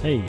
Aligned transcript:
Hey, 0.00 0.24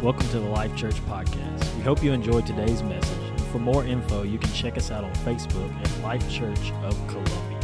welcome 0.00 0.26
to 0.28 0.38
the 0.38 0.48
Life 0.48 0.74
Church 0.74 0.94
Podcast. 1.04 1.76
We 1.76 1.82
hope 1.82 2.02
you 2.02 2.10
enjoyed 2.10 2.46
today's 2.46 2.82
message. 2.82 3.18
And 3.18 3.40
for 3.48 3.58
more 3.58 3.84
info, 3.84 4.22
you 4.22 4.38
can 4.38 4.50
check 4.54 4.78
us 4.78 4.90
out 4.90 5.04
on 5.04 5.12
Facebook 5.16 5.70
at 5.78 6.02
Life 6.02 6.26
Church 6.30 6.72
of 6.82 6.96
Columbia. 7.06 7.60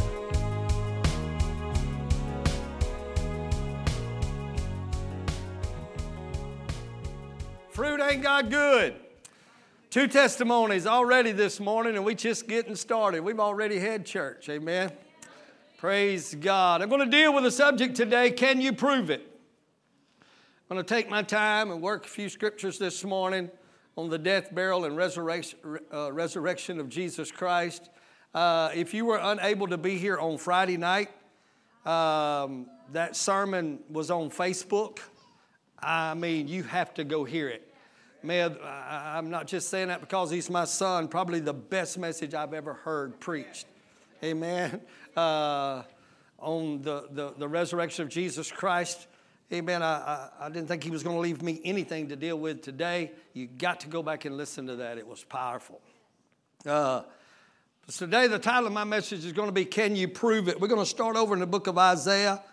Fruit 7.71 8.01
ain't 8.01 8.21
got 8.21 8.51
good. 8.51 8.93
Two 9.89 10.07
testimonies 10.07 10.85
already 10.85 11.31
this 11.31 11.59
morning, 11.59 11.95
and 11.95 12.05
we 12.05 12.13
just 12.13 12.47
getting 12.47 12.75
started. 12.75 13.21
We've 13.21 13.39
already 13.39 13.79
had 13.79 14.05
church. 14.05 14.47
Amen. 14.47 14.91
Praise 15.79 16.35
God. 16.35 16.83
I'm 16.83 16.89
going 16.89 17.03
to 17.03 17.09
deal 17.09 17.33
with 17.33 17.47
a 17.47 17.51
subject 17.51 17.95
today. 17.95 18.29
Can 18.29 18.61
you 18.61 18.73
prove 18.73 19.09
it? 19.09 19.26
I'm 20.69 20.75
going 20.75 20.85
to 20.85 20.93
take 20.93 21.09
my 21.09 21.23
time 21.23 21.71
and 21.71 21.81
work 21.81 22.03
a 22.03 22.09
few 22.09 22.27
scriptures 22.27 22.77
this 22.77 23.05
morning 23.05 23.49
on 23.95 24.09
the 24.09 24.17
death, 24.17 24.53
burial, 24.53 24.83
and 24.83 24.97
resurrection, 24.97 25.57
uh, 25.93 26.11
resurrection 26.11 26.81
of 26.81 26.89
Jesus 26.89 27.31
Christ. 27.31 27.89
Uh, 28.33 28.69
if 28.75 28.93
you 28.93 29.05
were 29.05 29.17
unable 29.23 29.67
to 29.67 29.77
be 29.77 29.97
here 29.97 30.17
on 30.17 30.37
Friday 30.37 30.75
night, 30.75 31.09
um, 31.85 32.65
that 32.91 33.15
sermon 33.15 33.79
was 33.89 34.11
on 34.11 34.29
Facebook. 34.29 34.99
I 35.79 36.15
mean, 36.15 36.49
you 36.49 36.63
have 36.63 36.93
to 36.95 37.05
go 37.05 37.23
hear 37.23 37.47
it. 37.47 37.73
I'm 38.29 39.29
not 39.29 39.47
just 39.47 39.69
saying 39.69 39.87
that 39.87 40.01
because 40.01 40.29
he's 40.31 40.49
my 40.49 40.65
son, 40.65 41.07
probably 41.07 41.39
the 41.39 41.53
best 41.53 41.97
message 41.97 42.33
I've 42.33 42.53
ever 42.53 42.73
heard 42.73 43.21
preached. 43.21 43.67
Amen. 44.21 44.81
Uh, 45.15 45.81
on 46.37 46.79
the, 46.83 47.07
the, 47.09 47.33
the 47.39 47.47
resurrection 47.47 48.03
of 48.03 48.09
Jesus 48.09 48.51
Christ. 48.51 49.07
Amen. 49.51 49.81
I, 49.81 49.95
I, 49.95 50.29
I, 50.41 50.49
didn't 50.49 50.67
think 50.67 50.83
he 50.83 50.89
was 50.89 51.03
going 51.03 51.15
to 51.15 51.21
leave 51.21 51.41
me 51.41 51.61
anything 51.63 52.09
to 52.09 52.17
deal 52.17 52.37
with 52.37 52.61
today. 52.61 53.11
You 53.33 53.47
got 53.47 53.79
to 53.81 53.87
go 53.87 54.03
back 54.03 54.25
and 54.25 54.35
listen 54.35 54.67
to 54.67 54.75
that. 54.75 54.97
It 54.97 55.07
was 55.07 55.23
powerful. 55.23 55.79
Uh, 56.65 57.03
today, 57.87 58.27
the 58.27 58.39
title 58.39 58.67
of 58.67 58.73
my 58.73 58.83
message 58.83 59.23
is 59.23 59.31
going 59.31 59.47
to 59.47 59.53
be 59.53 59.63
Can 59.63 59.95
You 59.95 60.09
Prove 60.09 60.49
It? 60.49 60.59
We're 60.59 60.67
going 60.67 60.81
to 60.81 60.85
start 60.85 61.15
over 61.15 61.33
in 61.33 61.39
the 61.39 61.47
book 61.47 61.67
of 61.67 61.77
Isaiah. 61.77 62.43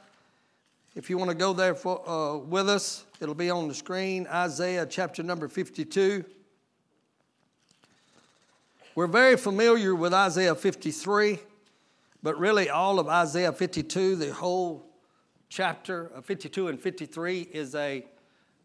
If 0.94 1.10
you 1.10 1.18
want 1.18 1.32
to 1.32 1.36
go 1.36 1.52
there 1.52 1.74
for, 1.74 2.08
uh, 2.08 2.36
with 2.36 2.68
us, 2.68 3.04
it'll 3.20 3.34
be 3.34 3.50
on 3.50 3.66
the 3.66 3.74
screen. 3.74 4.28
Isaiah 4.28 4.86
chapter 4.86 5.24
number 5.24 5.48
52. 5.48 6.24
We're 8.94 9.08
very 9.08 9.36
familiar 9.36 9.96
with 9.96 10.14
Isaiah 10.14 10.54
53, 10.54 11.40
but 12.22 12.38
really 12.38 12.70
all 12.70 13.00
of 13.00 13.08
Isaiah 13.08 13.52
52, 13.52 14.14
the 14.14 14.32
whole 14.32 14.93
chapter 15.54 16.10
52 16.24 16.66
and 16.66 16.80
53 16.80 17.42
is 17.52 17.76
a 17.76 18.04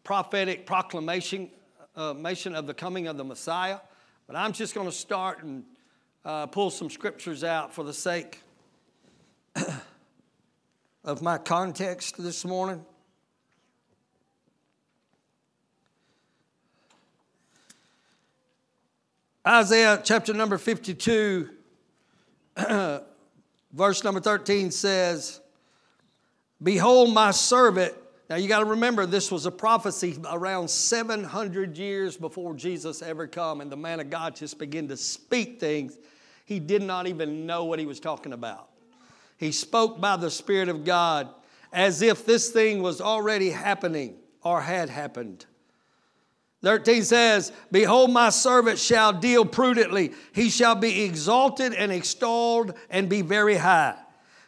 prophetic 0.02 0.66
proclamation 0.66 1.48
uh, 1.96 2.14
of 2.16 2.66
the 2.66 2.74
coming 2.74 3.06
of 3.06 3.16
the 3.16 3.22
Messiah. 3.22 3.78
But 4.26 4.34
I'm 4.34 4.52
just 4.52 4.74
going 4.74 4.88
to 4.88 4.92
start 4.92 5.44
and 5.44 5.62
uh, 6.24 6.46
pull 6.46 6.68
some 6.68 6.90
scriptures 6.90 7.44
out 7.44 7.72
for 7.72 7.84
the 7.84 7.92
sake 7.92 8.40
of 11.04 11.22
my 11.22 11.38
context 11.38 12.20
this 12.20 12.44
morning. 12.44 12.84
Isaiah 19.46 20.00
chapter 20.02 20.34
number 20.34 20.58
52, 20.58 21.50
verse 23.72 24.02
number 24.02 24.20
13 24.20 24.72
says, 24.72 25.39
Behold, 26.62 27.12
my 27.14 27.30
servant. 27.30 27.94
Now 28.28 28.36
you 28.36 28.48
got 28.48 28.60
to 28.60 28.64
remember, 28.64 29.06
this 29.06 29.32
was 29.32 29.46
a 29.46 29.50
prophecy 29.50 30.16
around 30.30 30.68
700 30.68 31.76
years 31.76 32.16
before 32.16 32.54
Jesus 32.54 33.02
ever 33.02 33.26
come, 33.26 33.60
and 33.60 33.72
the 33.72 33.76
man 33.76 33.98
of 33.98 34.08
God 34.08 34.36
just 34.36 34.58
began 34.58 34.86
to 34.88 34.96
speak 34.96 35.58
things 35.58 35.98
he 36.50 36.58
did 36.58 36.82
not 36.82 37.06
even 37.06 37.46
know 37.46 37.64
what 37.64 37.78
he 37.78 37.86
was 37.86 38.00
talking 38.00 38.32
about. 38.32 38.68
He 39.36 39.52
spoke 39.52 40.00
by 40.00 40.16
the 40.16 40.32
Spirit 40.32 40.68
of 40.68 40.84
God 40.84 41.28
as 41.72 42.02
if 42.02 42.26
this 42.26 42.50
thing 42.50 42.82
was 42.82 43.00
already 43.00 43.50
happening 43.50 44.16
or 44.42 44.60
had 44.60 44.88
happened. 44.88 45.46
13 46.62 47.04
says, 47.04 47.52
Behold, 47.70 48.10
my 48.10 48.30
servant 48.30 48.80
shall 48.80 49.12
deal 49.12 49.44
prudently. 49.44 50.12
He 50.32 50.50
shall 50.50 50.74
be 50.74 51.04
exalted 51.04 51.72
and 51.72 51.92
extolled 51.92 52.74
and 52.90 53.08
be 53.08 53.22
very 53.22 53.56
high. 53.56 53.96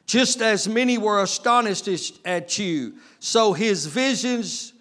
Just 0.07 0.43
as 0.43 0.69
many 0.69 0.99
were 0.99 1.23
astonished 1.23 1.89
at 2.25 2.59
you, 2.59 2.95
so 3.19 3.53
his 3.53 3.87
visions, 3.87 4.73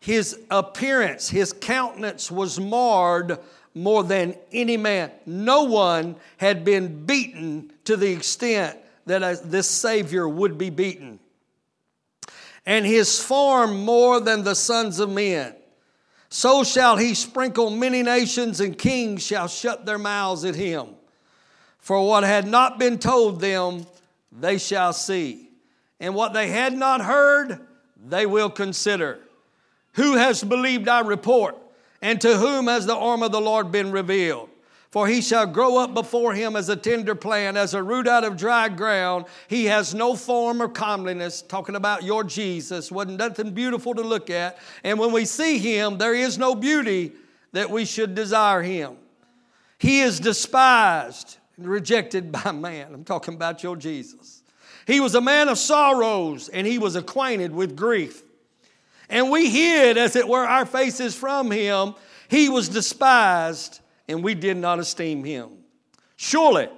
his 0.00 0.38
appearance, 0.50 1.28
his 1.28 1.52
countenance 1.52 2.30
was 2.30 2.58
marred 2.60 3.38
more 3.74 4.02
than 4.02 4.34
any 4.52 4.76
man. 4.76 5.10
No 5.26 5.64
one 5.64 6.16
had 6.38 6.64
been 6.64 7.04
beaten 7.04 7.72
to 7.84 7.96
the 7.96 8.10
extent 8.12 8.78
that 9.06 9.50
this 9.50 9.68
Savior 9.68 10.28
would 10.28 10.58
be 10.58 10.70
beaten. 10.70 11.18
And 12.66 12.84
his 12.84 13.22
form 13.22 13.84
more 13.84 14.20
than 14.20 14.44
the 14.44 14.54
sons 14.54 15.00
of 15.00 15.10
men. 15.10 15.54
So 16.28 16.62
shall 16.62 16.98
he 16.98 17.14
sprinkle 17.14 17.70
many 17.70 18.02
nations, 18.02 18.60
and 18.60 18.76
kings 18.76 19.24
shall 19.24 19.48
shut 19.48 19.86
their 19.86 19.98
mouths 19.98 20.44
at 20.44 20.54
him. 20.54 20.88
For 21.78 22.06
what 22.06 22.24
had 22.24 22.46
not 22.46 22.78
been 22.78 22.98
told 22.98 23.40
them, 23.40 23.86
they 24.32 24.58
shall 24.58 24.92
see. 24.92 25.48
And 26.00 26.14
what 26.14 26.32
they 26.32 26.48
had 26.48 26.72
not 26.74 27.00
heard, 27.00 27.60
they 28.06 28.26
will 28.26 28.50
consider. 28.50 29.18
Who 29.94 30.16
has 30.16 30.44
believed 30.44 30.88
our 30.88 31.04
report? 31.04 31.56
And 32.00 32.20
to 32.20 32.36
whom 32.36 32.68
has 32.68 32.86
the 32.86 32.96
arm 32.96 33.22
of 33.22 33.32
the 33.32 33.40
Lord 33.40 33.72
been 33.72 33.90
revealed? 33.90 34.48
For 34.90 35.06
he 35.06 35.20
shall 35.20 35.46
grow 35.46 35.76
up 35.76 35.92
before 35.92 36.32
him 36.32 36.56
as 36.56 36.68
a 36.68 36.76
tender 36.76 37.14
plant, 37.14 37.56
as 37.56 37.74
a 37.74 37.82
root 37.82 38.08
out 38.08 38.24
of 38.24 38.36
dry 38.38 38.68
ground. 38.68 39.26
He 39.48 39.66
has 39.66 39.94
no 39.94 40.14
form 40.14 40.62
or 40.62 40.68
comeliness. 40.68 41.42
Talking 41.42 41.74
about 41.74 42.04
your 42.04 42.24
Jesus. 42.24 42.90
Wasn't 42.90 43.18
nothing 43.18 43.50
beautiful 43.50 43.94
to 43.94 44.02
look 44.02 44.30
at. 44.30 44.58
And 44.84 44.98
when 44.98 45.12
we 45.12 45.24
see 45.24 45.58
him, 45.58 45.98
there 45.98 46.14
is 46.14 46.38
no 46.38 46.54
beauty 46.54 47.12
that 47.52 47.70
we 47.70 47.84
should 47.84 48.14
desire 48.14 48.62
him. 48.62 48.96
He 49.78 50.00
is 50.00 50.20
despised 50.20 51.37
rejected 51.58 52.32
by 52.44 52.52
man. 52.52 52.94
I'm 52.94 53.04
talking 53.04 53.34
about 53.34 53.62
your 53.62 53.76
Jesus. 53.76 54.42
He 54.86 55.00
was 55.00 55.14
a 55.14 55.20
man 55.20 55.48
of 55.48 55.58
sorrows 55.58 56.48
and 56.48 56.66
he 56.66 56.78
was 56.78 56.96
acquainted 56.96 57.52
with 57.52 57.76
grief. 57.76 58.22
And 59.10 59.30
we 59.30 59.48
hid, 59.48 59.96
as 59.96 60.16
it 60.16 60.28
were, 60.28 60.46
our 60.46 60.66
faces 60.66 61.14
from 61.14 61.50
him. 61.50 61.94
He 62.28 62.48
was 62.48 62.68
despised 62.68 63.80
and 64.06 64.22
we 64.22 64.34
did 64.34 64.56
not 64.56 64.78
esteem 64.78 65.24
him. 65.24 65.50
Surely 66.16 66.68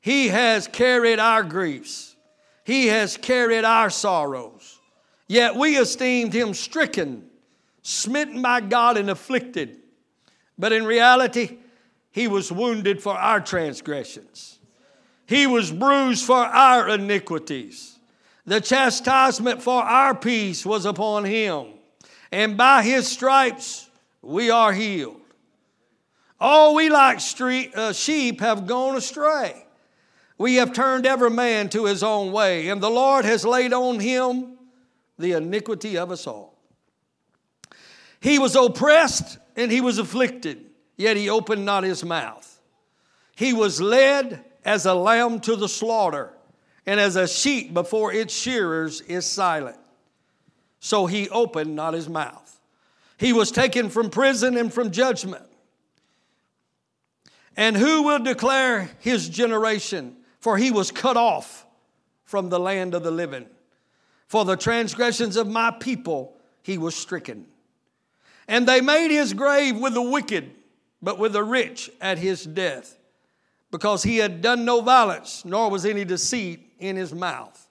he 0.00 0.28
has 0.28 0.66
carried 0.68 1.18
our 1.18 1.42
griefs, 1.42 2.16
he 2.64 2.86
has 2.86 3.16
carried 3.16 3.64
our 3.64 3.90
sorrows. 3.90 4.78
Yet 5.26 5.54
we 5.54 5.78
esteemed 5.78 6.32
him 6.32 6.54
stricken, 6.54 7.24
smitten 7.82 8.42
by 8.42 8.60
God, 8.60 8.96
and 8.96 9.08
afflicted. 9.08 9.78
But 10.58 10.72
in 10.72 10.84
reality, 10.84 11.58
he 12.12 12.26
was 12.26 12.50
wounded 12.50 13.02
for 13.02 13.14
our 13.14 13.40
transgressions, 13.40 14.58
He 15.26 15.46
was 15.46 15.70
bruised 15.70 16.24
for 16.24 16.36
our 16.36 16.88
iniquities. 16.88 17.98
The 18.46 18.60
chastisement 18.60 19.62
for 19.62 19.82
our 19.82 20.14
peace 20.14 20.66
was 20.66 20.86
upon 20.86 21.24
Him, 21.24 21.66
and 22.32 22.56
by 22.56 22.82
His 22.82 23.06
stripes 23.06 23.88
we 24.22 24.50
are 24.50 24.72
healed. 24.72 25.20
All 26.40 26.74
we 26.74 26.88
like 26.88 27.20
street, 27.20 27.74
uh, 27.74 27.92
sheep 27.92 28.40
have 28.40 28.66
gone 28.66 28.96
astray. 28.96 29.66
We 30.38 30.54
have 30.54 30.72
turned 30.72 31.04
every 31.04 31.28
man 31.28 31.68
to 31.68 31.84
his 31.84 32.02
own 32.02 32.32
way, 32.32 32.68
and 32.68 32.80
the 32.80 32.88
Lord 32.88 33.26
has 33.26 33.44
laid 33.44 33.74
on 33.74 34.00
him 34.00 34.56
the 35.18 35.32
iniquity 35.32 35.98
of 35.98 36.10
us 36.10 36.26
all. 36.26 36.58
He 38.20 38.38
was 38.38 38.56
oppressed 38.56 39.36
and 39.54 39.70
he 39.70 39.82
was 39.82 39.98
afflicted 39.98 40.69
yet 41.00 41.16
he 41.16 41.30
opened 41.30 41.64
not 41.64 41.82
his 41.82 42.04
mouth. 42.04 42.60
He 43.34 43.54
was 43.54 43.80
led 43.80 44.44
as 44.66 44.84
a 44.84 44.92
lamb 44.92 45.40
to 45.40 45.56
the 45.56 45.68
slaughter, 45.68 46.34
and 46.84 47.00
as 47.00 47.16
a 47.16 47.26
sheep 47.26 47.72
before 47.72 48.12
its 48.12 48.34
shearers 48.34 49.00
is 49.00 49.24
silent. 49.24 49.78
So 50.78 51.06
he 51.06 51.30
opened 51.30 51.74
not 51.74 51.94
his 51.94 52.06
mouth. 52.06 52.60
He 53.16 53.32
was 53.32 53.50
taken 53.50 53.88
from 53.88 54.10
prison 54.10 54.58
and 54.58 54.72
from 54.72 54.90
judgment. 54.90 55.44
And 57.56 57.76
who 57.76 58.02
will 58.02 58.18
declare 58.18 58.90
his 58.98 59.28
generation? 59.28 60.16
For 60.40 60.58
he 60.58 60.70
was 60.70 60.90
cut 60.90 61.16
off 61.16 61.66
from 62.24 62.50
the 62.50 62.60
land 62.60 62.94
of 62.94 63.02
the 63.02 63.10
living. 63.10 63.46
For 64.26 64.44
the 64.44 64.56
transgressions 64.56 65.36
of 65.36 65.48
my 65.48 65.70
people 65.70 66.36
he 66.62 66.76
was 66.76 66.94
stricken. 66.94 67.46
And 68.46 68.68
they 68.68 68.82
made 68.82 69.10
his 69.10 69.32
grave 69.32 69.78
with 69.78 69.94
the 69.94 70.02
wicked 70.02 70.50
but 71.02 71.18
with 71.18 71.32
the 71.32 71.44
rich 71.44 71.90
at 72.00 72.18
his 72.18 72.44
death, 72.44 72.98
because 73.70 74.02
he 74.02 74.18
had 74.18 74.42
done 74.42 74.64
no 74.64 74.80
violence, 74.80 75.44
nor 75.44 75.70
was 75.70 75.86
any 75.86 76.04
deceit 76.04 76.72
in 76.78 76.96
his 76.96 77.14
mouth. 77.14 77.68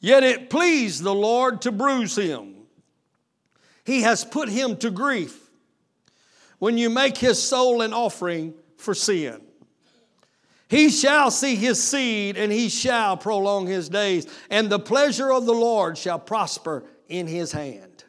Yet 0.00 0.22
it 0.22 0.50
pleased 0.50 1.02
the 1.02 1.14
Lord 1.14 1.62
to 1.62 1.72
bruise 1.72 2.16
him. 2.16 2.54
he 3.84 4.02
has 4.02 4.24
put 4.24 4.48
him 4.48 4.76
to 4.78 4.90
grief 4.90 5.48
when 6.58 6.76
you 6.76 6.90
make 6.90 7.16
his 7.16 7.42
soul 7.42 7.82
an 7.82 7.92
offering 7.92 8.54
for 8.76 8.94
sin. 8.94 9.40
He 10.68 10.90
shall 10.90 11.30
see 11.30 11.54
his 11.54 11.82
seed, 11.82 12.36
and 12.36 12.50
he 12.50 12.68
shall 12.68 13.16
prolong 13.16 13.68
his 13.68 13.88
days, 13.88 14.26
and 14.50 14.68
the 14.68 14.80
pleasure 14.80 15.32
of 15.32 15.46
the 15.46 15.54
Lord 15.54 15.96
shall 15.96 16.18
prosper 16.18 16.82
in 17.08 17.28
his 17.28 17.52
hand. 17.52 18.04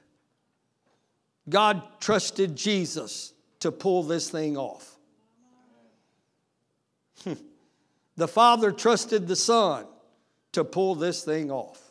God 1.47 1.83
trusted 1.99 2.55
Jesus 2.55 3.33
to 3.59 3.71
pull 3.71 4.04
this 4.04 4.30
thing 4.30 4.57
off. 4.57 4.98
the 8.15 8.27
Father 8.27 8.71
trusted 8.71 9.27
the 9.27 9.36
Son 9.36 9.86
to 10.54 10.63
pull 10.63 10.95
this 10.95 11.24
thing 11.24 11.51
off. 11.51 11.81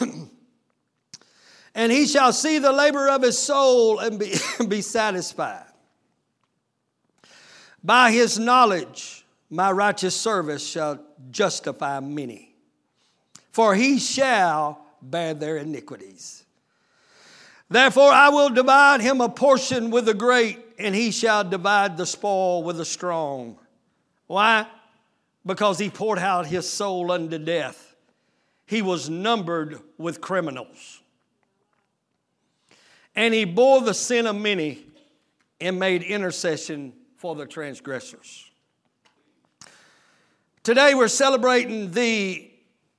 and 1.74 1.92
he 1.92 2.06
shall 2.06 2.32
see 2.32 2.58
the 2.58 2.72
labor 2.72 3.08
of 3.08 3.22
his 3.22 3.38
soul 3.38 3.98
and 3.98 4.18
be, 4.18 4.34
be 4.68 4.80
satisfied. 4.80 5.64
By 7.82 8.10
his 8.10 8.38
knowledge, 8.38 9.24
my 9.50 9.70
righteous 9.70 10.14
service 10.14 10.66
shall 10.66 11.02
justify 11.30 12.00
many, 12.00 12.54
for 13.52 13.74
he 13.74 13.98
shall 13.98 14.84
bear 15.00 15.34
their 15.34 15.58
iniquities. 15.58 16.37
Therefore, 17.70 18.10
I 18.10 18.30
will 18.30 18.48
divide 18.48 19.00
him 19.00 19.20
a 19.20 19.28
portion 19.28 19.90
with 19.90 20.06
the 20.06 20.14
great, 20.14 20.58
and 20.78 20.94
he 20.94 21.10
shall 21.10 21.44
divide 21.44 21.96
the 21.96 22.06
spoil 22.06 22.62
with 22.62 22.78
the 22.78 22.84
strong. 22.84 23.58
Why? 24.26 24.66
Because 25.44 25.78
he 25.78 25.90
poured 25.90 26.18
out 26.18 26.46
his 26.46 26.68
soul 26.68 27.12
unto 27.12 27.38
death. 27.38 27.94
He 28.66 28.82
was 28.82 29.10
numbered 29.10 29.80
with 29.98 30.20
criminals. 30.20 31.00
And 33.14 33.34
he 33.34 33.44
bore 33.44 33.80
the 33.80 33.94
sin 33.94 34.26
of 34.26 34.36
many 34.36 34.84
and 35.60 35.78
made 35.78 36.02
intercession 36.02 36.92
for 37.16 37.34
the 37.34 37.46
transgressors. 37.46 38.50
Today 40.62 40.94
we're 40.94 41.08
celebrating 41.08 41.90
the 41.90 42.48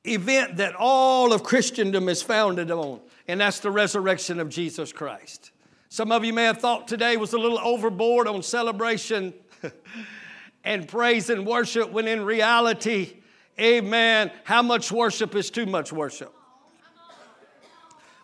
event 0.04 0.58
that 0.58 0.76
all 0.76 1.34
of 1.34 1.44
Christendom 1.44 2.10
is 2.10 2.22
founded 2.22 2.72
on, 2.72 3.00
and 3.30 3.40
that's 3.40 3.60
the 3.60 3.70
resurrection 3.70 4.40
of 4.40 4.50
Jesus 4.50 4.92
Christ. 4.92 5.52
Some 5.90 6.12
of 6.12 6.26
you 6.26 6.34
may 6.34 6.46
have 6.46 6.58
thought 6.58 6.88
today 6.88 7.16
was 7.16 7.34
a 7.34 7.38
little 7.38 7.60
overboard 7.60 8.28
on 8.28 8.42
celebration 8.42 9.36
and 10.64 10.88
praise 10.88 11.30
and 11.30 11.46
worship, 11.46 11.92
when 11.92 12.08
in 12.08 12.26
reality, 12.26 13.18
amen, 13.60 14.32
how 14.46 14.64
much 14.64 14.92
worship 14.92 15.36
is 15.36 15.52
too 15.52 15.68
much 15.68 15.94
worship? 15.94 16.34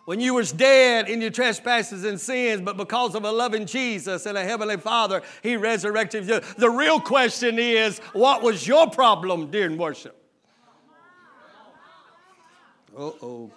when 0.06 0.18
you 0.20 0.34
was 0.34 0.50
dead 0.50 1.08
in 1.08 1.20
your 1.20 1.30
trespasses 1.30 2.04
and 2.04 2.20
sins, 2.20 2.60
but 2.60 2.76
because 2.76 3.14
of 3.14 3.24
a 3.24 3.30
loving 3.30 3.64
Jesus 3.66 4.26
and 4.26 4.36
a 4.36 4.42
heavenly 4.42 4.76
Father, 4.76 5.22
He 5.40 5.56
resurrected 5.56 6.28
you. 6.28 6.40
The 6.58 6.70
real 6.70 7.00
question 7.00 7.60
is, 7.60 7.98
what 8.12 8.42
was 8.42 8.66
your 8.66 8.90
problem 8.90 9.52
during 9.52 9.76
worship? 9.76 10.20
Uh 12.96 13.10
oh. 13.22 13.50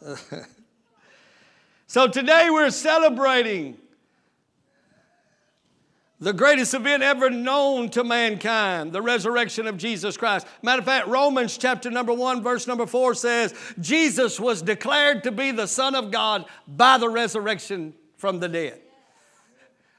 so 1.90 2.06
today 2.06 2.50
we're 2.50 2.70
celebrating 2.70 3.76
the 6.20 6.32
greatest 6.32 6.72
event 6.72 7.02
ever 7.02 7.30
known 7.30 7.88
to 7.88 8.04
mankind, 8.04 8.92
the 8.92 9.02
resurrection 9.02 9.66
of 9.66 9.76
Jesus 9.76 10.16
Christ. 10.16 10.46
Matter 10.62 10.78
of 10.78 10.84
fact, 10.84 11.08
Romans 11.08 11.58
chapter 11.58 11.90
number 11.90 12.12
one, 12.12 12.44
verse 12.44 12.68
number 12.68 12.86
four 12.86 13.14
says, 13.14 13.52
Jesus 13.80 14.38
was 14.38 14.62
declared 14.62 15.24
to 15.24 15.32
be 15.32 15.50
the 15.50 15.66
Son 15.66 15.96
of 15.96 16.12
God 16.12 16.44
by 16.68 16.96
the 16.96 17.08
resurrection 17.08 17.92
from 18.18 18.38
the 18.38 18.48
dead. 18.48 18.80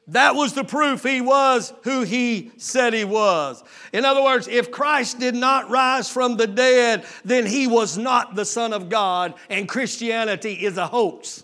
That 0.07 0.33
was 0.33 0.53
the 0.53 0.63
proof 0.63 1.03
he 1.03 1.19
was 1.19 1.73
who 1.83 2.03
he 2.03 2.53
said 2.55 2.93
he 2.93 3.03
was. 3.03 3.61
In 3.91 4.05
other 4.05 4.23
words, 4.23 4.47
if 4.47 4.71
Christ 4.71 5.19
did 5.19 5.35
not 5.35 5.69
rise 5.69 6.09
from 6.09 6.37
the 6.37 6.47
dead, 6.47 7.03
then 7.25 7.45
he 7.45 7.67
was 7.67 7.97
not 7.97 8.35
the 8.35 8.45
Son 8.45 8.71
of 8.71 8.87
God, 8.87 9.33
and 9.49 9.67
Christianity 9.67 10.53
is 10.53 10.77
a 10.77 10.87
hoax. 10.87 11.43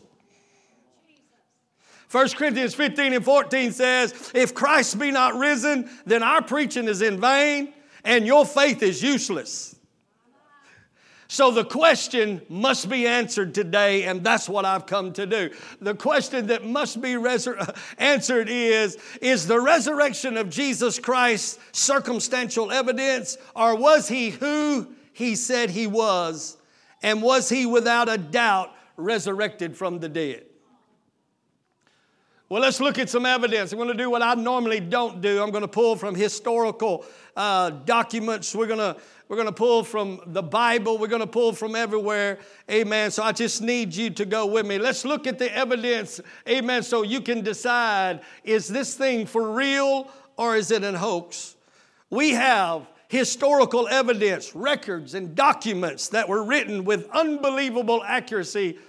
1 2.12 2.30
Corinthians 2.30 2.74
15 2.74 3.14
and 3.14 3.26
14 3.26 3.72
says, 3.72 4.32
If 4.34 4.54
Christ 4.54 4.98
be 4.98 5.12
not 5.12 5.36
risen, 5.36 5.90
then 6.06 6.24
our 6.24 6.42
preaching 6.42 6.88
is 6.88 7.02
in 7.02 7.20
vain 7.20 7.74
and 8.04 8.26
your 8.26 8.46
faith 8.46 8.82
is 8.82 9.04
useless. 9.04 9.76
So 11.30 11.52
the 11.52 11.66
question 11.66 12.42
must 12.48 12.90
be 12.90 13.06
answered 13.06 13.54
today, 13.54 14.04
and 14.04 14.24
that's 14.24 14.48
what 14.48 14.64
I've 14.64 14.86
come 14.86 15.12
to 15.14 15.26
do. 15.26 15.50
The 15.82 15.94
question 15.94 16.48
that 16.48 16.66
must 16.66 17.02
be 17.02 17.14
resur- 17.14 17.78
answered 17.98 18.48
is 18.50 18.98
Is 19.22 19.46
the 19.46 19.60
resurrection 19.60 20.38
of 20.38 20.50
Jesus 20.50 21.00
Christ 21.00 21.60
circumstantial 21.74 22.72
evidence, 22.72 23.38
or 23.56 23.76
was 23.76 24.08
he 24.08 24.30
who 24.30 24.88
he 25.12 25.36
said 25.36 25.70
he 25.70 25.86
was? 25.86 26.56
And 27.04 27.22
was 27.22 27.50
he 27.50 27.66
without 27.66 28.08
a 28.08 28.18
doubt 28.18 28.72
resurrected 28.96 29.76
from 29.76 30.00
the 30.00 30.10
dead? 30.10 30.47
Well, 32.50 32.62
let's 32.62 32.80
look 32.80 32.98
at 32.98 33.10
some 33.10 33.26
evidence. 33.26 33.74
I'm 33.74 33.78
going 33.78 33.90
to 33.90 33.94
do 33.94 34.10
what 34.10 34.22
I 34.22 34.34
normally 34.34 34.80
don't 34.80 35.20
do. 35.20 35.44
I'm 35.44 35.52
going 35.52 35.64
to 35.64 35.68
pull 35.68 35.98
from 35.98 36.16
historical 36.16 37.04
uh, 37.36 37.72
documents. 37.72 38.56
We're 38.56 38.68
going 38.68 38.80
to 38.80 38.96
we're 39.28 39.36
going 39.36 39.50
to 39.50 39.54
pull 39.54 39.84
from 39.84 40.22
the 40.28 40.42
Bible. 40.42 40.98
We're 40.98 41.08
going 41.08 41.20
to 41.20 41.28
pull 41.28 41.52
from 41.52 41.76
everywhere. 41.76 42.40
Amen. 42.72 43.12
So 43.12 43.22
I 43.22 43.34
just 43.34 43.62
need 43.62 43.94
you 43.94 44.10
to 44.12 44.24
go 44.24 44.46
with 44.46 44.66
me. 44.66 44.80
Let's 44.80 45.04
look 45.04 45.28
at 45.28 45.38
the 45.38 45.54
evidence. 45.54 46.22
Amen. 46.48 46.84
So 46.84 47.02
you 47.02 47.20
can 47.20 47.42
decide 47.42 48.22
is 48.46 48.70
this 48.70 48.96
thing 48.96 49.26
for 49.26 49.52
real 49.52 50.10
or 50.38 50.56
is 50.56 50.72
it 50.72 50.86
an 50.86 50.96
hoax? 50.96 51.58
We 52.10 52.30
have 52.30 52.88
historical 53.10 53.90
evidence, 53.90 54.56
records, 54.56 55.16
and 55.16 55.36
documents 55.36 56.08
that 56.10 56.30
were 56.30 56.44
written 56.44 56.86
with 56.86 57.10
unbelievable 57.10 58.02
accuracy 58.06 58.80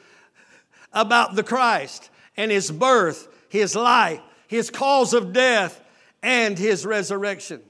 about 0.93 1.35
the 1.35 1.43
Christ 1.43 2.11
and 2.37 2.53
his 2.53 2.71
birth 2.71 3.35
his 3.49 3.75
life, 3.75 4.21
his 4.47 4.71
cause 4.71 5.15
of 5.15 5.33
death, 5.33 5.81
and 6.23 6.59
his 6.59 6.85
resurrection. 6.85 7.63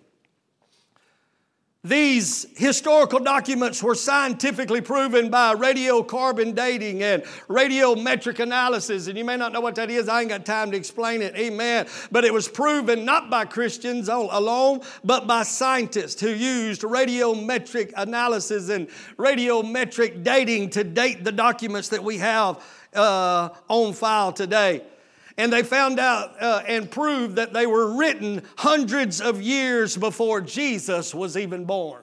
These 1.85 2.47
historical 2.57 3.21
documents 3.21 3.83
were 3.83 3.95
scientifically 3.95 4.81
proven 4.81 5.31
by 5.31 5.55
radiocarbon 5.55 6.57
dating 6.57 7.05
and 7.05 7.23
radiometric 7.49 8.41
analysis. 8.41 9.07
And 9.07 9.17
you 9.17 9.25
may 9.25 9.37
not 9.37 9.53
know 9.53 9.61
what 9.61 9.77
that 9.77 9.89
is. 9.89 10.09
I 10.09 10.21
ain't 10.21 10.29
got 10.29 10.45
time 10.45 10.73
to 10.73 10.77
explain 10.77 11.23
it. 11.23 11.37
Amen. 11.37 11.87
But 12.11 12.25
it 12.25 12.35
was 12.35 12.49
proven 12.49 13.05
not 13.05 13.31
by 13.31 13.45
Christians 13.45 14.09
alone, 14.09 14.81
but 15.05 15.29
by 15.29 15.45
scientists 15.45 16.21
who 16.21 16.31
used 16.31 16.83
radiometric 16.83 17.93
analysis 17.97 18.71
and 18.71 18.89
radiometric 19.17 20.25
dating 20.25 20.71
to 20.71 20.83
date 20.83 21.23
the 21.23 21.33
documents 21.33 21.91
that 21.91 22.03
we 22.03 22.19
have 22.19 22.63
uh, 22.93 23.51
on 23.69 23.93
file 23.93 24.33
today 24.33 24.83
and 25.39 25.53
they 25.53 25.63
found 25.63 25.99
out 25.99 26.35
uh, 26.43 26.63
and 26.67 26.91
proved 26.91 27.37
that 27.37 27.53
they 27.53 27.65
were 27.65 27.97
written 27.97 28.43
hundreds 28.59 29.21
of 29.21 29.41
years 29.41 29.97
before 29.97 30.41
Jesus 30.41 31.15
was 31.15 31.37
even 31.37 31.65
born. 31.65 32.03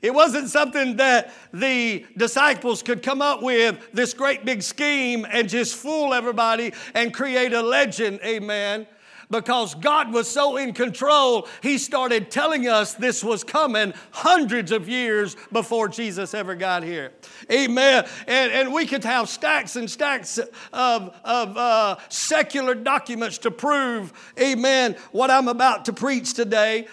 It 0.00 0.14
wasn't 0.14 0.48
something 0.48 0.96
that 0.98 1.32
the 1.52 2.06
disciples 2.16 2.84
could 2.84 3.02
come 3.02 3.20
up 3.20 3.42
with 3.42 3.92
this 3.92 4.14
great 4.14 4.44
big 4.44 4.62
scheme 4.62 5.26
and 5.28 5.48
just 5.48 5.74
fool 5.74 6.14
everybody 6.14 6.72
and 6.94 7.12
create 7.12 7.52
a 7.52 7.62
legend, 7.62 8.20
amen 8.24 8.86
because 9.30 9.74
God 9.74 10.12
was 10.12 10.28
so 10.28 10.56
in 10.56 10.72
control, 10.72 11.48
He 11.62 11.78
started 11.78 12.30
telling 12.30 12.68
us 12.68 12.94
this 12.94 13.22
was 13.22 13.44
coming 13.44 13.92
hundreds 14.10 14.72
of 14.72 14.88
years 14.88 15.36
before 15.52 15.88
Jesus 15.88 16.34
ever 16.34 16.54
got 16.54 16.82
here. 16.82 17.12
Amen. 17.50 18.06
And, 18.26 18.52
and 18.52 18.72
we 18.72 18.86
could 18.86 19.04
have 19.04 19.28
stacks 19.28 19.76
and 19.76 19.90
stacks 19.90 20.38
of, 20.72 21.16
of 21.24 21.56
uh, 21.56 21.96
secular 22.08 22.74
documents 22.74 23.38
to 23.38 23.50
prove, 23.50 24.12
amen, 24.40 24.96
what 25.12 25.30
I'm 25.30 25.48
about 25.48 25.84
to 25.86 25.92
preach 25.92 26.34
today. 26.34 26.86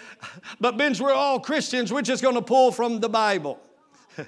But, 0.60 0.76
Ben's, 0.76 1.00
we're 1.00 1.12
all 1.12 1.40
Christians. 1.40 1.92
We're 1.92 2.02
just 2.02 2.22
going 2.22 2.34
to 2.34 2.42
pull 2.42 2.72
from 2.72 3.00
the 3.00 3.08
Bible. 3.08 3.60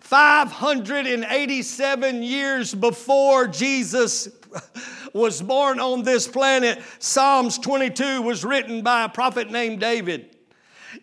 587 0.00 2.22
years 2.24 2.74
before 2.74 3.46
Jesus 3.46 4.28
was 5.14 5.42
born 5.42 5.80
on 5.80 6.02
this 6.02 6.26
planet, 6.26 6.82
Psalms 6.98 7.58
22 7.58 8.22
was 8.22 8.44
written 8.44 8.82
by 8.82 9.04
a 9.04 9.08
prophet 9.08 9.50
named 9.50 9.80
David. 9.80 10.36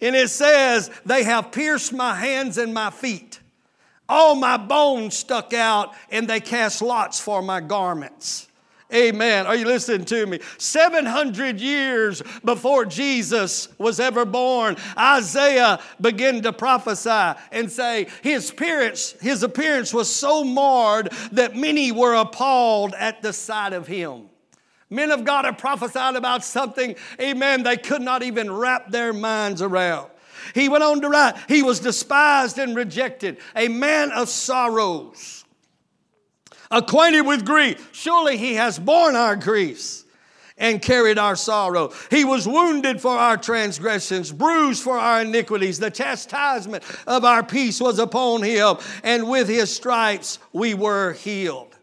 And 0.01 0.15
it 0.15 0.29
says, 0.29 0.91
They 1.05 1.23
have 1.23 1.51
pierced 1.51 1.93
my 1.93 2.15
hands 2.15 2.57
and 2.57 2.73
my 2.73 2.89
feet. 2.89 3.39
All 4.09 4.35
my 4.35 4.57
bones 4.57 5.17
stuck 5.17 5.53
out, 5.53 5.93
and 6.09 6.27
they 6.27 6.39
cast 6.39 6.81
lots 6.81 7.19
for 7.19 7.41
my 7.41 7.59
garments. 7.59 8.46
Amen. 8.93 9.45
Are 9.45 9.55
you 9.55 9.65
listening 9.65 10.05
to 10.05 10.25
me? 10.25 10.39
700 10.57 11.59
years 11.59 12.23
before 12.45 12.85
Jesus 12.85 13.67
was 13.77 13.99
ever 13.99 14.23
born, 14.23 14.77
Isaiah 14.97 15.81
began 15.99 16.41
to 16.43 16.53
prophesy 16.53 17.37
and 17.51 17.69
say 17.69 18.07
his 18.23 18.49
appearance, 18.49 19.11
his 19.19 19.43
appearance 19.43 19.93
was 19.93 20.09
so 20.13 20.45
marred 20.45 21.11
that 21.33 21.53
many 21.53 21.91
were 21.91 22.13
appalled 22.13 22.93
at 22.97 23.21
the 23.21 23.33
sight 23.33 23.73
of 23.73 23.87
him. 23.87 24.29
Men 24.89 25.11
of 25.11 25.25
God 25.25 25.43
have 25.43 25.57
prophesied 25.57 26.15
about 26.15 26.45
something, 26.45 26.95
amen, 27.19 27.63
they 27.63 27.75
could 27.75 28.01
not 28.01 28.23
even 28.23 28.49
wrap 28.49 28.89
their 28.89 29.11
minds 29.11 29.61
around. 29.61 30.09
He 30.53 30.69
went 30.69 30.85
on 30.85 31.01
to 31.01 31.09
write, 31.09 31.35
He 31.49 31.61
was 31.61 31.81
despised 31.81 32.57
and 32.57 32.73
rejected, 32.73 33.39
a 33.53 33.67
man 33.67 34.13
of 34.13 34.29
sorrows 34.29 35.36
acquainted 36.71 37.21
with 37.21 37.45
grief. 37.45 37.89
Surely 37.91 38.37
he 38.37 38.55
has 38.55 38.79
borne 38.79 39.15
our 39.15 39.35
griefs 39.35 40.05
and 40.57 40.81
carried 40.81 41.17
our 41.17 41.35
sorrow. 41.35 41.93
He 42.09 42.25
was 42.25 42.47
wounded 42.47 42.99
for 42.99 43.11
our 43.11 43.37
transgressions, 43.37 44.31
bruised 44.31 44.83
for 44.83 44.97
our 44.97 45.21
iniquities. 45.21 45.79
The 45.79 45.91
chastisement 45.91 46.83
of 47.05 47.23
our 47.23 47.43
peace 47.43 47.79
was 47.79 47.99
upon 47.99 48.41
him, 48.41 48.77
and 49.03 49.29
with 49.29 49.47
his 49.47 49.73
stripes 49.73 50.39
we 50.53 50.73
were 50.73 51.13
healed. 51.13 51.75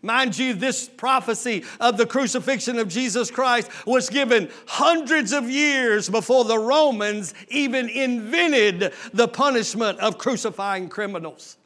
Mind 0.00 0.36
you, 0.36 0.52
this 0.52 0.86
prophecy 0.86 1.64
of 1.80 1.96
the 1.96 2.04
crucifixion 2.04 2.78
of 2.78 2.88
Jesus 2.88 3.30
Christ 3.30 3.70
was 3.86 4.10
given 4.10 4.50
hundreds 4.66 5.32
of 5.32 5.48
years 5.48 6.10
before 6.10 6.44
the 6.44 6.58
Romans 6.58 7.32
even 7.48 7.88
invented 7.88 8.92
the 9.14 9.28
punishment 9.28 9.98
of 10.00 10.18
crucifying 10.18 10.90
criminals. 10.90 11.56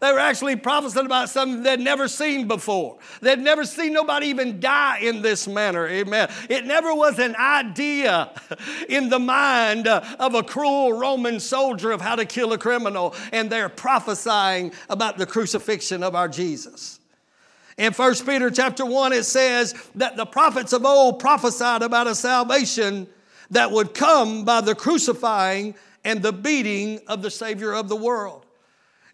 They 0.00 0.12
were 0.12 0.18
actually 0.18 0.56
prophesying 0.56 1.06
about 1.06 1.28
something 1.28 1.62
they'd 1.62 1.80
never 1.80 2.08
seen 2.08 2.46
before. 2.48 2.98
They'd 3.20 3.38
never 3.38 3.64
seen 3.64 3.92
nobody 3.92 4.26
even 4.28 4.60
die 4.60 4.98
in 4.98 5.22
this 5.22 5.48
manner. 5.48 5.86
Amen. 5.86 6.30
It 6.48 6.66
never 6.66 6.94
was 6.94 7.18
an 7.18 7.34
idea 7.36 8.30
in 8.88 9.08
the 9.08 9.18
mind 9.18 9.86
uh, 9.86 10.02
of 10.18 10.34
a 10.34 10.42
cruel 10.42 10.92
Roman 10.92 11.40
soldier 11.40 11.90
of 11.92 12.00
how 12.00 12.16
to 12.16 12.24
kill 12.24 12.52
a 12.52 12.58
criminal, 12.58 13.14
and 13.32 13.50
they're 13.50 13.68
prophesying 13.68 14.72
about 14.88 15.18
the 15.18 15.26
crucifixion 15.26 16.02
of 16.02 16.14
our 16.14 16.28
Jesus. 16.28 17.00
In 17.76 17.92
1 17.92 18.14
Peter 18.24 18.50
chapter 18.50 18.86
1, 18.86 19.12
it 19.12 19.24
says 19.24 19.74
that 19.96 20.16
the 20.16 20.24
prophets 20.24 20.72
of 20.72 20.84
old 20.86 21.18
prophesied 21.18 21.82
about 21.82 22.06
a 22.06 22.14
salvation 22.14 23.06
that 23.50 23.70
would 23.70 23.92
come 23.92 24.44
by 24.44 24.62
the 24.62 24.74
crucifying 24.74 25.74
and 26.04 26.22
the 26.22 26.32
beating 26.32 27.00
of 27.06 27.20
the 27.20 27.30
Savior 27.30 27.74
of 27.74 27.88
the 27.88 27.96
world. 27.96 28.45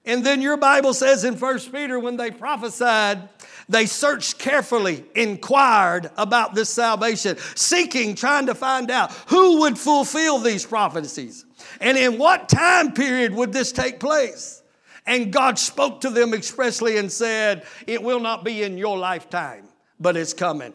And 0.05 0.25
then 0.27 0.43
your 0.43 0.57
Bible 0.57 0.95
says 0.95 1.25
in 1.25 1.39
1 1.39 1.59
Peter, 1.73 1.99
when 1.99 2.17
they 2.17 2.31
prophesied, 2.31 3.29
they 3.69 3.87
searched 3.87 4.39
carefully, 4.39 5.05
inquired 5.15 6.11
about 6.17 6.55
this 6.55 6.69
salvation, 6.69 7.37
seeking, 7.55 8.17
trying 8.17 8.47
to 8.47 8.55
find 8.55 8.91
out 8.91 9.13
who 9.29 9.61
would 9.61 9.79
fulfill 9.79 10.39
these 10.39 10.67
prophecies 10.67 11.45
and 11.81 11.97
in 11.97 12.19
what 12.19 12.49
time 12.49 12.93
period 12.93 13.33
would 13.35 13.53
this 13.53 13.71
take 13.71 14.01
place. 14.01 14.63
And 15.07 15.33
God 15.33 15.59
spoke 15.59 16.01
to 16.03 16.11
them 16.11 16.35
expressly 16.35 16.97
and 16.97 17.11
said, 17.11 17.65
It 17.87 18.03
will 18.03 18.21
not 18.21 18.45
be 18.45 18.63
in 18.63 18.79
your 18.79 18.99
lifetime, 18.99 19.65
but 19.99 20.17
it's 20.17 20.33
coming. 20.33 20.75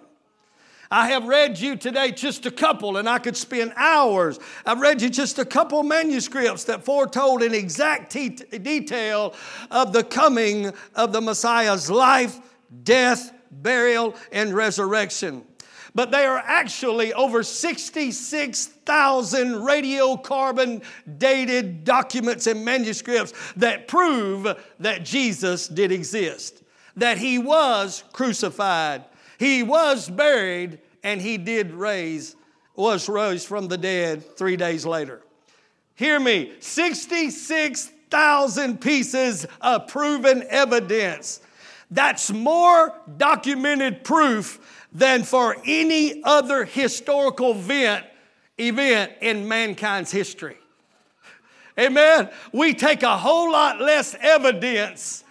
I 0.89 1.10
have 1.10 1.27
read 1.27 1.60
you 1.60 1.75
today 1.75 2.12
just 2.12 2.46
a 2.46 2.51
couple, 2.51 2.98
and 2.98 3.10
I 3.10 3.20
could 3.20 3.36
spend 3.36 3.74
hours. 3.75 4.39
I've 4.65 4.79
read 4.79 5.01
you 5.01 5.10
just 5.10 5.38
a 5.38 5.46
couple 5.46 5.84
manuscripts 5.84 6.63
that 6.65 6.86
foretold 6.86 7.44
in 7.44 7.53
exact 7.53 8.12
te- 8.12 8.29
detail 8.29 9.34
of 9.70 9.91
the 9.91 10.03
coming 10.03 10.72
of 10.96 11.12
the 11.12 11.20
Messiah's 11.20 11.91
life, 11.91 12.39
death, 12.84 13.34
burial, 13.51 14.15
and 14.32 14.53
resurrection. 14.53 15.44
But 15.94 16.12
there 16.12 16.34
are 16.34 16.44
actually 16.46 17.13
over 17.13 17.44
66,000 17.44 19.48
radiocarbon 19.48 20.84
dated 21.17 21.84
documents 21.84 22.48
and 22.48 22.63
manuscripts 22.63 23.34
that 23.58 23.88
prove 23.88 24.48
that 24.79 25.03
Jesus 25.03 25.67
did 25.67 25.91
exist, 25.91 26.63
that 26.96 27.17
he 27.17 27.39
was 27.39 28.03
crucified 28.13 29.03
he 29.38 29.63
was 29.63 30.10
buried 30.10 30.79
and 31.03 31.22
he 31.22 31.38
did 31.38 31.72
raise, 31.72 32.36
was 32.75 33.08
raised 33.08 33.48
from 33.48 33.67
the 33.67 33.77
dead 33.77 34.36
three 34.38 34.58
days 34.58 34.86
later. 34.86 35.22
Hear 35.96 36.20
me 36.20 36.51
66,000 36.60 38.82
pieces 38.82 39.48
of 39.62 39.88
proven 39.88 40.44
evidence. 40.50 41.39
That's 41.89 42.29
more 42.32 42.94
documented 43.17 44.03
proof 44.03 44.86
than 44.91 45.24
for 45.24 45.56
any 45.65 46.22
other 46.24 46.65
historical 46.65 47.51
event, 47.51 48.06
event 48.58 49.13
in 49.22 49.48
mankind's 49.48 50.12
history. 50.12 50.58
Amen. 51.79 52.29
We 52.51 52.74
take 52.74 53.03
a 53.03 53.17
whole 53.17 53.51
lot 53.51 53.79
less 53.79 54.15
evidence 54.20 55.24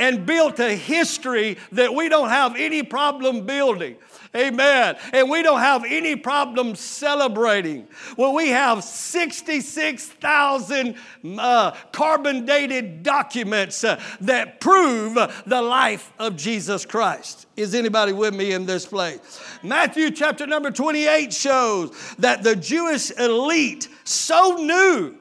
and 0.00 0.26
built 0.26 0.58
a 0.58 0.74
history 0.74 1.58
that 1.72 1.94
we 1.94 2.08
don't 2.08 2.30
have 2.30 2.56
any 2.56 2.82
problem 2.82 3.46
building. 3.46 3.96
Amen. 4.34 4.96
And 5.12 5.28
we 5.28 5.42
don't 5.42 5.60
have 5.60 5.84
any 5.84 6.16
problem 6.16 6.74
celebrating. 6.74 7.86
Well, 8.16 8.32
we 8.32 8.48
have 8.48 8.82
66,000 8.82 10.94
uh, 11.38 11.72
carbon 11.92 12.46
dated 12.46 13.02
documents 13.02 13.84
uh, 13.84 14.00
that 14.22 14.60
prove 14.60 15.18
the 15.46 15.60
life 15.60 16.12
of 16.18 16.36
Jesus 16.36 16.86
Christ. 16.86 17.46
Is 17.56 17.74
anybody 17.74 18.12
with 18.12 18.34
me 18.34 18.52
in 18.52 18.66
this 18.66 18.86
place? 18.86 19.42
Matthew 19.62 20.12
chapter 20.12 20.46
number 20.46 20.70
28 20.70 21.32
shows 21.32 22.14
that 22.18 22.42
the 22.42 22.56
Jewish 22.56 23.10
elite 23.10 23.88
so 24.04 24.56
knew 24.56 25.19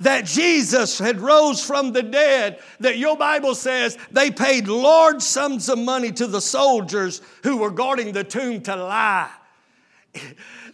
that 0.00 0.24
Jesus 0.24 0.98
had 0.98 1.20
rose 1.20 1.64
from 1.64 1.92
the 1.92 2.02
dead, 2.02 2.60
that 2.80 2.98
your 2.98 3.16
Bible 3.16 3.54
says 3.54 3.98
they 4.10 4.30
paid 4.30 4.68
large 4.68 5.22
sums 5.22 5.68
of 5.68 5.78
money 5.78 6.12
to 6.12 6.26
the 6.26 6.40
soldiers 6.40 7.20
who 7.42 7.56
were 7.56 7.70
guarding 7.70 8.12
the 8.12 8.24
tomb 8.24 8.60
to 8.62 8.76
lie. 8.76 9.30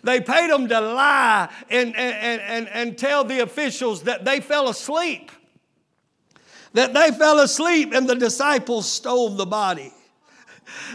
they 0.02 0.20
paid 0.20 0.50
them 0.50 0.68
to 0.68 0.80
lie 0.80 1.48
and, 1.70 1.96
and, 1.96 2.40
and, 2.42 2.68
and 2.68 2.98
tell 2.98 3.24
the 3.24 3.40
officials 3.40 4.02
that 4.02 4.24
they 4.24 4.40
fell 4.40 4.68
asleep. 4.68 5.30
That 6.74 6.92
they 6.92 7.10
fell 7.12 7.38
asleep 7.38 7.92
and 7.94 8.08
the 8.08 8.16
disciples 8.16 8.90
stole 8.90 9.30
the 9.30 9.46
body. 9.46 9.92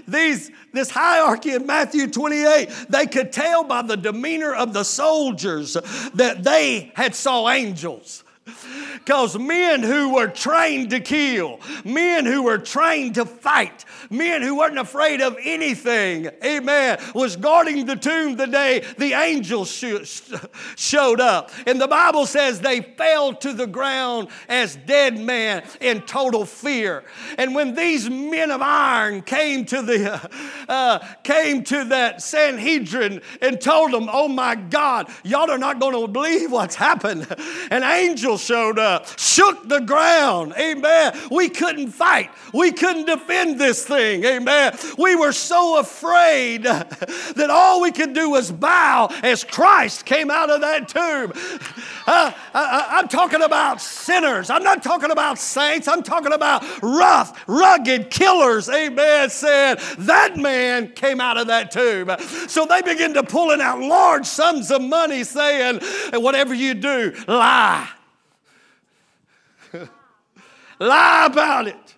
These, 0.08 0.52
this 0.74 0.90
hierarchy 0.90 1.54
in 1.54 1.66
Matthew 1.66 2.08
28, 2.08 2.70
they 2.90 3.08
could 3.08 3.32
tell 3.32 3.64
by 3.64 3.82
the 3.82 3.98
demeanor 3.98 4.54
of 4.54 4.74
the 4.74 4.84
soldiers 4.84 5.74
that 6.14 6.44
they 6.44 6.92
had 6.96 7.16
saw 7.16 7.50
angels. 7.50 8.24
Because 8.96 9.38
men 9.38 9.82
who 9.82 10.13
were 10.15 10.27
trained 10.27 10.89
to 10.91 11.00
kill, 11.00 11.60
men 11.84 12.25
who 12.25 12.44
were 12.44 12.58
trained 12.58 13.15
to 13.15 13.25
fight, 13.25 13.86
men 14.10 14.41
who 14.41 14.58
weren't 14.58 14.77
afraid 14.77 15.22
of 15.22 15.38
anything, 15.41 16.29
amen, 16.44 17.00
was 17.13 17.36
guarding 17.36 17.86
the 17.86 17.96
tomb 17.96 18.36
the 18.36 18.48
day 18.48 18.84
the 18.98 19.13
angels 19.13 19.70
showed 20.75 21.22
up. 21.22 21.51
And 21.65 21.79
the 21.79 21.88
Bible 21.88 22.25
says 22.25 22.60
they 22.60 22.82
fell 22.82 23.34
to 23.36 23.53
the 23.53 23.68
ground 23.68 24.29
as 24.48 24.75
dead 24.75 25.18
men 25.20 25.63
in 25.79 26.01
total 26.01 26.46
fear. 26.46 27.03
And 27.38 27.56
when 27.56 27.75
these 27.75 28.10
men 28.10 28.51
of 28.51 28.62
iron 28.62 29.22
came 29.22 29.65
to 29.65 29.82
the 29.82 30.29
uh, 30.68 31.00
came 31.24 31.63
to 31.65 31.86
that 31.86 32.22
Sanhedrin 32.22 33.22
and 33.41 33.62
told 33.62 33.91
them, 33.91 34.10
"Oh 34.12 34.27
my 34.27 34.56
God, 34.56 35.10
y'all 35.24 35.50
are 35.50 35.58
not 35.58 35.79
going 35.79 35.94
to 35.94 36.08
believe 36.08 36.51
what's 36.51 36.75
happened," 36.75 37.27
an 37.72 37.84
angel 37.84 38.38
showed 38.39 38.79
up, 38.79 39.08
shook 39.19 39.67
the 39.67 39.79
ground. 39.79 40.53
Amen. 40.58 41.17
We 41.29 41.50
couldn't 41.50 41.89
fight. 41.91 42.31
We 42.53 42.72
couldn't 42.72 43.05
defend 43.05 43.60
this 43.60 43.86
thing. 43.86 44.24
Amen. 44.24 44.77
We 44.98 45.15
were 45.15 45.31
so 45.31 45.79
afraid 45.79 46.63
that 46.63 47.48
all 47.50 47.81
we 47.81 47.91
could 47.91 48.13
do 48.13 48.31
was 48.31 48.51
bow 48.51 49.10
as 49.24 49.43
Christ 49.43 50.05
came 50.05 50.31
out 50.31 50.50
of 50.50 50.62
that 50.62 50.88
tomb. 50.88 51.34
Uh, 52.08 52.31
I, 52.55 53.00
am 53.00 53.08
talking 53.08 53.43
about 53.43 53.79
sinners. 53.79 54.50
I'm 54.50 54.63
not 54.63 54.81
talking 54.81 55.12
about 55.12 55.38
saints. 55.38 55.88
I'm 55.88 56.01
talking 56.01 56.34
about 56.34 56.63
rough, 56.81 57.43
rugged 57.46 58.10
killers. 58.10 58.67
Amen. 58.67 59.29
Said 59.29 59.75
that 60.00 60.36
man 60.36 60.91
came 60.93 61.22
out 61.22 61.38
of 61.38 61.46
that 61.48 61.69
tomb. 61.69 62.10
So 62.48 62.65
they 62.65 62.81
begin 62.81 63.13
to 63.13 63.22
pulling 63.22 63.62
out 63.62 63.79
large 63.79 64.25
sums 64.25 64.72
of 64.72 64.81
money, 64.81 65.24
saying, 65.24 65.81
"Whatever 66.13 66.55
you 66.55 66.74
do, 66.74 67.13
lie." 67.27 67.88
Lie 70.80 71.26
about 71.26 71.68
it. 71.68 71.96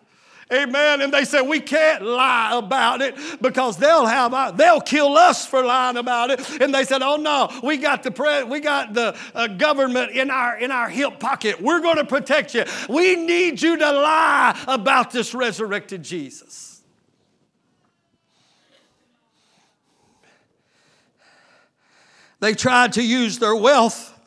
Amen. 0.51 0.99
And 0.99 1.13
they 1.13 1.23
said, 1.23 1.43
we 1.43 1.61
can't 1.61 2.03
lie 2.03 2.57
about 2.57 3.01
it 3.01 3.15
because 3.41 3.77
they'll 3.77 4.05
have 4.05 4.33
uh, 4.33 4.51
they'll 4.51 4.81
kill 4.81 5.17
us 5.17 5.45
for 5.45 5.63
lying 5.63 5.95
about 5.95 6.29
it. 6.29 6.61
And 6.61 6.75
they 6.75 6.83
said, 6.83 7.01
oh 7.01 7.15
no, 7.15 7.49
we 7.63 7.77
got 7.77 8.03
the 8.03 8.11
pre- 8.11 8.43
we 8.43 8.59
got 8.59 8.93
the 8.93 9.17
uh, 9.33 9.47
government 9.47 10.11
in 10.11 10.29
our 10.29 10.57
in 10.57 10.69
our 10.71 10.89
hip 10.89 11.21
pocket. 11.21 11.61
We're 11.61 11.79
going 11.79 11.97
to 11.97 12.05
protect 12.05 12.53
you. 12.53 12.65
We 12.89 13.15
need 13.15 13.61
you 13.61 13.77
to 13.77 13.91
lie 13.93 14.61
about 14.67 15.11
this 15.11 15.33
resurrected 15.33 16.03
Jesus. 16.03 16.81
They 22.41 22.55
tried 22.55 22.93
to 22.93 23.03
use 23.03 23.39
their 23.39 23.55
wealth 23.55 24.19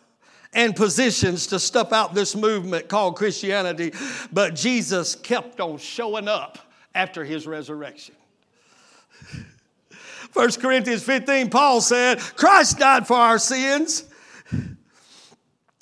and 0.55 0.75
positions 0.75 1.49
to 1.49 1.59
stuff 1.59 1.93
out 1.93 2.15
this 2.15 2.35
movement 2.35 2.89
called 2.89 3.17
Christianity, 3.17 3.93
but 4.33 4.55
Jesus 4.55 5.15
kept 5.15 5.61
on 5.61 5.79
showing 5.79 6.29
up 6.29 6.59
after 6.95 7.25
his 7.25 7.47
resurrection. 7.47 8.15
1 10.33 10.53
Corinthians 10.53 11.03
15, 11.03 11.51
Paul 11.51 11.81
said, 11.81 12.19
Christ 12.19 12.79
died 12.79 13.07
for 13.07 13.17
our 13.17 13.39
sins. 13.39 14.05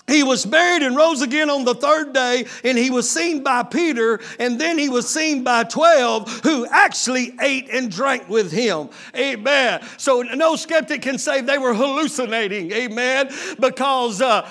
He 0.09 0.25
was 0.25 0.45
buried 0.45 0.83
and 0.83 0.97
rose 0.97 1.23
again 1.23 1.49
on 1.49 1.65
the 1.65 1.75
third 1.75 2.13
day, 2.13 2.45
and 2.65 2.77
he 2.77 2.91
was 2.91 3.09
seen 3.09 3.43
by 3.43 3.63
Peter, 3.63 4.21
and 4.39 4.61
then 4.61 4.77
he 4.77 4.89
was 4.89 5.09
seen 5.09 5.45
by 5.45 5.65
12 5.65 6.41
who 6.43 6.67
actually 6.67 7.35
ate 7.41 7.71
and 7.71 7.91
drank 7.91 8.29
with 8.29 8.53
him. 8.53 8.91
Amen. 9.17 9.81
So 9.97 10.23
no 10.23 10.57
skeptic 10.57 11.03
can 11.03 11.19
say 11.19 11.41
they 11.41 11.57
were 11.57 11.73
hallucinating. 11.73 12.73
Amen. 12.73 13.31
Because 13.59 14.21
uh, 14.21 14.51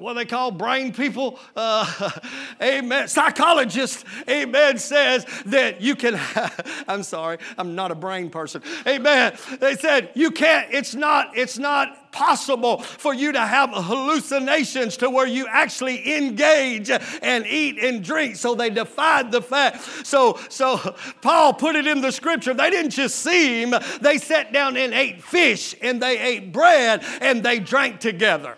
what 0.00 0.14
they 0.14 0.24
call 0.24 0.50
brain 0.50 0.92
people, 0.92 1.38
uh, 1.56 2.10
amen, 2.62 3.08
psychologist, 3.08 4.04
amen, 4.28 4.78
says 4.78 5.26
that 5.46 5.80
you 5.80 5.94
can, 5.94 6.18
I'm 6.88 7.02
sorry, 7.02 7.38
I'm 7.58 7.74
not 7.74 7.90
a 7.90 7.94
brain 7.94 8.30
person, 8.30 8.62
amen. 8.86 9.36
They 9.60 9.76
said 9.76 10.10
you 10.14 10.30
can't, 10.30 10.72
it's 10.72 10.94
not, 10.94 11.36
it's 11.36 11.58
not 11.58 12.12
possible 12.12 12.78
for 12.78 13.14
you 13.14 13.32
to 13.32 13.40
have 13.40 13.70
hallucinations 13.72 14.96
to 14.98 15.10
where 15.10 15.26
you 15.26 15.46
actually 15.48 16.16
engage 16.16 16.90
and 16.90 17.46
eat 17.46 17.78
and 17.78 18.02
drink. 18.02 18.36
So 18.36 18.54
they 18.54 18.70
defied 18.70 19.30
the 19.30 19.42
fact. 19.42 19.82
So, 20.06 20.38
so 20.48 20.78
Paul 21.22 21.54
put 21.54 21.76
it 21.76 21.86
in 21.86 22.00
the 22.00 22.10
scripture. 22.10 22.54
They 22.54 22.70
didn't 22.70 22.90
just 22.90 23.16
see 23.20 23.62
him, 23.62 23.74
they 24.00 24.18
sat 24.18 24.52
down 24.52 24.76
and 24.76 24.92
ate 24.92 25.22
fish 25.22 25.74
and 25.80 26.02
they 26.02 26.18
ate 26.18 26.52
bread 26.52 27.04
and 27.20 27.42
they 27.42 27.58
drank 27.58 28.00
together. 28.00 28.56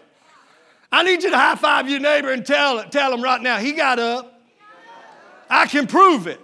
I 0.93 1.03
need 1.03 1.23
you 1.23 1.31
to 1.31 1.39
high 1.39 1.57
five 1.57 1.89
your 1.89 2.01
neighbor 2.01 2.31
and 2.31 2.45
tell, 2.45 2.85
tell 2.85 3.15
him 3.15 3.23
right 3.23 3.41
now, 3.41 3.57
he 3.57 3.73
got 3.73 3.99
up. 3.99 4.41
I 5.49 5.67
can 5.67 5.87
prove 5.87 6.27
it. 6.27 6.41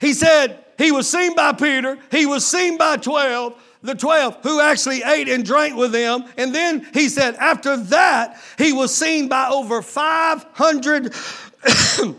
He 0.00 0.12
said 0.12 0.64
he 0.76 0.90
was 0.90 1.08
seen 1.08 1.34
by 1.34 1.52
Peter, 1.52 1.98
he 2.10 2.26
was 2.26 2.44
seen 2.46 2.76
by 2.76 2.96
12, 2.96 3.54
the 3.82 3.94
12 3.94 4.38
who 4.42 4.60
actually 4.60 5.02
ate 5.02 5.28
and 5.28 5.44
drank 5.44 5.76
with 5.76 5.92
them. 5.92 6.24
And 6.36 6.54
then 6.54 6.86
he 6.92 7.08
said, 7.08 7.36
after 7.36 7.76
that, 7.76 8.38
he 8.58 8.72
was 8.72 8.94
seen 8.94 9.28
by 9.28 9.48
over 9.48 9.80
500 9.80 11.14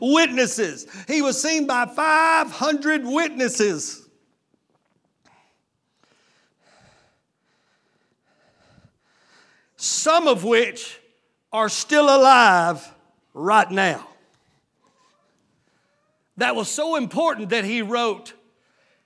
witnesses. 0.00 0.86
He 1.08 1.22
was 1.22 1.40
seen 1.40 1.66
by 1.66 1.86
500 1.86 3.04
witnesses. 3.04 3.99
Some 9.80 10.28
of 10.28 10.44
which 10.44 11.00
are 11.50 11.70
still 11.70 12.14
alive 12.14 12.86
right 13.32 13.70
now. 13.70 14.06
That 16.36 16.54
was 16.54 16.68
so 16.68 16.96
important 16.96 17.48
that 17.48 17.64
he 17.64 17.80
wrote, 17.80 18.34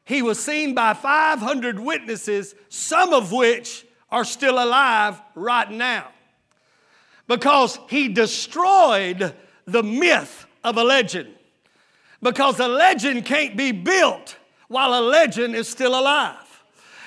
He 0.04 0.20
was 0.20 0.42
seen 0.42 0.74
by 0.74 0.94
500 0.94 1.78
witnesses, 1.78 2.56
some 2.68 3.14
of 3.14 3.30
which 3.30 3.86
are 4.10 4.24
still 4.24 4.54
alive 4.54 5.20
right 5.36 5.70
now. 5.70 6.08
Because 7.28 7.78
he 7.88 8.08
destroyed 8.08 9.32
the 9.66 9.82
myth 9.84 10.44
of 10.64 10.76
a 10.76 10.82
legend. 10.82 11.28
Because 12.20 12.58
a 12.58 12.68
legend 12.68 13.24
can't 13.24 13.56
be 13.56 13.70
built 13.70 14.36
while 14.66 14.98
a 14.98 15.02
legend 15.02 15.54
is 15.54 15.68
still 15.68 15.96
alive. 15.98 16.64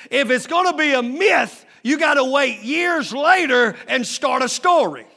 If 0.09 0.29
it's 0.29 0.47
going 0.47 0.71
to 0.71 0.77
be 0.77 0.93
a 0.93 1.03
myth, 1.03 1.65
you 1.87 1.97
got 1.97 2.15
to 2.15 2.25
wait 2.25 2.63
years 2.63 3.13
later 3.13 3.75
and 3.87 4.05
start 4.05 4.43
a 4.43 4.49
story. 4.49 5.07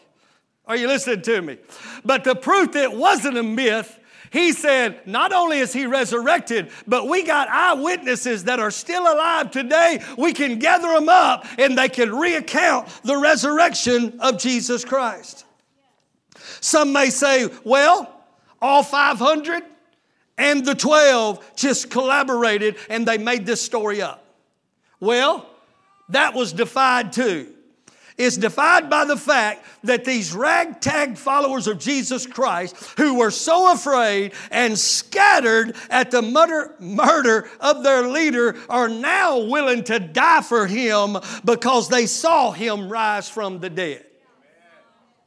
Are 0.66 0.76
you 0.76 0.86
listening 0.86 1.22
to 1.22 1.42
me? 1.42 1.58
But 2.04 2.22
the 2.22 2.36
proof 2.36 2.72
that 2.72 2.84
it 2.84 2.92
wasn't 2.92 3.36
a 3.36 3.42
myth, 3.42 3.98
he 4.30 4.52
said, 4.52 5.04
not 5.04 5.32
only 5.32 5.58
is 5.58 5.72
he 5.72 5.86
resurrected, 5.86 6.70
but 6.86 7.08
we 7.08 7.24
got 7.24 7.48
eyewitnesses 7.48 8.44
that 8.44 8.60
are 8.60 8.70
still 8.70 9.02
alive 9.02 9.50
today. 9.50 10.00
We 10.16 10.32
can 10.32 10.60
gather 10.60 10.94
them 10.94 11.08
up 11.08 11.44
and 11.58 11.76
they 11.76 11.88
can 11.88 12.14
recount 12.14 12.86
the 13.02 13.16
resurrection 13.16 14.20
of 14.20 14.38
Jesus 14.38 14.84
Christ. 14.84 15.44
Some 16.60 16.92
may 16.92 17.10
say, 17.10 17.48
well, 17.64 18.22
all 18.62 18.84
500 18.84 19.64
and 20.38 20.64
the 20.64 20.76
12 20.76 21.56
just 21.56 21.90
collaborated 21.90 22.76
and 22.88 23.08
they 23.08 23.18
made 23.18 23.44
this 23.44 23.60
story 23.60 24.00
up. 24.00 24.24
Well, 25.00 25.49
that 26.10 26.34
was 26.34 26.52
defied 26.52 27.12
too. 27.12 27.54
It's 28.20 28.36
defied 28.36 28.90
by 28.90 29.06
the 29.06 29.16
fact 29.16 29.64
that 29.84 30.04
these 30.04 30.34
ragtag 30.34 31.16
followers 31.16 31.66
of 31.66 31.78
Jesus 31.78 32.26
Christ, 32.26 32.76
who 32.98 33.14
were 33.14 33.30
so 33.30 33.72
afraid 33.72 34.34
and 34.50 34.78
scattered 34.78 35.74
at 35.88 36.10
the 36.10 36.20
murder, 36.20 36.74
murder 36.78 37.48
of 37.60 37.82
their 37.82 38.06
leader, 38.06 38.58
are 38.68 38.90
now 38.90 39.38
willing 39.38 39.84
to 39.84 39.98
die 39.98 40.42
for 40.42 40.66
him 40.66 41.16
because 41.46 41.88
they 41.88 42.04
saw 42.04 42.50
him 42.52 42.92
rise 42.92 43.26
from 43.26 43.58
the 43.58 43.70
dead. 43.70 44.04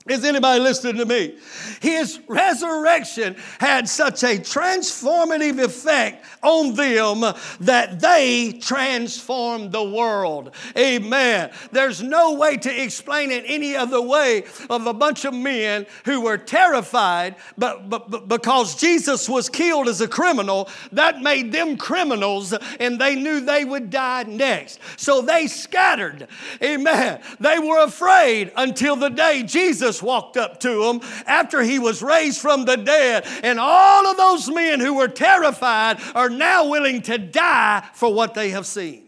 Is 0.05 0.25
anybody 0.25 0.59
listening 0.59 0.97
to 0.97 1.05
me? 1.05 1.37
His 1.79 2.19
resurrection 2.27 3.37
had 3.59 3.87
such 3.87 4.23
a 4.23 4.37
transformative 4.37 5.63
effect 5.63 6.25
on 6.41 6.75
them 6.75 7.21
that 7.61 8.01
they 8.01 8.51
transformed 8.59 9.71
the 9.71 9.83
world. 9.83 10.53
Amen. 10.77 11.51
There's 11.71 12.03
no 12.03 12.33
way 12.33 12.57
to 12.57 12.83
explain 12.83 13.31
it 13.31 13.45
any 13.47 13.77
other 13.77 14.01
way 14.01 14.43
of 14.69 14.87
a 14.87 14.93
bunch 14.93 15.23
of 15.23 15.33
men 15.33 15.85
who 16.03 16.19
were 16.19 16.37
terrified, 16.37 17.37
but, 17.57 17.89
but, 17.89 18.11
but 18.11 18.27
because 18.27 18.75
Jesus 18.75 19.29
was 19.29 19.47
killed 19.47 19.87
as 19.87 20.01
a 20.01 20.07
criminal, 20.07 20.67
that 20.91 21.21
made 21.21 21.53
them 21.53 21.77
criminals 21.77 22.53
and 22.81 22.99
they 22.99 23.15
knew 23.15 23.39
they 23.39 23.63
would 23.63 23.89
die 23.89 24.23
next. 24.23 24.79
So 24.97 25.21
they 25.21 25.47
scattered. 25.47 26.27
Amen. 26.61 27.21
They 27.39 27.59
were 27.59 27.85
afraid 27.85 28.51
until 28.57 28.97
the 28.97 29.09
day 29.09 29.43
Jesus 29.43 29.92
Jesus 29.93 30.03
walked 30.03 30.37
up 30.37 30.59
to 30.61 30.85
them 30.85 31.01
after 31.27 31.61
he 31.61 31.77
was 31.77 32.01
raised 32.01 32.41
from 32.41 32.65
the 32.65 32.77
dead. 32.77 33.25
And 33.43 33.59
all 33.59 34.07
of 34.07 34.17
those 34.17 34.49
men 34.49 34.79
who 34.79 34.95
were 34.95 35.07
terrified 35.07 35.99
are 36.15 36.29
now 36.29 36.69
willing 36.69 37.01
to 37.03 37.17
die 37.17 37.87
for 37.93 38.13
what 38.13 38.33
they 38.33 38.49
have 38.49 38.65
seen. 38.65 39.03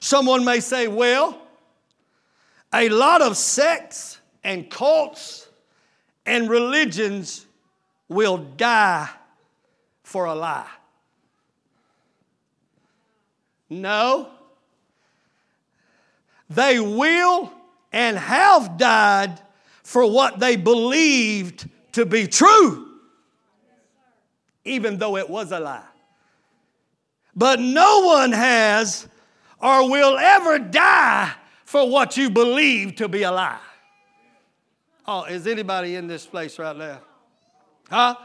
Someone 0.00 0.44
may 0.44 0.60
say, 0.60 0.88
well, 0.88 1.38
a 2.72 2.88
lot 2.88 3.22
of 3.22 3.36
sects 3.36 4.20
and 4.42 4.68
cults 4.70 5.48
and 6.26 6.48
religions 6.48 7.46
will 8.08 8.38
die 8.38 9.08
for 10.02 10.26
a 10.26 10.34
lie. 10.34 10.68
No, 13.70 14.30
they 16.50 16.78
will 16.80 17.52
and 17.92 18.18
have 18.18 18.76
died 18.76 19.40
for 19.82 20.10
what 20.10 20.40
they 20.40 20.56
believed 20.56 21.68
to 21.92 22.04
be 22.04 22.26
true, 22.26 22.88
even 24.64 24.98
though 24.98 25.16
it 25.16 25.28
was 25.28 25.52
a 25.52 25.60
lie. 25.60 25.84
But 27.36 27.60
no 27.60 28.00
one 28.00 28.32
has 28.32 29.08
or 29.60 29.90
will 29.90 30.18
ever 30.18 30.58
die 30.58 31.32
for 31.64 31.88
what 31.88 32.16
you 32.16 32.30
believe 32.30 32.96
to 32.96 33.08
be 33.08 33.22
a 33.22 33.32
lie. 33.32 33.58
Oh, 35.06 35.24
is 35.24 35.46
anybody 35.46 35.96
in 35.96 36.06
this 36.06 36.26
place 36.26 36.58
right 36.58 36.76
now? 36.76 37.00
Huh? 37.90 38.16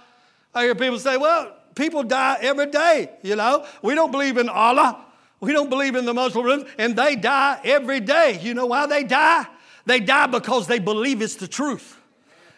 I 0.53 0.63
hear 0.63 0.75
people 0.75 0.99
say, 0.99 1.17
well, 1.17 1.53
people 1.75 2.03
die 2.03 2.38
every 2.41 2.67
day, 2.67 3.10
you 3.21 3.36
know. 3.36 3.65
We 3.82 3.95
don't 3.95 4.12
believe 4.12 4.38
in 4.38 4.49
Allah. 4.49 5.05
We 5.41 5.54
don't 5.54 5.69
believe 5.69 5.95
in 5.95 6.06
the 6.06 6.13
Muslim 6.13 6.45
religion, 6.45 6.67
and 6.78 6.95
they 6.95 7.15
die 7.15 7.60
every 7.63 7.99
day. 7.99 8.39
You 8.41 8.54
know 8.54 8.65
why 8.65 8.88
they 8.88 9.04
die? 9.04 9.45
They 9.86 9.99
die 9.99 10.28
because 10.28 10.67
they 10.67 10.80
believe 10.80 11.21
it's 11.21 11.36
the 11.36 11.47
truth. 11.47 11.97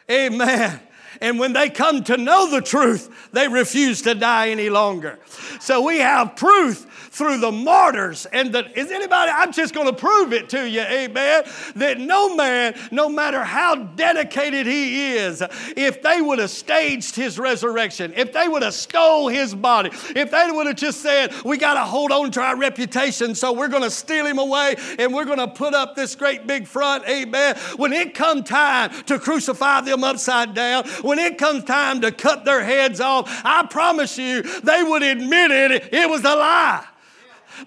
Amen. 0.10 0.80
And 1.22 1.38
when 1.40 1.54
they 1.54 1.70
come 1.70 2.04
to 2.06 2.18
know 2.18 2.50
the 2.50 2.62
truth, 2.62 3.30
they 3.32 3.48
refuse 3.48 4.02
to 4.04 4.16
die 4.16 4.50
any 4.50 4.70
longer. 4.70 5.20
So 5.60 5.82
we 5.82 6.00
have 6.00 6.36
proof 6.36 6.88
through 7.12 7.40
the 7.40 7.52
martyrs 7.52 8.26
and 8.28 8.54
the, 8.54 8.80
is 8.80 8.90
anybody, 8.90 9.32
I'm 9.34 9.52
just 9.52 9.74
going 9.74 9.88
to 9.88 9.94
prove 9.94 10.32
it 10.32 10.48
to 10.50 10.68
you, 10.68 10.80
amen, 10.80 11.44
that 11.76 12.00
no 12.00 12.36
man, 12.36 12.74
no 12.90 13.10
matter 13.10 13.44
how 13.44 13.76
dedicated 13.76 14.66
he 14.66 15.12
is, 15.12 15.44
if 15.76 16.02
they 16.02 16.22
would 16.22 16.40
have 16.40 16.50
staged 16.50 17.18
his 17.18 17.38
resurrection, 17.38 18.14
if 18.16 18.32
they 18.32 18.48
would 18.48 18.64
have 18.64 18.74
stole 18.74 19.28
his 19.28 19.54
body, 19.54 19.90
if 20.16 20.32
they 20.32 20.50
would 20.52 20.68
have 20.68 20.78
just 20.78 21.02
said, 21.02 21.34
we 21.44 21.58
got 21.58 21.74
to 21.74 21.82
hold 21.82 22.14
on 22.14 22.32
to 22.32 22.42
our 22.42 22.56
reputation, 22.56 23.36
so 23.36 23.52
we're 23.52 23.68
going 23.68 23.84
to 23.84 23.92
steal 23.92 24.26
him 24.26 24.40
away 24.40 24.78
and 24.98 25.14
we're 25.14 25.26
going 25.26 25.38
to 25.38 25.50
put 25.50 25.74
up 25.74 25.96
this 25.96 26.16
great 26.16 26.48
big 26.48 26.66
front, 26.66 27.08
amen. 27.10 27.58
When 27.76 27.92
it 27.92 28.14
come 28.14 28.42
time 28.42 28.90
to 29.04 29.20
crucify 29.20 29.82
them 29.82 30.06
upside 30.06 30.54
down, 30.54 30.88
when 31.02 31.20
it 31.20 31.38
comes 31.38 31.66
time 31.66 32.00
to 32.02 32.12
cut 32.14 32.46
their 32.46 32.64
heads 32.64 33.02
off, 33.02 33.30
I 33.44 33.66
promise 33.68 34.18
you, 34.18 34.44
they 34.62 34.82
would 34.82 35.04
admit 35.04 35.52
it, 35.52 35.94
it 35.94 36.10
was 36.10 36.22
a 36.22 36.36
lie. 36.36 36.86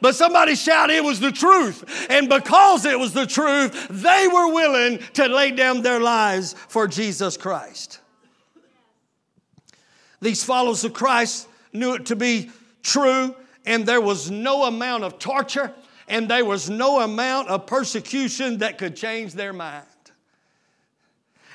But 0.01 0.15
somebody 0.15 0.55
shout, 0.55 0.91
it 0.91 1.05
was 1.05 1.21
the 1.21 1.33
truth. 1.33 2.07
And 2.11 2.29
because 2.29 2.85
it 2.85 2.99
was 2.99 3.13
the 3.13 3.27
truth, 3.27 3.89
they 3.91 4.29
were 4.29 4.53
willing 4.53 4.99
to 5.15 5.27
lay 5.29 5.51
down 5.51 5.83
their 5.83 6.01
lives 6.01 6.55
for 6.69 6.87
Jesus 6.87 7.37
Christ. 7.37 8.01
These 10.21 10.45
followers 10.45 10.85
of 10.85 10.93
Christ 10.93 11.49
knew 11.73 11.95
it 11.95 12.07
to 12.07 12.17
be 12.17 12.51
true, 12.83 13.35
and 13.67 13.85
there 13.85 14.01
was 14.01 14.31
no 14.31 14.65
amount 14.65 15.05
of 15.05 15.19
torture 15.19 15.75
and 16.09 16.29
there 16.29 16.45
was 16.45 16.69
no 16.69 17.01
amount 17.01 17.49
of 17.49 17.67
persecution 17.67 18.59
that 18.59 18.79
could 18.79 18.97
change 18.97 19.33
their 19.33 19.53
mind. 19.53 19.87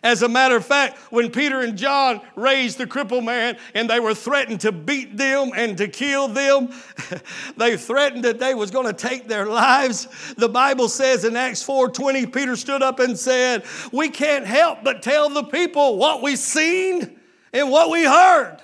As 0.01 0.21
a 0.21 0.29
matter 0.29 0.55
of 0.55 0.65
fact, 0.65 0.97
when 1.12 1.29
Peter 1.29 1.59
and 1.59 1.77
John 1.77 2.21
raised 2.35 2.77
the 2.77 2.88
crippled 2.88 3.25
man 3.25 3.57
and 3.73 3.89
they 3.89 3.99
were 3.99 4.13
threatened 4.13 4.62
to 4.62 4.71
beat 4.71 5.17
them 5.17 5.51
and 5.53 5.77
to 5.77 5.89
kill 5.89 6.29
them, 6.29 6.69
they 7.57 7.75
threatened 7.75 8.23
that 8.23 8.39
they 8.39 8.53
was 8.53 8.71
going 8.71 8.88
to 8.88 8.93
take 8.93 9.27
their 9.27 9.45
lives. 9.45 10.07
The 10.35 10.47
Bible 10.47 10.88
says 10.88 11.25
in 11.25 11.35
Acts 11.35 11.65
4:20, 11.65 12.31
Peter 12.31 12.55
stood 12.55 12.81
up 12.81 12.99
and 12.99 13.19
said, 13.19 13.65
"We 13.91 14.09
can't 14.09 14.45
help 14.45 14.83
but 14.83 15.03
tell 15.03 15.29
the 15.29 15.43
people 15.43 15.97
what 15.97 16.21
we 16.21 16.38
seen 16.38 17.19
and 17.51 17.69
what 17.69 17.89
we 17.89 18.05
heard. 18.05 18.57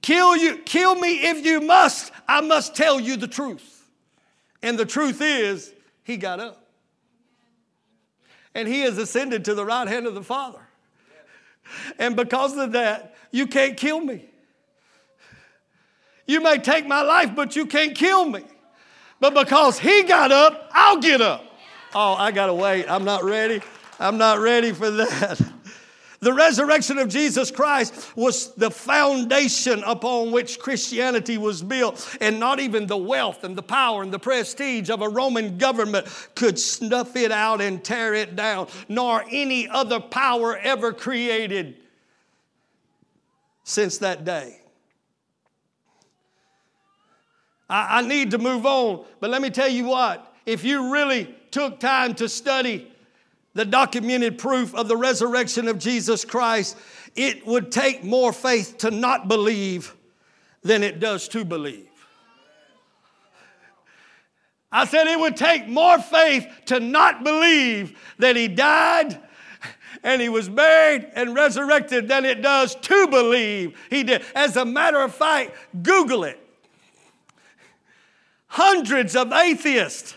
Kill 0.00 0.36
you, 0.36 0.58
kill 0.58 0.96
me 0.96 1.20
if 1.28 1.44
you 1.44 1.60
must. 1.60 2.10
I 2.26 2.40
must 2.40 2.74
tell 2.74 2.98
you 2.98 3.16
the 3.16 3.28
truth." 3.28 3.88
And 4.60 4.76
the 4.76 4.86
truth 4.86 5.20
is, 5.20 5.72
he 6.02 6.16
got 6.16 6.40
up 6.40 6.61
and 8.54 8.68
he 8.68 8.80
has 8.80 8.98
ascended 8.98 9.44
to 9.46 9.54
the 9.54 9.64
right 9.64 9.88
hand 9.88 10.06
of 10.06 10.14
the 10.14 10.22
Father. 10.22 10.60
And 11.98 12.16
because 12.16 12.56
of 12.56 12.72
that, 12.72 13.14
you 13.30 13.46
can't 13.46 13.76
kill 13.76 14.00
me. 14.00 14.26
You 16.26 16.40
may 16.40 16.58
take 16.58 16.86
my 16.86 17.02
life, 17.02 17.34
but 17.34 17.56
you 17.56 17.66
can't 17.66 17.94
kill 17.94 18.24
me. 18.24 18.44
But 19.20 19.34
because 19.34 19.78
he 19.78 20.02
got 20.02 20.32
up, 20.32 20.70
I'll 20.72 21.00
get 21.00 21.20
up. 21.20 21.44
Oh, 21.94 22.14
I 22.14 22.32
got 22.32 22.46
to 22.46 22.54
wait. 22.54 22.86
I'm 22.88 23.04
not 23.04 23.24
ready. 23.24 23.60
I'm 23.98 24.18
not 24.18 24.38
ready 24.38 24.72
for 24.72 24.90
that. 24.90 25.40
The 26.22 26.32
resurrection 26.32 26.98
of 26.98 27.08
Jesus 27.08 27.50
Christ 27.50 28.16
was 28.16 28.54
the 28.54 28.70
foundation 28.70 29.82
upon 29.82 30.30
which 30.30 30.60
Christianity 30.60 31.36
was 31.36 31.64
built, 31.64 32.16
and 32.20 32.38
not 32.38 32.60
even 32.60 32.86
the 32.86 32.96
wealth 32.96 33.42
and 33.42 33.56
the 33.56 33.62
power 33.62 34.04
and 34.04 34.12
the 34.12 34.20
prestige 34.20 34.88
of 34.88 35.02
a 35.02 35.08
Roman 35.08 35.58
government 35.58 36.06
could 36.36 36.60
snuff 36.60 37.16
it 37.16 37.32
out 37.32 37.60
and 37.60 37.82
tear 37.82 38.14
it 38.14 38.36
down, 38.36 38.68
nor 38.88 39.24
any 39.32 39.68
other 39.68 39.98
power 39.98 40.56
ever 40.58 40.92
created 40.92 41.74
since 43.64 43.98
that 43.98 44.24
day. 44.24 44.60
I, 47.68 48.02
need 48.02 48.30
to 48.30 48.38
move 48.38 48.64
on, 48.64 49.04
but 49.18 49.30
let 49.30 49.42
me 49.42 49.50
tell 49.50 49.68
you 49.68 49.86
what, 49.86 50.32
if 50.46 50.62
you 50.62 50.92
really 50.92 51.34
took 51.50 51.80
time 51.80 52.14
to 52.16 52.28
study 52.28 52.91
the 53.54 53.64
documented 53.64 54.38
proof 54.38 54.74
of 54.74 54.88
the 54.88 54.96
resurrection 54.96 55.68
of 55.68 55.78
Jesus 55.78 56.24
Christ, 56.24 56.76
it 57.14 57.46
would 57.46 57.70
take 57.70 58.02
more 58.02 58.32
faith 58.32 58.78
to 58.78 58.90
not 58.90 59.28
believe 59.28 59.94
than 60.62 60.82
it 60.82 61.00
does 61.00 61.28
to 61.28 61.44
believe. 61.44 61.88
I 64.70 64.86
said 64.86 65.06
it 65.06 65.20
would 65.20 65.36
take 65.36 65.68
more 65.68 65.98
faith 65.98 66.46
to 66.66 66.80
not 66.80 67.22
believe 67.24 67.98
that 68.18 68.36
he 68.36 68.48
died 68.48 69.20
and 70.02 70.20
he 70.20 70.30
was 70.30 70.48
buried 70.48 71.10
and 71.14 71.34
resurrected 71.34 72.08
than 72.08 72.24
it 72.24 72.40
does 72.40 72.74
to 72.74 73.06
believe 73.08 73.78
he 73.90 74.02
did. 74.02 74.22
As 74.34 74.56
a 74.56 74.64
matter 74.64 75.00
of 75.00 75.14
fact, 75.14 75.52
Google 75.82 76.24
it. 76.24 76.38
Hundreds 78.46 79.14
of 79.14 79.32
atheists, 79.32 80.14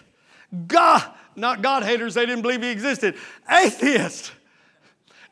God, 0.67 1.03
not 1.35 1.61
God 1.61 1.83
haters, 1.83 2.13
they 2.13 2.25
didn't 2.25 2.41
believe 2.41 2.61
he 2.61 2.69
existed, 2.69 3.15
atheists 3.49 4.31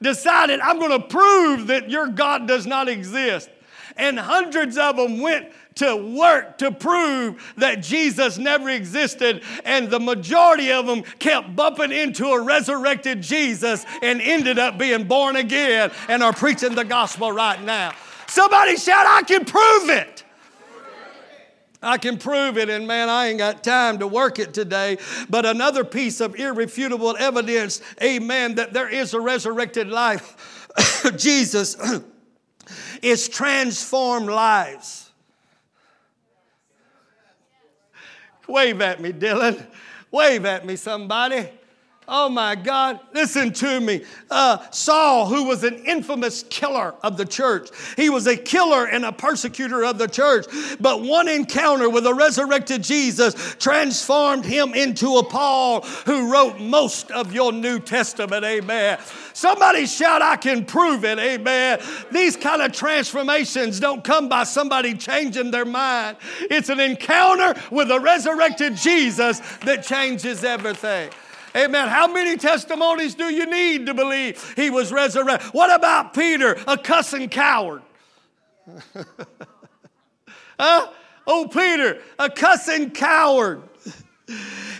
decided, 0.01 0.59
I'm 0.59 0.79
going 0.79 1.01
to 1.01 1.07
prove 1.07 1.67
that 1.67 1.89
your 1.89 2.07
God 2.07 2.47
does 2.47 2.67
not 2.67 2.89
exist. 2.89 3.49
And 3.95 4.19
hundreds 4.19 4.77
of 4.77 4.97
them 4.97 5.19
went 5.21 5.51
to 5.75 5.95
work 5.95 6.57
to 6.59 6.71
prove 6.71 7.53
that 7.57 7.81
Jesus 7.81 8.37
never 8.37 8.69
existed, 8.69 9.43
and 9.65 9.89
the 9.89 9.99
majority 9.99 10.71
of 10.71 10.85
them 10.85 11.03
kept 11.19 11.55
bumping 11.55 11.91
into 11.91 12.27
a 12.27 12.41
resurrected 12.41 13.21
Jesus 13.21 13.85
and 14.01 14.21
ended 14.21 14.59
up 14.59 14.77
being 14.77 15.05
born 15.05 15.35
again 15.35 15.91
and 16.09 16.21
are 16.23 16.33
preaching 16.33 16.75
the 16.75 16.85
gospel 16.85 17.31
right 17.31 17.61
now. 17.63 17.93
Somebody 18.27 18.77
shout, 18.77 19.05
I 19.07 19.23
can 19.23 19.45
prove 19.45 19.89
it. 19.89 20.22
I 21.83 21.97
can 21.97 22.17
prove 22.17 22.57
it, 22.57 22.69
and 22.69 22.87
man, 22.87 23.09
I 23.09 23.27
ain't 23.27 23.37
got 23.37 23.63
time 23.63 23.99
to 23.99 24.07
work 24.07 24.39
it 24.39 24.53
today. 24.53 24.97
But 25.29 25.45
another 25.45 25.83
piece 25.83 26.21
of 26.21 26.35
irrefutable 26.35 27.15
evidence, 27.17 27.81
amen, 28.01 28.55
that 28.55 28.73
there 28.73 28.89
is 28.89 29.13
a 29.13 29.21
resurrected 29.21 29.89
life. 29.89 30.67
Jesus 31.17 31.75
is 33.01 33.27
transformed 33.27 34.27
lives. 34.27 35.11
Wave 38.47 38.81
at 38.81 39.01
me, 39.01 39.11
Dylan. 39.11 39.65
Wave 40.11 40.45
at 40.45 40.65
me, 40.65 40.75
somebody. 40.75 41.49
Oh 42.07 42.27
my 42.27 42.55
God, 42.55 42.99
listen 43.13 43.53
to 43.53 43.79
me. 43.79 44.03
Uh, 44.29 44.57
Saul, 44.71 45.27
who 45.27 45.45
was 45.45 45.63
an 45.63 45.75
infamous 45.85 46.43
killer 46.49 46.93
of 47.01 47.15
the 47.17 47.25
church, 47.25 47.69
he 47.95 48.09
was 48.09 48.27
a 48.27 48.35
killer 48.35 48.85
and 48.85 49.05
a 49.05 49.11
persecutor 49.11 49.85
of 49.85 49.97
the 49.97 50.07
church. 50.07 50.45
But 50.79 51.01
one 51.01 51.27
encounter 51.27 51.89
with 51.89 52.05
a 52.05 52.13
resurrected 52.13 52.83
Jesus 52.83 53.55
transformed 53.55 54.43
him 54.43 54.73
into 54.73 55.17
a 55.17 55.23
Paul 55.23 55.81
who 55.81 56.31
wrote 56.31 56.59
most 56.59 57.09
of 57.11 57.33
your 57.33 57.53
New 57.53 57.79
Testament. 57.79 58.43
Amen. 58.43 58.99
Somebody 59.33 59.85
shout, 59.85 60.21
I 60.21 60.35
can 60.35 60.65
prove 60.65 61.05
it. 61.05 61.19
Amen. 61.19 61.79
These 62.11 62.35
kind 62.35 62.61
of 62.61 62.73
transformations 62.73 63.79
don't 63.79 64.03
come 64.03 64.27
by 64.27 64.43
somebody 64.43 64.93
changing 64.95 65.51
their 65.51 65.65
mind, 65.65 66.17
it's 66.41 66.69
an 66.69 66.79
encounter 66.79 67.55
with 67.71 67.91
a 67.91 67.99
resurrected 67.99 68.75
Jesus 68.75 69.39
that 69.65 69.83
changes 69.83 70.43
everything. 70.43 71.09
Amen. 71.55 71.87
How 71.87 72.07
many 72.07 72.37
testimonies 72.37 73.15
do 73.15 73.25
you 73.25 73.45
need 73.45 73.85
to 73.85 73.93
believe 73.93 74.53
he 74.55 74.69
was 74.69 74.91
resurrected? 74.91 75.53
What 75.53 75.73
about 75.73 76.13
Peter, 76.13 76.57
a 76.67 76.77
cussing 76.77 77.29
coward? 77.29 77.83
huh? 80.59 80.87
Oh, 81.25 81.47
Peter, 81.47 82.01
a 82.17 82.29
cussing 82.29 82.91
coward. 82.91 83.61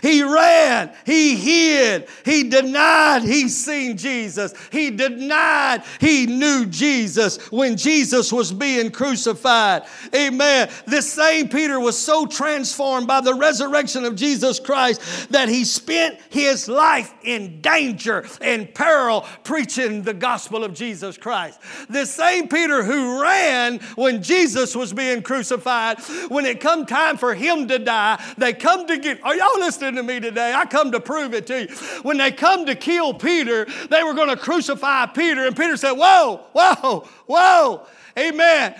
He 0.04 0.22
ran, 0.22 0.92
he 1.06 1.34
hid, 1.34 2.08
he 2.26 2.50
denied 2.50 3.22
he 3.22 3.48
seen 3.48 3.96
Jesus. 3.96 4.52
He 4.70 4.90
denied 4.90 5.82
he 5.98 6.26
knew 6.26 6.66
Jesus 6.66 7.38
when 7.50 7.78
Jesus 7.78 8.30
was 8.30 8.52
being 8.52 8.90
crucified. 8.90 9.84
Amen. 10.14 10.68
This 10.86 11.10
same 11.10 11.48
Peter 11.48 11.80
was 11.80 11.96
so 11.96 12.26
transformed 12.26 13.06
by 13.06 13.22
the 13.22 13.32
resurrection 13.32 14.04
of 14.04 14.14
Jesus 14.14 14.60
Christ 14.60 15.30
that 15.30 15.48
he 15.48 15.64
spent 15.64 16.20
his 16.28 16.68
life 16.68 17.14
in 17.22 17.62
danger 17.62 18.26
and 18.42 18.74
peril 18.74 19.22
preaching 19.42 20.02
the 20.02 20.12
gospel 20.12 20.64
of 20.64 20.74
Jesus 20.74 21.16
Christ. 21.16 21.58
This 21.88 22.10
same 22.10 22.48
Peter 22.48 22.84
who 22.84 23.22
ran 23.22 23.78
when 23.94 24.22
Jesus 24.22 24.76
was 24.76 24.92
being 24.92 25.22
crucified, 25.22 25.98
when 26.28 26.44
it 26.44 26.60
come 26.60 26.84
time 26.84 27.16
for 27.16 27.32
him 27.34 27.68
to 27.68 27.78
die, 27.78 28.22
they 28.36 28.52
come 28.52 28.86
to 28.86 28.98
get, 28.98 29.24
are 29.24 29.34
y'all 29.34 29.58
listening? 29.60 29.93
To 29.96 30.02
me 30.02 30.20
today. 30.20 30.52
I 30.54 30.66
come 30.66 30.92
to 30.92 31.00
prove 31.00 31.34
it 31.34 31.46
to 31.48 31.62
you. 31.62 31.68
When 32.02 32.18
they 32.18 32.30
come 32.30 32.66
to 32.66 32.74
kill 32.74 33.14
Peter, 33.14 33.66
they 33.90 34.02
were 34.02 34.14
going 34.14 34.28
to 34.28 34.36
crucify 34.36 35.06
Peter, 35.06 35.46
and 35.46 35.56
Peter 35.56 35.76
said, 35.76 35.92
Whoa, 35.92 36.40
whoa, 36.52 37.08
whoa. 37.26 37.86
Amen. 38.16 38.74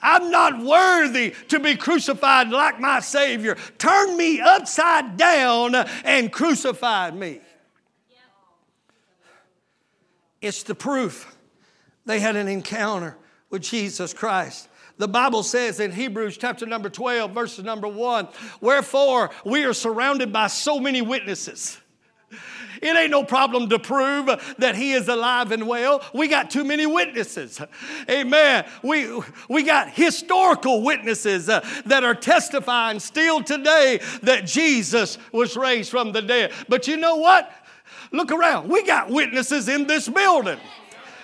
I'm 0.00 0.30
not 0.30 0.62
worthy 0.62 1.34
to 1.48 1.58
be 1.58 1.76
crucified 1.76 2.50
like 2.50 2.78
my 2.78 3.00
Savior. 3.00 3.56
Turn 3.76 4.16
me 4.16 4.40
upside 4.40 5.16
down 5.16 5.74
and 5.74 6.32
crucify 6.32 7.10
me. 7.10 7.40
It's 10.40 10.62
the 10.62 10.74
proof 10.74 11.36
they 12.06 12.20
had 12.20 12.36
an 12.36 12.46
encounter 12.46 13.16
with 13.50 13.62
Jesus 13.62 14.14
Christ. 14.14 14.67
The 14.98 15.08
Bible 15.08 15.44
says 15.44 15.80
in 15.80 15.92
Hebrews 15.92 16.36
chapter 16.36 16.66
number 16.66 16.90
12, 16.90 17.30
verses 17.30 17.64
number 17.64 17.88
1 17.88 18.28
Wherefore 18.60 19.30
we 19.44 19.64
are 19.64 19.72
surrounded 19.72 20.32
by 20.32 20.48
so 20.48 20.78
many 20.78 21.02
witnesses. 21.02 21.78
It 22.80 22.96
ain't 22.96 23.10
no 23.10 23.24
problem 23.24 23.68
to 23.70 23.78
prove 23.78 24.26
that 24.58 24.76
he 24.76 24.92
is 24.92 25.08
alive 25.08 25.50
and 25.50 25.66
well. 25.66 26.02
We 26.14 26.28
got 26.28 26.50
too 26.50 26.62
many 26.62 26.86
witnesses. 26.86 27.60
Amen. 28.08 28.66
We, 28.82 29.20
we 29.48 29.64
got 29.64 29.90
historical 29.90 30.82
witnesses 30.82 31.48
uh, 31.48 31.66
that 31.86 32.04
are 32.04 32.14
testifying 32.14 33.00
still 33.00 33.42
today 33.42 34.00
that 34.22 34.46
Jesus 34.46 35.18
was 35.32 35.56
raised 35.56 35.90
from 35.90 36.12
the 36.12 36.22
dead. 36.22 36.52
But 36.68 36.86
you 36.86 36.96
know 36.96 37.16
what? 37.16 37.50
Look 38.12 38.30
around. 38.30 38.68
We 38.68 38.84
got 38.84 39.10
witnesses 39.10 39.68
in 39.68 39.86
this 39.86 40.08
building. 40.08 40.60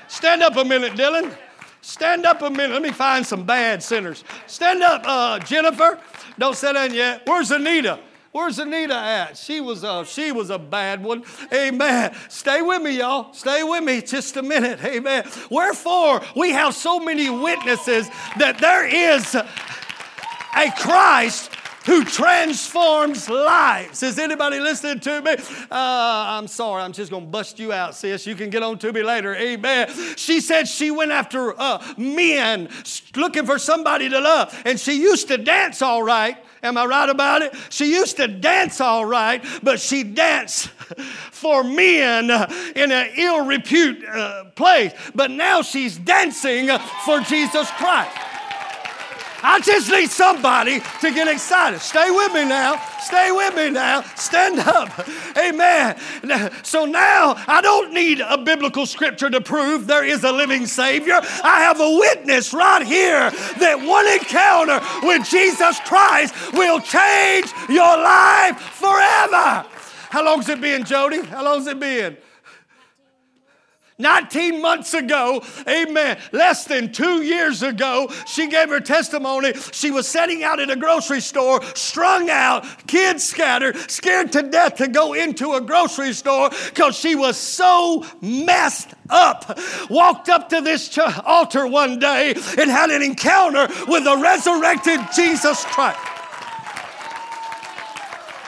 Stand 0.09 0.43
up 0.43 0.57
a 0.57 0.65
minute, 0.65 0.95
Dylan. 0.95 1.37
Stand 1.85 2.25
up 2.25 2.41
a 2.41 2.49
minute. 2.49 2.73
Let 2.73 2.81
me 2.81 2.93
find 2.93 3.27
some 3.27 3.45
bad 3.45 3.83
sinners. 3.83 4.25
Stand 4.47 4.83
up, 4.83 5.03
uh, 5.05 5.39
Jennifer. 5.41 6.01
Don't 6.39 6.57
sit 6.57 6.73
down 6.73 6.95
yet. 6.95 7.21
Where's 7.27 7.51
Anita? 7.51 8.01
Where's 8.33 8.59
Anita 8.59 8.95
at? 8.95 9.37
She 9.37 9.61
was 9.61 9.85
a, 9.85 10.03
she 10.07 10.33
was 10.33 10.49
a 10.49 10.59
bad 10.59 11.05
one. 11.05 11.25
Amen. 11.53 12.17
Stay 12.31 12.63
with 12.63 12.81
me, 12.81 12.99
y'all. 12.99 13.35
Stay 13.35 13.63
with 13.63 13.85
me 13.85 14.01
just 14.01 14.35
a 14.39 14.43
minute. 14.43 14.83
Amen. 14.83 15.29
Wherefore, 15.51 16.23
we 16.35 16.53
have 16.53 16.75
so 16.75 16.99
many 16.99 17.29
witnesses 17.29 18.09
that 18.39 18.57
there 18.59 18.87
is 18.87 19.35
a 19.35 20.73
Christ 20.79 21.51
who 21.87 22.05
transforms 22.05 23.29
lives. 23.29 24.03
Is 24.03 24.19
anybody 24.19 24.59
listening 24.61 25.01
to 25.01 25.21
me? 25.23 25.33
Uh, 25.33 25.67
I'm 25.71 26.49
sorry, 26.49 26.83
I'm 26.83 26.93
just 26.93 27.11
going 27.11 27.25
to 27.25 27.31
bust 27.31 27.59
you 27.59 27.73
out, 27.73 27.95
sis. 27.95 28.27
You 28.27 28.35
can 28.35 28.51
get 28.51 28.63
on 28.63 28.79
to 28.79 28.93
me 28.93 29.03
later. 29.03 29.35
Amen. 29.35 29.91
She 30.17 30.41
said 30.41 30.67
she 30.67 30.91
went 30.91 31.11
after 31.11 31.59
uh, 31.61 31.95
men 31.97 32.69
looking 33.17 33.47
for 33.47 33.59
somebody 33.59 34.09
to 34.09 34.21
love, 34.21 34.63
and 34.65 34.79
she 34.81 35.01
used 35.01 35.29
to 35.29 35.39
dance 35.39 35.83
all 35.83 36.03
right. 36.03 36.37
Am 36.63 36.79
I 36.79 36.87
right 36.87 37.11
about 37.11 37.43
it? 37.43 37.55
She 37.69 37.93
used 37.93 38.17
to 38.17 38.27
dance 38.27 38.81
all 38.81 39.05
right, 39.05 39.45
but 39.63 39.79
she 39.81 40.03
danced 40.03 40.69
for 41.31 41.63
men 41.63 42.31
in 42.75 42.91
an 42.91 43.11
ill 43.17 43.45
repute 43.45 44.03
uh, 44.03 44.45
place. 44.57 44.93
But 45.15 45.31
now 45.31 45.61
she's 45.61 45.99
dancing 45.99 46.71
for 47.05 47.21
Jesus 47.21 47.71
Christ. 47.73 48.17
I 49.47 49.61
just 49.61 49.91
need 49.91 50.11
somebody 50.11 50.81
to 50.81 51.11
get 51.13 51.29
excited. 51.29 51.81
Stay 51.81 52.11
with 52.11 52.33
me 52.33 52.47
now. 52.47 52.83
Stay 53.01 53.31
with 53.31 53.55
me 53.55 53.69
now. 53.69 54.01
Stand 54.17 54.59
up. 54.61 55.07
Amen. 55.37 55.99
So 56.63 56.87
now 56.87 57.35
I 57.47 57.61
don't 57.61 57.93
need 57.93 58.21
a 58.21 58.39
biblical 58.39 58.87
scripture 58.87 59.29
to 59.29 59.43
prove 59.43 59.87
there 59.87 60.05
is 60.05 60.25
a 60.25 60.33
living 60.33 60.65
Savior. 60.67 61.21
I 61.43 61.61
have 61.61 61.79
a 61.79 61.99
witness 61.99 62.55
right 62.55 62.87
here 62.87 63.31
that 63.59 63.77
one 63.87 64.07
encounter 64.07 64.81
with 65.07 65.29
Jesus 65.29 65.79
Christ 65.81 66.35
will 66.55 66.81
change 66.81 67.53
your 67.69 67.99
life 67.99 68.59
forever. 68.59 69.67
How 70.09 70.25
long's 70.25 70.49
it 70.49 70.61
been, 70.61 70.85
Jody? 70.85 71.23
How 71.23 71.45
long's 71.45 71.67
it 71.67 71.79
been? 71.79 72.17
19 73.99 74.61
months 74.61 74.93
ago, 74.93 75.43
amen, 75.69 76.19
less 76.33 76.65
than 76.65 76.93
two 76.93 77.23
years 77.23 77.63
ago, 77.63 78.11
she 78.27 78.49
gave 78.49 78.69
her 78.69 78.81
testimony. 78.81 79.53
She 79.73 79.93
was 79.93 80.09
setting 80.09 80.43
out 80.43 80.59
at 80.59 80.69
a 80.69 80.77
grocery 80.77 81.21
store, 81.21 81.63
strung 81.75 82.29
out, 82.29 82.67
kids 82.89 83.23
scattered, 83.23 83.77
scared 83.91 84.33
to 84.33 84.43
death 84.43 84.77
to 84.77 84.89
go 84.89 85.13
into 85.13 85.53
a 85.53 85.61
grocery 85.61 86.13
store 86.13 86.51
because 86.71 86.97
she 86.97 87.15
was 87.15 87.37
so 87.37 88.05
messed 88.21 88.89
up. 89.11 89.59
Walked 89.89 90.29
up 90.29 90.49
to 90.49 90.61
this 90.61 90.99
altar 91.25 91.67
one 91.67 92.01
day 92.01 92.31
and 92.59 92.71
had 92.71 92.91
an 92.91 93.03
encounter 93.03 93.69
with 93.87 94.05
the 94.05 94.17
resurrected 94.17 95.01
Jesus 95.15 95.65
Christ 95.67 96.14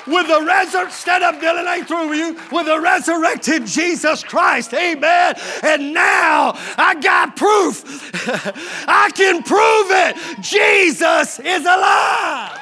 with 0.07 0.29
the 0.29 0.43
resurrected, 0.43 1.87
through 1.87 2.13
you, 2.15 2.39
with 2.53 2.67
the 2.67 2.81
resurrected 2.81 3.67
Jesus 3.67 4.23
Christ. 4.23 4.73
Amen. 4.75 5.35
And 5.63 5.93
now 5.93 6.53
I 6.77 6.99
got 7.01 7.37
proof. 7.37 8.13
I 8.89 9.11
can 9.15 9.43
prove 9.43 9.91
it. 9.91 10.17
Jesus 10.43 11.39
is 11.41 11.63
alive. 11.65 12.61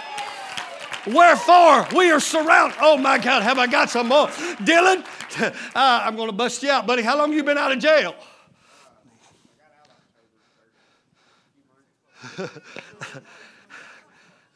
Wherefore 1.07 1.87
we 1.95 2.11
are 2.11 2.21
surrounded. 2.21 2.79
Oh 2.81 2.97
my 2.97 3.19
God, 3.19 3.43
have 3.43 3.59
I 3.59 3.67
got 3.67 3.91
some 3.91 4.09
more? 4.09 4.29
Dylan, 4.29 5.05
uh, 5.41 5.53
I'm 5.75 6.17
going 6.17 6.29
to 6.29 6.35
bust 6.35 6.63
you 6.63 6.71
out, 6.71 6.87
buddy. 6.87 7.03
How 7.03 7.19
long 7.19 7.33
you 7.33 7.45
been 7.45 7.59
out 7.59 7.73
of 7.73 7.79
jail? 7.79 8.15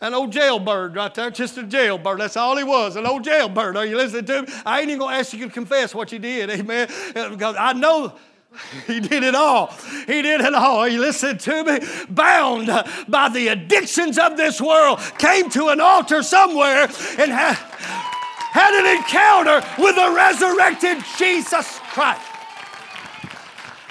An 0.01 0.15
old 0.15 0.31
jailbird 0.31 0.95
right 0.95 1.13
there, 1.13 1.31
just 1.31 1.59
a 1.59 1.65
jailbird. 1.65 2.21
That's 2.21 2.37
all 2.37 2.57
he 2.57 2.63
was, 2.63 2.95
an 2.95 3.05
old 3.05 3.25
jailbird. 3.25 3.77
Are 3.77 3.85
you 3.85 3.97
listening 3.97 4.27
to 4.27 4.43
me? 4.43 4.49
I 4.65 4.81
ain't 4.81 4.91
even 4.91 5.09
to 5.09 5.13
ask 5.13 5.33
you 5.33 5.47
to 5.47 5.53
confess 5.53 5.93
what 5.93 6.13
you 6.13 6.21
did, 6.21 6.51
amen, 6.51 6.89
uh, 7.17 7.31
because 7.31 7.57
I 7.59 7.73
know 7.73 8.13
he 8.87 9.01
did 9.01 9.25
it 9.25 9.35
all. 9.35 9.75
He 10.07 10.23
did 10.23 10.41
it 10.41 10.55
all. 10.55 10.79
Are 10.79 10.89
you 10.89 11.01
listening 11.01 11.39
to 11.39 11.65
me? 11.65 11.81
Bound 12.11 12.69
by 13.09 13.29
the 13.29 13.49
addictions 13.49 14.19
of 14.19 14.37
this 14.37 14.61
world, 14.61 15.01
came 15.19 15.51
to 15.51 15.69
an 15.69 15.81
altar 15.81 16.23
somewhere 16.23 16.85
and 17.19 17.33
had, 17.33 17.55
had 17.55 18.75
an 18.75 18.99
encounter 18.99 19.67
with 19.83 19.97
the 19.97 20.13
resurrected 20.15 21.03
Jesus 21.19 21.81
Christ. 21.91 22.23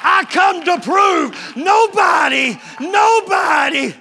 I 0.02 0.24
come 0.30 0.64
to 0.64 0.80
prove 0.80 1.58
nobody, 1.58 2.58
nobody 2.80 3.94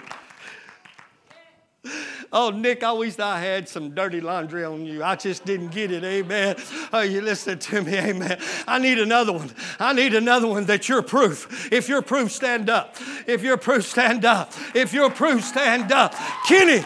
Oh, 2.32 2.50
Nick, 2.50 2.82
I 2.82 2.92
wish 2.92 3.18
I 3.18 3.38
had 3.38 3.68
some 3.68 3.90
dirty 3.90 4.20
laundry 4.20 4.64
on 4.64 4.84
you. 4.84 5.02
I 5.02 5.16
just 5.16 5.44
didn't 5.44 5.68
get 5.68 5.92
it. 5.92 6.04
Amen. 6.04 6.56
Oh, 6.92 7.02
you 7.02 7.20
listen 7.20 7.58
to 7.58 7.82
me. 7.82 7.96
Amen. 7.96 8.38
I 8.66 8.78
need 8.78 8.98
another 8.98 9.32
one. 9.32 9.50
I 9.78 9.92
need 9.92 10.14
another 10.14 10.46
one 10.46 10.64
that 10.66 10.88
you're 10.88 11.02
proof. 11.02 11.72
If 11.72 11.88
you're 11.88 12.02
proof, 12.02 12.32
stand 12.32 12.68
up. 12.68 12.96
If 13.26 13.42
you're 13.42 13.56
proof, 13.56 13.86
stand 13.86 14.24
up. 14.24 14.52
If 14.74 14.92
you're 14.92 15.10
proof, 15.10 15.44
stand 15.44 15.92
up. 15.92 16.14
Kenny. 16.46 16.84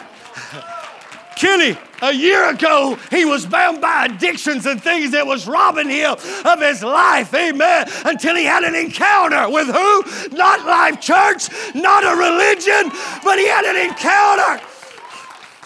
Kenny, 1.36 1.78
a 2.02 2.12
year 2.12 2.50
ago, 2.50 2.98
he 3.10 3.24
was 3.24 3.46
bound 3.46 3.80
by 3.80 4.04
addictions 4.04 4.66
and 4.66 4.82
things 4.82 5.12
that 5.12 5.26
was 5.26 5.48
robbing 5.48 5.88
him 5.88 6.12
of 6.44 6.60
his 6.60 6.82
life. 6.82 7.32
Amen. 7.32 7.88
Until 8.04 8.36
he 8.36 8.44
had 8.44 8.62
an 8.62 8.74
encounter 8.74 9.48
with 9.48 9.66
who? 9.66 10.36
Not 10.36 10.66
Life 10.66 11.00
Church, 11.00 11.48
not 11.74 12.04
a 12.04 12.14
religion, 12.14 12.92
but 13.24 13.38
he 13.38 13.48
had 13.48 13.64
an 13.64 13.88
encounter 13.88 14.62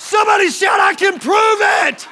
Somebody 0.05 0.51
shout, 0.51 0.79
I 0.81 0.95
can 0.95 1.19
prove 1.19 1.59
it. 1.89 2.07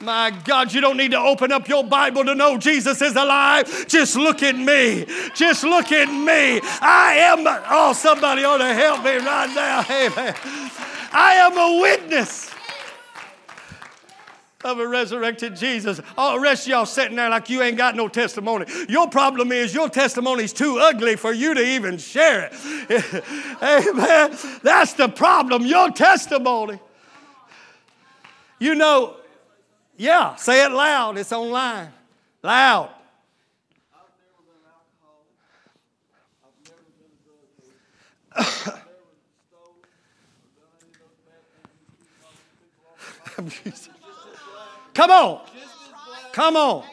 My 0.00 0.32
God, 0.44 0.74
you 0.74 0.80
don't 0.80 0.96
need 0.96 1.12
to 1.12 1.18
open 1.20 1.52
up 1.52 1.68
your 1.68 1.84
Bible 1.84 2.24
to 2.24 2.34
know 2.34 2.58
Jesus 2.58 3.00
is 3.00 3.14
alive. 3.14 3.86
Just 3.86 4.16
look 4.16 4.42
at 4.42 4.56
me. 4.56 5.06
Just 5.32 5.62
look 5.62 5.92
at 5.92 6.08
me. 6.08 6.60
I 6.82 7.18
am, 7.18 7.44
oh, 7.70 7.92
somebody 7.92 8.42
ought 8.42 8.58
to 8.58 8.74
help 8.74 9.04
me 9.04 9.18
right 9.18 9.54
now. 9.54 9.84
Amen. 9.88 10.34
I 11.12 11.34
am 11.34 11.56
a 11.56 11.80
witness 11.80 12.51
of 14.64 14.78
a 14.78 14.86
resurrected 14.86 15.56
Jesus. 15.56 16.00
All 16.16 16.34
the 16.34 16.40
rest 16.40 16.66
of 16.66 16.70
y'all 16.70 16.86
sitting 16.86 17.16
there 17.16 17.30
like 17.30 17.50
you 17.50 17.62
ain't 17.62 17.76
got 17.76 17.96
no 17.96 18.08
testimony. 18.08 18.66
Your 18.88 19.08
problem 19.08 19.52
is 19.52 19.74
your 19.74 19.88
testimony's 19.88 20.52
too 20.52 20.78
ugly 20.78 21.16
for 21.16 21.32
you 21.32 21.54
to 21.54 21.60
even 21.60 21.98
share 21.98 22.50
it. 22.50 23.24
Amen. 23.62 24.36
That's 24.62 24.92
the 24.94 25.08
problem, 25.08 25.66
your 25.66 25.90
testimony. 25.90 26.78
You 28.58 28.74
know, 28.74 29.16
yeah, 29.96 30.36
say 30.36 30.64
it 30.64 30.70
loud. 30.70 31.18
It's 31.18 31.32
online. 31.32 31.88
Loud. 32.42 32.90
Come 44.94 45.10
on. 45.10 45.40
Come 46.32 46.56
on. 46.56 46.84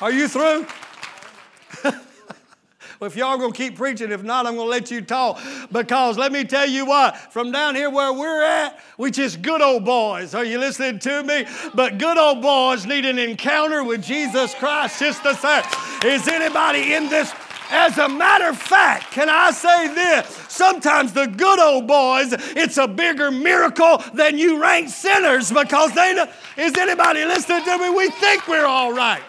Are 0.00 0.12
you 0.12 0.28
through? 0.28 0.66
If 3.04 3.16
y'all 3.16 3.38
gonna 3.38 3.52
keep 3.52 3.76
preaching, 3.76 4.10
if 4.10 4.22
not, 4.22 4.46
I'm 4.46 4.56
gonna 4.56 4.68
let 4.68 4.90
you 4.90 5.02
talk. 5.02 5.40
Because 5.70 6.18
let 6.18 6.32
me 6.32 6.44
tell 6.44 6.68
you 6.68 6.86
what, 6.86 7.16
from 7.16 7.52
down 7.52 7.74
here 7.74 7.90
where 7.90 8.12
we're 8.12 8.42
at, 8.42 8.78
we 8.98 9.10
just 9.10 9.42
good 9.42 9.62
old 9.62 9.84
boys. 9.84 10.34
Are 10.34 10.44
you 10.44 10.58
listening 10.58 10.98
to 11.00 11.22
me? 11.22 11.46
But 11.74 11.98
good 11.98 12.18
old 12.18 12.42
boys 12.42 12.86
need 12.86 13.04
an 13.04 13.18
encounter 13.18 13.84
with 13.84 14.02
Jesus 14.02 14.54
Christ 14.54 14.98
just 15.00 15.22
the. 15.22 15.34
Is 16.04 16.26
anybody 16.28 16.94
in 16.94 17.08
this 17.08 17.32
As 17.70 17.98
a 17.98 18.08
matter 18.08 18.50
of 18.50 18.58
fact, 18.58 19.10
can 19.10 19.28
I 19.28 19.50
say 19.50 19.88
this? 19.88 20.28
Sometimes 20.48 21.12
the 21.12 21.26
good 21.26 21.58
old 21.58 21.86
boys, 21.86 22.32
it's 22.32 22.76
a 22.76 22.86
bigger 22.86 23.30
miracle 23.30 24.02
than 24.12 24.38
you 24.38 24.60
rank 24.60 24.90
sinners 24.90 25.50
because 25.50 25.92
they 25.92 26.14
know. 26.14 26.26
Is 26.56 26.76
anybody 26.76 27.24
listening 27.24 27.64
to 27.64 27.78
me? 27.78 27.90
We 27.90 28.10
think 28.10 28.46
we're 28.46 28.66
all 28.66 28.92
right. 28.92 29.22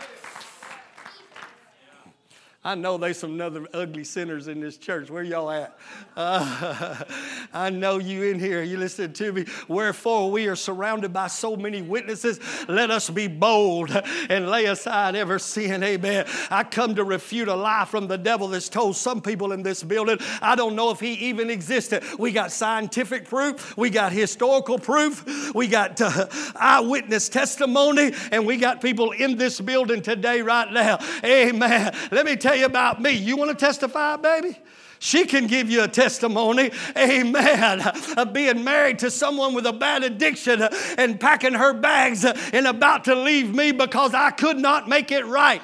I 2.65 2.73
know 2.73 2.97
there's 2.97 3.19
some 3.19 3.39
other 3.39 3.67
ugly 3.75 4.03
sinners 4.03 4.47
in 4.47 4.59
this 4.59 4.77
church. 4.77 5.11
Where 5.11 5.21
y'all 5.21 5.51
at? 5.51 5.77
Uh, 6.15 7.03
I 7.53 7.69
know 7.69 7.97
you 7.97 8.23
in 8.23 8.39
here. 8.39 8.63
You 8.63 8.77
listen 8.77 9.13
to 9.13 9.33
me. 9.33 9.45
Wherefore 9.67 10.31
we 10.31 10.47
are 10.47 10.55
surrounded 10.55 11.11
by 11.11 11.27
so 11.27 11.55
many 11.55 11.81
witnesses. 11.81 12.39
Let 12.67 12.91
us 12.91 13.09
be 13.09 13.27
bold 13.27 13.91
and 14.29 14.49
lay 14.49 14.65
aside 14.65 15.15
every 15.15 15.39
sin. 15.39 15.83
Amen. 15.83 16.25
I 16.49 16.63
come 16.63 16.95
to 16.95 17.03
refute 17.03 17.47
a 17.47 17.55
lie 17.55 17.85
from 17.85 18.07
the 18.07 18.17
devil 18.17 18.47
that's 18.47 18.69
told 18.69 18.95
some 18.95 19.21
people 19.21 19.51
in 19.51 19.63
this 19.63 19.83
building. 19.83 20.17
I 20.41 20.55
don't 20.55 20.75
know 20.75 20.91
if 20.91 20.99
he 20.99 21.13
even 21.13 21.49
existed. 21.49 22.03
We 22.17 22.31
got 22.31 22.51
scientific 22.51 23.27
proof. 23.27 23.75
We 23.77 23.89
got 23.89 24.11
historical 24.11 24.79
proof. 24.79 25.53
We 25.53 25.67
got 25.67 25.99
uh, 25.99 26.27
eyewitness 26.55 27.29
testimony, 27.29 28.13
and 28.31 28.45
we 28.45 28.57
got 28.57 28.81
people 28.81 29.11
in 29.11 29.37
this 29.37 29.59
building 29.59 30.01
today 30.01 30.41
right 30.41 30.71
now. 30.71 30.99
Amen. 31.23 31.95
Let 32.11 32.25
me 32.25 32.35
tell 32.35 32.55
you 32.55 32.65
about 32.65 33.01
me. 33.01 33.11
You 33.11 33.37
want 33.37 33.57
to 33.57 33.65
testify, 33.65 34.15
baby? 34.17 34.57
She 34.99 35.25
can 35.25 35.47
give 35.47 35.69
you 35.69 35.83
a 35.83 35.87
testimony, 35.87 36.71
amen, 36.97 37.81
of 38.17 38.33
being 38.33 38.63
married 38.63 38.99
to 38.99 39.11
someone 39.11 39.53
with 39.53 39.65
a 39.65 39.73
bad 39.73 40.03
addiction 40.03 40.67
and 40.97 41.19
packing 41.19 41.53
her 41.53 41.73
bags 41.73 42.25
and 42.25 42.67
about 42.67 43.05
to 43.05 43.15
leave 43.15 43.53
me 43.53 43.71
because 43.71 44.13
I 44.13 44.31
could 44.31 44.57
not 44.57 44.87
make 44.87 45.11
it 45.11 45.25
right. 45.25 45.61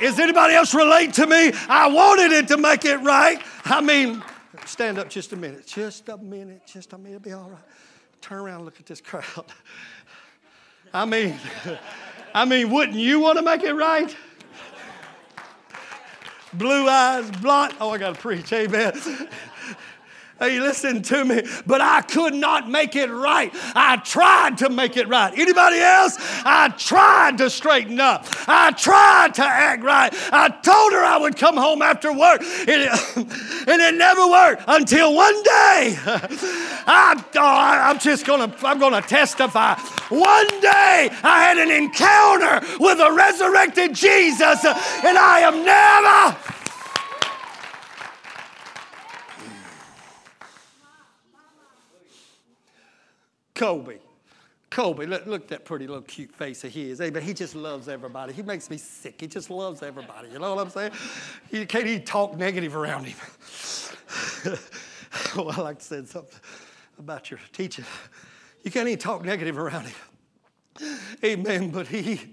Is 0.00 0.18
anybody 0.18 0.54
else 0.54 0.74
relate 0.74 1.14
to 1.14 1.26
me? 1.26 1.52
I 1.68 1.88
wanted 1.88 2.32
it 2.32 2.48
to 2.48 2.56
make 2.56 2.84
it 2.86 2.96
right. 2.98 3.42
I 3.64 3.82
mean, 3.82 4.22
stand 4.64 4.98
up 4.98 5.10
just 5.10 5.32
a 5.32 5.36
minute, 5.36 5.66
just 5.66 6.08
a 6.08 6.16
minute, 6.16 6.62
just 6.66 6.92
a 6.94 6.98
minute, 6.98 7.16
it'll 7.16 7.24
be 7.24 7.32
all 7.32 7.50
right. 7.50 7.62
Turn 8.22 8.38
around 8.38 8.56
and 8.56 8.64
look 8.64 8.80
at 8.80 8.86
this 8.86 9.00
crowd. 9.00 9.24
I 10.94 11.04
mean, 11.04 11.38
I 12.34 12.44
mean, 12.44 12.70
wouldn't 12.70 12.96
you 12.96 13.20
want 13.20 13.38
to 13.38 13.44
make 13.44 13.62
it 13.62 13.74
right? 13.74 14.14
Blue 16.52 16.88
eyes, 16.88 17.30
blonde. 17.30 17.74
Oh, 17.80 17.90
I 17.90 17.98
got 17.98 18.14
to 18.14 18.20
preach. 18.20 18.52
Amen. 18.52 18.92
Hey, 20.40 20.58
listen 20.58 21.02
to 21.02 21.22
me, 21.22 21.42
but 21.66 21.82
I 21.82 22.00
could 22.00 22.32
not 22.32 22.66
make 22.66 22.96
it 22.96 23.10
right. 23.10 23.52
I 23.74 23.98
tried 23.98 24.56
to 24.58 24.70
make 24.70 24.96
it 24.96 25.06
right. 25.06 25.38
Anybody 25.38 25.80
else? 25.80 26.16
I 26.18 26.70
tried 26.78 27.36
to 27.38 27.50
straighten 27.50 28.00
up. 28.00 28.24
I 28.48 28.70
tried 28.70 29.34
to 29.34 29.44
act 29.44 29.82
right. 29.82 30.10
I 30.32 30.48
told 30.48 30.94
her 30.94 31.04
I 31.04 31.18
would 31.18 31.36
come 31.36 31.58
home 31.58 31.82
after 31.82 32.10
work, 32.10 32.40
and 32.40 32.70
it, 32.70 33.16
and 33.68 33.82
it 33.82 33.94
never 33.96 34.26
worked 34.26 34.62
until 34.66 35.14
one 35.14 35.42
day. 35.42 35.98
I, 36.86 37.22
oh, 37.36 37.90
I'm 37.90 37.98
just 37.98 38.24
gonna, 38.24 38.50
I'm 38.62 38.78
gonna 38.78 39.02
testify. 39.02 39.74
One 40.08 40.48
day 40.62 41.10
I 41.22 41.44
had 41.44 41.58
an 41.58 41.70
encounter 41.70 42.66
with 42.78 42.98
a 42.98 43.12
resurrected 43.12 43.94
Jesus, 43.94 44.64
and 44.64 45.18
I 45.18 45.40
am 45.40 45.66
never 45.66 46.59
Kobe. 53.60 53.98
Kobe, 54.70 55.04
look, 55.04 55.26
look 55.26 55.42
at 55.42 55.48
that 55.48 55.64
pretty 55.66 55.86
little 55.86 56.02
cute 56.02 56.34
face 56.34 56.64
of 56.64 56.72
his. 56.72 56.98
Hey, 56.98 57.10
but 57.10 57.22
he 57.22 57.34
just 57.34 57.54
loves 57.54 57.90
everybody. 57.90 58.32
He 58.32 58.40
makes 58.40 58.70
me 58.70 58.78
sick. 58.78 59.20
He 59.20 59.26
just 59.26 59.50
loves 59.50 59.82
everybody. 59.82 60.30
You 60.30 60.38
know 60.38 60.54
what 60.54 60.64
I'm 60.64 60.70
saying? 60.70 60.92
You 61.50 61.66
can't 61.66 61.86
even 61.86 62.06
talk 62.06 62.38
negative 62.38 62.74
around 62.74 63.04
him. 63.04 63.18
well, 65.36 65.50
I 65.50 65.60
like 65.60 65.78
to 65.80 65.84
say 65.84 66.04
something 66.06 66.40
about 66.98 67.30
your 67.30 67.38
teaching. 67.52 67.84
You 68.62 68.70
can't 68.70 68.88
even 68.88 68.98
talk 68.98 69.26
negative 69.26 69.58
around 69.58 69.84
him. 69.84 69.94
Amen. 71.24 71.70
But 71.70 71.88
he 71.88 72.32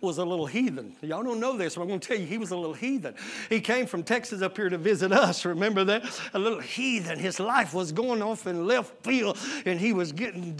was 0.00 0.18
a 0.18 0.24
little 0.24 0.46
heathen. 0.46 0.96
Y'all 1.00 1.22
don't 1.22 1.38
know 1.38 1.56
this, 1.56 1.76
but 1.76 1.82
I'm 1.82 1.88
going 1.88 2.00
to 2.00 2.08
tell 2.08 2.18
you, 2.18 2.26
he 2.26 2.36
was 2.36 2.50
a 2.50 2.56
little 2.56 2.74
heathen. 2.74 3.14
He 3.48 3.60
came 3.60 3.86
from 3.86 4.02
Texas 4.02 4.42
up 4.42 4.56
here 4.56 4.68
to 4.68 4.76
visit 4.76 5.12
us. 5.12 5.44
Remember 5.44 5.84
that? 5.84 6.04
A 6.34 6.38
little 6.38 6.58
heathen. 6.58 7.20
His 7.20 7.38
life 7.38 7.72
was 7.72 7.92
going 7.92 8.20
off 8.20 8.48
in 8.48 8.66
left 8.66 9.04
field, 9.04 9.38
and 9.64 9.78
he 9.78 9.92
was 9.92 10.10
getting 10.10 10.58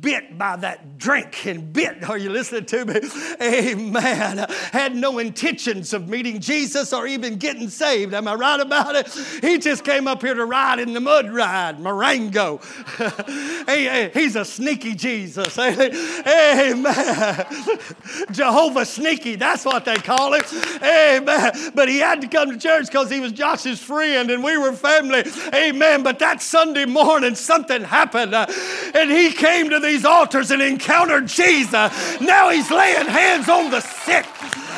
bit 0.00 0.36
by 0.36 0.56
that 0.56 0.98
drink 0.98 1.46
and 1.46 1.72
bit. 1.72 2.04
Are 2.08 2.18
you 2.18 2.28
listening 2.28 2.66
to 2.66 2.84
me? 2.84 3.00
Amen. 3.40 4.46
Had 4.72 4.94
no 4.94 5.18
intentions 5.20 5.94
of 5.94 6.08
meeting 6.08 6.40
Jesus 6.40 6.92
or 6.92 7.06
even 7.06 7.36
getting 7.36 7.70
saved. 7.70 8.12
Am 8.12 8.28
I 8.28 8.34
right 8.34 8.60
about 8.60 8.94
it? 8.94 9.08
He 9.40 9.56
just 9.56 9.84
came 9.84 10.06
up 10.06 10.20
here 10.20 10.34
to 10.34 10.44
ride 10.44 10.80
in 10.80 10.92
the 10.92 11.00
mud 11.00 11.30
ride, 11.30 11.80
Marengo. 11.80 12.60
hey, 13.66 14.10
he's 14.12 14.36
a 14.36 14.44
sneaky 14.44 14.94
Jesus. 14.94 15.56
Amen. 16.56 17.46
Jehovah 18.32 18.84
Sneaky. 18.84 19.36
That's 19.36 19.64
what 19.64 19.84
they 19.84 19.96
call 19.96 20.34
him. 20.34 20.42
Amen. 20.82 21.72
But 21.74 21.88
he 21.88 21.98
had 21.98 22.20
to 22.22 22.28
come 22.28 22.50
to 22.50 22.58
church 22.58 22.86
because 22.86 23.10
he 23.10 23.20
was 23.20 23.32
Josh's 23.32 23.80
friend 23.80 24.30
and 24.30 24.42
we 24.42 24.56
were 24.56 24.72
family. 24.72 25.24
Amen. 25.54 26.02
But 26.02 26.18
that 26.20 26.40
Sunday 26.42 26.86
morning, 26.86 27.34
something 27.34 27.82
happened. 27.82 28.34
Uh, 28.34 28.46
and 28.94 29.10
he 29.10 29.32
came 29.32 29.70
to 29.70 29.80
these 29.80 30.04
altars 30.04 30.50
and 30.50 30.62
encountered 30.62 31.26
Jesus. 31.26 32.20
Now 32.20 32.50
he's 32.50 32.70
laying 32.70 33.06
hands 33.06 33.48
on 33.48 33.70
the 33.70 33.80
sick. 33.80 34.26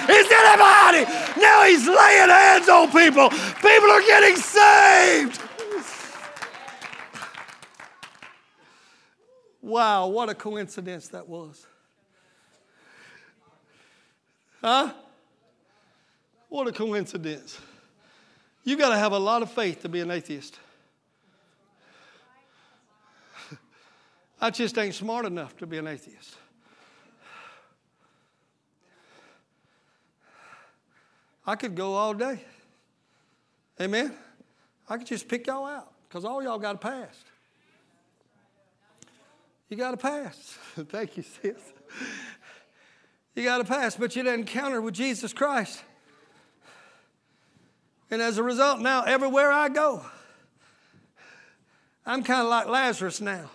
Is 0.09 0.27
anybody? 0.31 1.05
Now 1.41 1.65
he's 1.65 1.87
laying 1.87 2.29
hands 2.29 2.69
on 2.69 2.91
people. 2.91 3.31
People 3.31 3.91
are 3.91 4.01
getting 4.03 4.37
saved. 4.37 5.48
Wow, 9.61 10.09
what 10.09 10.29
a 10.29 10.35
coincidence 10.35 11.09
that 11.09 11.29
was. 11.29 11.67
Huh? 14.61 14.93
What 16.49 16.69
a 16.69 16.73
coincidence. 16.73 17.59
You 18.65 18.77
got 18.77 18.91
to 18.91 18.99
have 18.99 19.13
a 19.13 19.19
lot 19.19 19.43
of 19.43 19.51
faith 19.51 19.83
to 19.83 19.89
be 19.89 20.01
an 20.01 20.11
atheist. 20.11 20.59
I 24.41 24.51
just 24.51 24.77
ain't 24.79 24.95
smart 24.95 25.27
enough 25.27 25.57
to 25.59 25.67
be 25.67 25.79
an 25.79 25.87
atheist. 25.87 26.37
I 31.47 31.57
could 31.57 31.75
go 31.75 31.95
all 31.95 32.13
day. 32.13 32.41
Amen. 33.81 34.15
I 34.89 34.99
could 34.99 35.07
just 35.07 35.29
pick 35.29 35.47
y'all 35.47 35.65
out 35.65 35.93
because 36.07 36.25
all 36.25 36.43
y'all 36.43 36.59
got 36.59 36.75
a 36.75 36.79
past. 36.79 37.28
You 39.69 39.77
got 39.77 39.95
a 39.95 39.97
pass. 39.97 40.37
Thank 40.89 41.17
you, 41.17 41.23
sis. 41.23 41.57
You 43.35 43.45
got 43.45 43.59
to 43.59 43.65
pass, 43.65 43.97
but 43.97 44.17
you 44.17 44.23
didn't 44.23 44.41
encounter 44.41 44.81
with 44.81 44.95
Jesus 44.95 45.33
Christ. 45.33 45.83
And 48.11 48.23
as 48.23 48.39
a 48.39 48.43
result, 48.43 48.81
now 48.81 49.03
everywhere 49.03 49.53
I 49.53 49.69
go, 49.69 50.05
I'm 52.07 52.23
kind 52.23 52.41
of 52.41 52.49
like 52.49 52.67
Lazarus 52.67 53.21
now. 53.21 53.51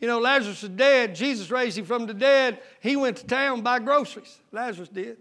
You 0.00 0.08
know, 0.08 0.18
Lazarus 0.18 0.62
is 0.62 0.70
dead. 0.70 1.14
Jesus 1.14 1.50
raised 1.50 1.76
him 1.76 1.84
from 1.84 2.06
the 2.06 2.14
dead. 2.14 2.58
He 2.80 2.96
went 2.96 3.18
to 3.18 3.26
town 3.26 3.60
buy 3.60 3.80
groceries. 3.80 4.38
Lazarus 4.50 4.88
did. 4.88 5.18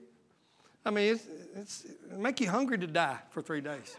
I 0.86 0.92
mean, 0.92 1.16
it's, 1.16 1.26
it's 1.56 1.86
it 1.86 2.18
make 2.18 2.40
you 2.40 2.50
hungry 2.50 2.78
to 2.78 2.88
die 2.88 3.18
for 3.32 3.42
three 3.42 3.60
days. 3.60 3.98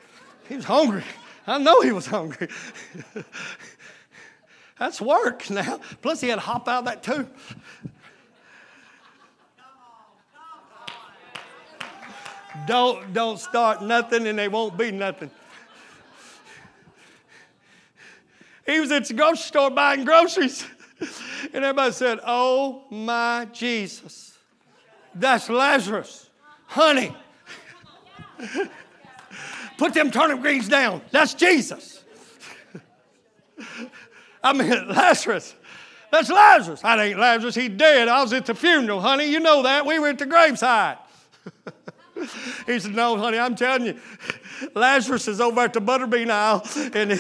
He 0.49 0.57
was 0.57 0.65
hungry. 0.65 1.05
I 1.47 1.59
know 1.59 1.83
he 1.83 1.93
was 1.93 2.07
hungry. 2.07 2.49
That's 4.81 4.99
work 4.99 5.51
now. 5.51 5.79
Plus, 6.01 6.23
he 6.23 6.29
had 6.29 6.37
to 6.37 6.41
hop 6.41 6.67
out 6.67 6.79
of 6.79 6.85
that 6.87 7.03
tomb. 7.03 7.29
Don't, 12.67 13.13
don't 13.13 13.39
start 13.39 13.83
nothing 13.83 14.27
and 14.27 14.39
they 14.39 14.49
won't 14.49 14.79
be 14.79 14.91
nothing. 14.91 15.31
He 18.65 18.81
was 18.81 18.91
at 18.91 19.05
the 19.05 19.15
grocery 19.15 19.37
store 19.37 19.71
buying 19.71 20.05
groceries. 20.05 20.65
And 21.53 21.65
everybody 21.65 21.93
said, 21.93 22.21
Oh 22.27 22.85
my 22.91 23.49
Jesus. 23.53 24.39
That's 25.15 25.49
Lazarus. 25.51 26.29
Honey. 26.67 27.15
Put 29.79 29.95
them 29.95 30.11
turnip 30.11 30.41
greens 30.41 30.69
down. 30.69 31.03
That's 31.11 31.35
Jesus. 31.35 32.03
I 34.43 34.53
mean, 34.53 34.71
Lazarus. 34.89 35.55
That's 36.11 36.29
Lazarus. 36.29 36.81
I 36.83 37.03
ain't 37.05 37.19
Lazarus. 37.19 37.55
He's 37.55 37.71
dead. 37.71 38.09
I 38.09 38.23
was 38.23 38.33
at 38.33 38.47
the 38.47 38.55
funeral, 38.55 39.01
honey. 39.01 39.27
You 39.27 39.41
know 39.41 39.63
that. 39.63 39.87
We 39.87 39.99
were 39.99 40.09
at 40.09 40.19
the 40.19 40.27
graveside. 40.27 40.99
he 42.67 42.79
said, 42.79 42.95
No, 42.95 43.17
honey, 43.17 43.39
I'm 43.39 43.55
telling 43.55 43.87
you, 43.87 44.01
Lazarus 44.75 45.29
is 45.29 45.41
over 45.41 45.61
at 45.61 45.73
the 45.73 45.81
butterbean 45.81 46.31
aisle 46.31 46.67
and 46.95 47.13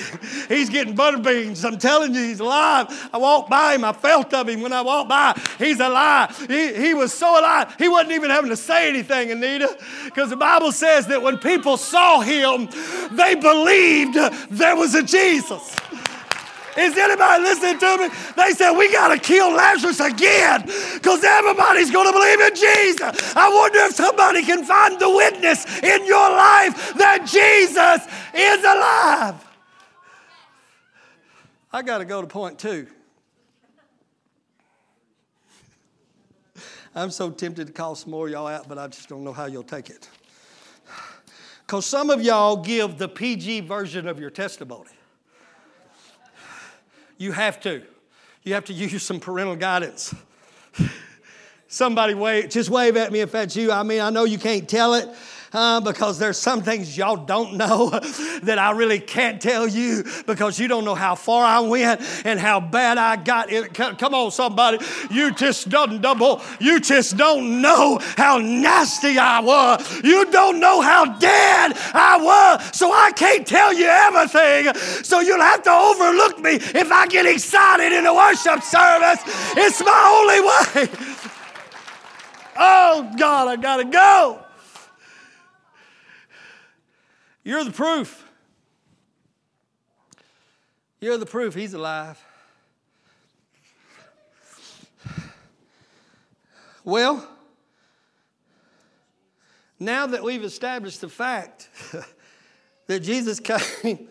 he's 0.49 0.69
getting 0.69 0.95
butterbeans. 0.95 1.65
I'm 1.65 1.79
telling 1.79 2.15
you, 2.15 2.23
he's 2.23 2.41
alive. 2.41 3.09
I 3.13 3.19
walked 3.19 3.49
by 3.49 3.75
him. 3.75 3.85
I 3.85 3.93
felt 3.93 4.33
of 4.35 4.49
him 4.49 4.61
when 4.61 4.73
I 4.73 4.83
walked 4.83 5.09
by. 5.09 5.41
He's 5.59 5.81
alive. 5.81 6.37
He, 6.49 6.75
he 6.75 6.95
was 6.95 7.13
so 7.13 7.41
alive. 7.41 7.75
He 7.79 7.89
wasn't 7.89 8.13
even 8.13 8.31
having 8.31 8.51
to 8.51 8.57
say 8.57 8.89
anything, 8.89 9.31
Anita, 9.31 9.77
because 10.05 10.31
the 10.31 10.37
Bible 10.37 10.73
says 10.73 11.07
that 11.07 11.23
when 11.23 11.39
people 11.39 11.77
saw 11.77 12.21
him, 12.21 12.69
they 13.13 13.35
believed 13.35 14.15
there 14.51 14.77
was 14.77 14.95
a 14.95 15.03
Jesus. 15.03 15.75
Is 16.81 16.97
anybody 16.97 17.43
listening 17.43 17.79
to 17.79 17.97
me? 17.99 18.09
They 18.37 18.53
said, 18.55 18.73
We 18.73 18.91
got 18.91 19.09
to 19.09 19.19
kill 19.19 19.53
Lazarus 19.53 20.01
again 20.01 20.63
because 20.63 21.23
everybody's 21.23 21.91
going 21.91 22.07
to 22.07 22.13
believe 22.13 22.41
in 22.41 22.55
Jesus. 22.55 23.37
I 23.37 23.51
wonder 23.51 23.81
if 23.81 23.95
somebody 23.95 24.43
can 24.43 24.65
find 24.65 24.99
the 24.99 25.11
witness 25.11 25.67
in 25.83 26.07
your 26.07 26.31
life 26.31 26.95
that 26.95 27.27
Jesus 27.27 28.07
is 28.35 28.65
alive. 28.65 29.47
I 31.71 31.83
got 31.83 31.99
to 31.99 32.07
go 32.07 32.23
to 32.23 32.27
point 32.27 32.59
two. 32.59 32.87
I'm 36.95 37.11
so 37.11 37.31
tempted 37.31 37.67
to 37.67 37.73
call 37.73 37.95
some 37.95 38.11
more 38.11 38.29
y'all 38.29 38.47
out, 38.47 38.69
but 38.69 38.79
I 38.79 38.89
just 38.89 39.09
don't 39.09 39.23
know 39.23 39.33
how 39.35 39.45
you'll 39.45 39.63
take 39.63 39.91
it. 39.91 40.09
Because 41.67 41.85
some 41.85 42.09
of 42.09 42.23
y'all 42.23 42.57
give 42.57 42.97
the 42.97 43.09
PG 43.09 43.61
version 43.61 44.09
of 44.09 44.19
your 44.19 44.31
testimony. 44.31 44.91
You 47.21 47.33
have 47.33 47.61
to. 47.61 47.83
You 48.45 48.55
have 48.55 48.65
to 48.65 48.73
use 48.73 49.03
some 49.03 49.21
parental 49.21 49.55
guidance. 49.55 50.15
Somebody 51.69 52.15
wave, 52.15 52.49
just 52.49 52.71
wave 52.71 52.97
at 52.97 53.13
me 53.13 53.21
if 53.21 53.31
that's 53.31 53.55
you. 53.55 53.71
I 53.71 53.83
mean, 53.83 54.01
I 54.01 54.09
know 54.09 54.25
you 54.25 54.39
can't 54.39 54.67
tell 54.67 54.95
it, 54.95 55.07
uh, 55.53 55.81
because 55.81 56.19
there's 56.19 56.39
some 56.39 56.63
things 56.63 56.97
y'all 56.97 57.17
don't 57.17 57.55
know 57.55 57.91
that 58.43 58.59
I 58.59 58.71
really 58.73 59.01
can't 59.01 59.41
tell 59.41 59.67
you 59.67 60.05
because 60.27 60.59
you 60.59 60.69
don't 60.69 60.85
know 60.85 60.95
how 60.95 61.15
far 61.15 61.45
I 61.45 61.61
went 61.61 62.01
and 62.25 62.39
how 62.39 62.61
bad 62.61 62.99
I 62.99 63.17
got. 63.17 63.51
It. 63.51 63.75
Come 63.75 64.15
on, 64.15 64.31
somebody. 64.31 64.79
You 65.11 65.33
just 65.33 65.69
don't 65.69 66.01
double. 66.01 66.41
You 66.61 66.81
just 66.81 67.17
don't 67.17 67.61
know 67.61 67.99
how 68.17 68.39
nasty 68.39 69.19
I 69.19 69.41
was. 69.41 70.03
You 70.03 70.31
don't 70.31 70.61
know 70.61 70.81
how 70.81 71.19
dead 71.19 71.73
I 71.95 72.19
was. 72.21 72.77
So 72.77 72.93
I 72.93 73.13
can't 73.13 73.47
tell 73.47 73.73
you 73.73 73.87
everything. 73.87 74.75
So 75.03 75.21
you'll 75.21 75.41
have 75.41 75.63
to 75.65 75.71
overlook 75.71 76.39
me 76.39 76.53
if 76.53 76.93
I 76.93 77.07
get 77.07 77.27
excited 77.27 77.93
in 77.93 78.07
a 78.07 78.15
worship 78.15 78.63
service. 78.63 79.21
It's 79.57 79.81
my 79.81 80.85
only 80.85 80.89
way. 80.91 81.17
Oh, 82.63 83.11
God, 83.17 83.49
I 83.49 83.57
got 83.57 83.77
to 83.77 83.85
go. 83.85 84.45
You're 87.43 87.65
the 87.65 87.73
proof. 87.73 88.31
You're 91.01 91.17
the 91.17 91.27
proof 91.27 91.55
he's 91.55 91.73
alive. 91.73 92.23
Well, 96.85 97.27
now 99.79 100.07
that 100.07 100.23
we've 100.23 100.45
established 100.45 101.01
the 101.01 101.09
fact 101.09 101.69
that 102.87 103.01
Jesus 103.01 103.41
came, 103.41 104.09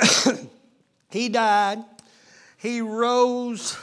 he 1.10 1.28
died, 1.28 1.84
he 2.56 2.80
rose 2.80 3.76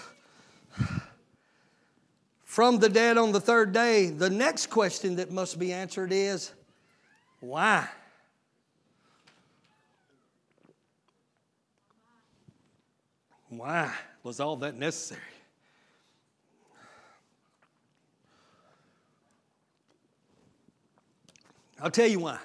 from 2.43 2.79
the 2.79 2.89
dead 2.89 3.17
on 3.17 3.31
the 3.31 3.39
third 3.39 3.71
day, 3.71 4.09
the 4.09 4.29
next 4.29 4.67
question 4.67 5.17
that 5.17 5.31
must 5.31 5.59
be 5.59 5.71
answered 5.71 6.11
is 6.11 6.53
why? 7.39 7.87
Why 13.49 13.93
was 14.23 14.39
all 14.39 14.57
that 14.57 14.75
necessary? 14.75 15.21
I'll 21.81 21.91
tell 21.91 22.07
you 22.07 22.19
why. 22.19 22.39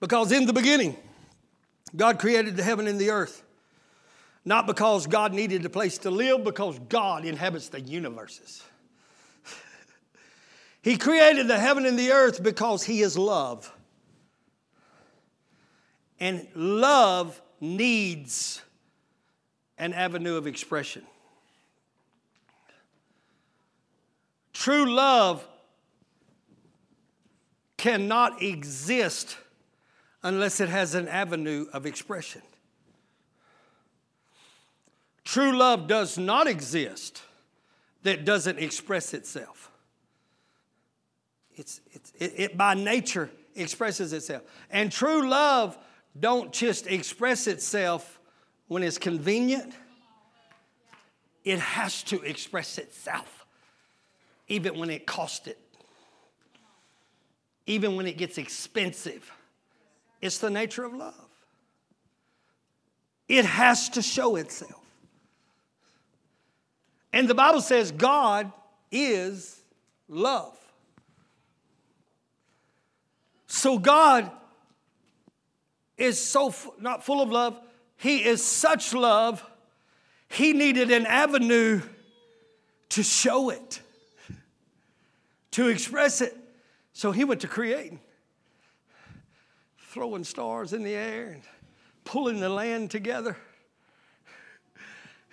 Because 0.00 0.32
in 0.32 0.46
the 0.46 0.52
beginning, 0.52 0.96
God 1.94 2.18
created 2.18 2.56
the 2.56 2.62
heaven 2.62 2.86
and 2.86 2.98
the 2.98 3.10
earth. 3.10 3.42
Not 4.44 4.66
because 4.66 5.06
God 5.06 5.32
needed 5.32 5.64
a 5.64 5.68
place 5.68 5.98
to 5.98 6.10
live, 6.10 6.44
because 6.44 6.78
God 6.88 7.24
inhabits 7.24 7.68
the 7.68 7.80
universes. 7.80 8.62
he 10.82 10.96
created 10.96 11.48
the 11.48 11.58
heaven 11.58 11.84
and 11.84 11.98
the 11.98 12.12
earth 12.12 12.42
because 12.42 12.84
He 12.84 13.00
is 13.02 13.18
love. 13.18 13.72
And 16.20 16.46
love 16.54 17.42
needs 17.60 18.62
an 19.78 19.92
avenue 19.92 20.36
of 20.36 20.46
expression. 20.46 21.02
True 24.52 24.90
love 24.90 25.46
cannot 27.76 28.42
exist 28.42 29.36
unless 30.22 30.60
it 30.60 30.68
has 30.68 30.94
an 30.94 31.08
avenue 31.08 31.66
of 31.72 31.86
expression. 31.86 32.42
True 35.24 35.56
love 35.56 35.86
does 35.88 36.16
not 36.16 36.46
exist 36.46 37.22
that 38.02 38.24
doesn't 38.24 38.58
express 38.58 39.12
itself. 39.12 39.70
It's, 41.54 41.80
it's, 41.92 42.12
it, 42.18 42.32
it 42.36 42.56
by 42.56 42.74
nature 42.74 43.30
expresses 43.54 44.12
itself. 44.12 44.42
And 44.70 44.90
true 44.90 45.28
love 45.28 45.76
don't 46.18 46.52
just 46.52 46.86
express 46.86 47.46
itself 47.46 48.15
when 48.68 48.82
it's 48.82 48.98
convenient, 48.98 49.72
it 51.44 51.58
has 51.60 52.02
to 52.04 52.20
express 52.22 52.78
itself, 52.78 53.46
even 54.48 54.78
when 54.78 54.90
it 54.90 55.06
costs 55.06 55.46
it, 55.46 55.58
even 57.66 57.96
when 57.96 58.06
it 58.06 58.16
gets 58.16 58.38
expensive. 58.38 59.30
It's 60.20 60.38
the 60.38 60.50
nature 60.50 60.84
of 60.84 60.94
love. 60.94 61.14
It 63.28 63.44
has 63.44 63.88
to 63.90 64.02
show 64.02 64.36
itself. 64.36 64.82
And 67.12 67.28
the 67.28 67.34
Bible 67.34 67.60
says 67.60 67.92
God 67.92 68.52
is 68.90 69.60
love. 70.08 70.56
So 73.46 73.78
God 73.78 74.30
is 75.96 76.22
so 76.22 76.52
not 76.78 77.04
full 77.04 77.22
of 77.22 77.30
love, 77.30 77.58
he 77.96 78.24
is 78.24 78.44
such 78.44 78.92
love, 78.92 79.44
he 80.28 80.52
needed 80.52 80.90
an 80.90 81.06
avenue 81.06 81.80
to 82.90 83.02
show 83.02 83.50
it, 83.50 83.80
to 85.52 85.68
express 85.68 86.20
it. 86.20 86.36
So 86.92 87.12
he 87.12 87.24
went 87.24 87.42
to 87.42 87.48
creating, 87.48 88.00
throwing 89.78 90.24
stars 90.24 90.72
in 90.72 90.82
the 90.82 90.94
air 90.94 91.32
and 91.32 91.42
pulling 92.04 92.40
the 92.40 92.48
land 92.48 92.90
together. 92.90 93.36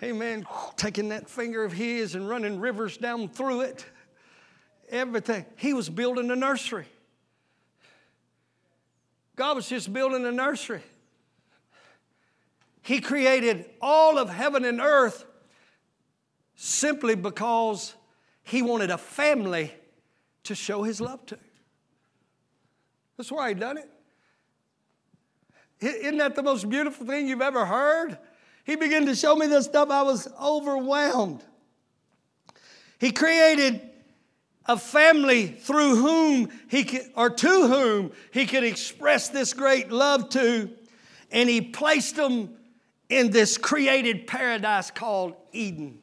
Amen. 0.02 0.46
Taking 0.76 1.10
that 1.10 1.30
finger 1.30 1.64
of 1.64 1.72
his 1.72 2.16
and 2.16 2.28
running 2.28 2.60
rivers 2.60 2.98
down 2.98 3.30
through 3.30 3.62
it. 3.62 3.86
Everything. 4.90 5.46
He 5.56 5.74
was 5.74 5.90
building 5.90 6.30
a 6.30 6.36
nursery. 6.36 6.86
God 9.36 9.56
was 9.56 9.70
just 9.70 9.92
building 9.94 10.26
a 10.26 10.32
nursery. 10.32 10.82
He 12.84 13.00
created 13.00 13.66
all 13.82 14.18
of 14.18 14.30
heaven 14.30 14.66
and 14.66 14.80
earth 14.80 15.26
simply 16.56 17.16
because 17.16 17.96
He 18.44 18.62
wanted 18.62 18.92
a 18.92 18.98
family 18.98 19.74
to 20.44 20.54
show 20.54 20.84
His 20.84 21.02
love 21.02 21.26
to. 21.28 21.40
That's 23.18 23.32
why 23.32 23.50
He 23.50 23.56
done 23.56 23.78
it. 23.78 23.90
Isn't 25.80 26.18
that 26.18 26.36
the 26.36 26.44
most 26.44 26.70
beautiful 26.70 27.08
thing 27.08 27.28
you've 27.28 27.42
ever 27.42 27.66
heard? 27.66 28.18
He 28.66 28.76
began 28.76 29.06
to 29.08 29.16
show 29.16 29.36
me 29.36 29.48
this 29.48 29.66
stuff. 29.66 29.90
I 29.90 30.04
was 30.04 30.28
overwhelmed. 30.42 31.44
He 33.00 33.12
created 33.12 33.82
a 34.66 34.78
family 34.78 35.48
through 35.48 35.98
whom 35.98 36.50
he 36.70 36.86
could, 36.86 37.12
or 37.16 37.30
to 37.30 37.68
whom 37.68 38.12
he 38.32 38.46
could 38.46 38.64
express 38.64 39.28
this 39.28 39.54
great 39.54 39.92
love 39.92 40.30
to, 40.30 40.70
and 41.32 41.50
he 41.50 41.60
placed 41.60 42.16
them 42.16 42.56
in 43.10 43.32
this 43.32 43.58
created 43.58 44.28
paradise 44.28 44.92
called 44.92 45.36
Eden. 45.52 46.03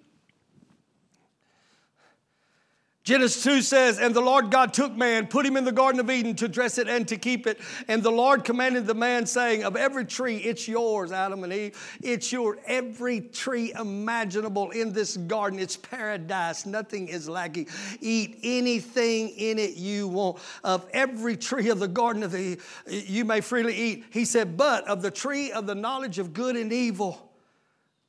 Genesis 3.11 3.43
2 3.43 3.63
says, 3.63 3.99
And 3.99 4.15
the 4.15 4.21
Lord 4.21 4.53
God 4.53 4.73
took 4.73 4.95
man, 4.95 5.27
put 5.27 5.45
him 5.45 5.57
in 5.57 5.65
the 5.65 5.73
Garden 5.73 5.99
of 5.99 6.09
Eden 6.09 6.37
to 6.37 6.47
dress 6.47 6.79
it 6.79 6.87
and 6.87 7.09
to 7.09 7.17
keep 7.17 7.49
it. 7.49 7.59
And 7.89 8.05
the 8.05 8.11
Lord 8.13 8.45
commanded 8.45 8.87
the 8.87 8.95
man, 8.95 9.27
saying, 9.27 9.65
Of 9.65 9.75
every 9.75 10.05
tree, 10.05 10.37
it's 10.37 10.69
yours, 10.69 11.11
Adam 11.11 11.43
and 11.43 11.53
Eve. 11.53 11.99
It's 12.05 12.31
your 12.31 12.59
every 12.69 13.21
tree 13.21 13.73
imaginable 13.77 14.71
in 14.71 14.93
this 14.93 15.17
garden. 15.17 15.59
It's 15.59 15.77
paradise. 15.77 16.67
Nothing 16.67 17.09
is 17.09 17.29
lacking. 17.29 17.67
Eat 18.01 18.39
anything 18.45 19.31
in 19.31 19.59
it 19.59 19.75
you 19.75 20.07
want. 20.07 20.39
Of 20.63 20.87
every 20.93 21.37
tree 21.37 21.69
of 21.71 21.81
the 21.81 21.89
garden 21.89 22.23
of 22.23 22.31
the 22.31 22.61
you 22.87 23.25
may 23.25 23.41
freely 23.41 23.75
eat. 23.75 24.05
He 24.11 24.25
said, 24.25 24.57
But 24.57 24.87
of 24.87 25.03
the 25.03 25.11
tree 25.11 25.51
of 25.51 25.67
the 25.67 25.75
knowledge 25.75 26.21
of 26.21 26.33
good 26.33 26.55
and 26.55 26.73
evil, 26.73 27.33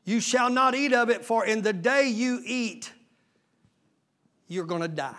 you 0.05 0.19
shall 0.19 0.51
not 0.51 0.75
eat 0.75 0.93
of 0.93 1.09
it, 1.09 1.25
for 1.25 1.43
in 1.43 1.63
the 1.63 1.73
day 1.73 2.07
you 2.07 2.43
eat, 2.45 2.91
you're 4.51 4.65
going 4.65 4.81
to 4.81 4.89
die. 4.89 5.15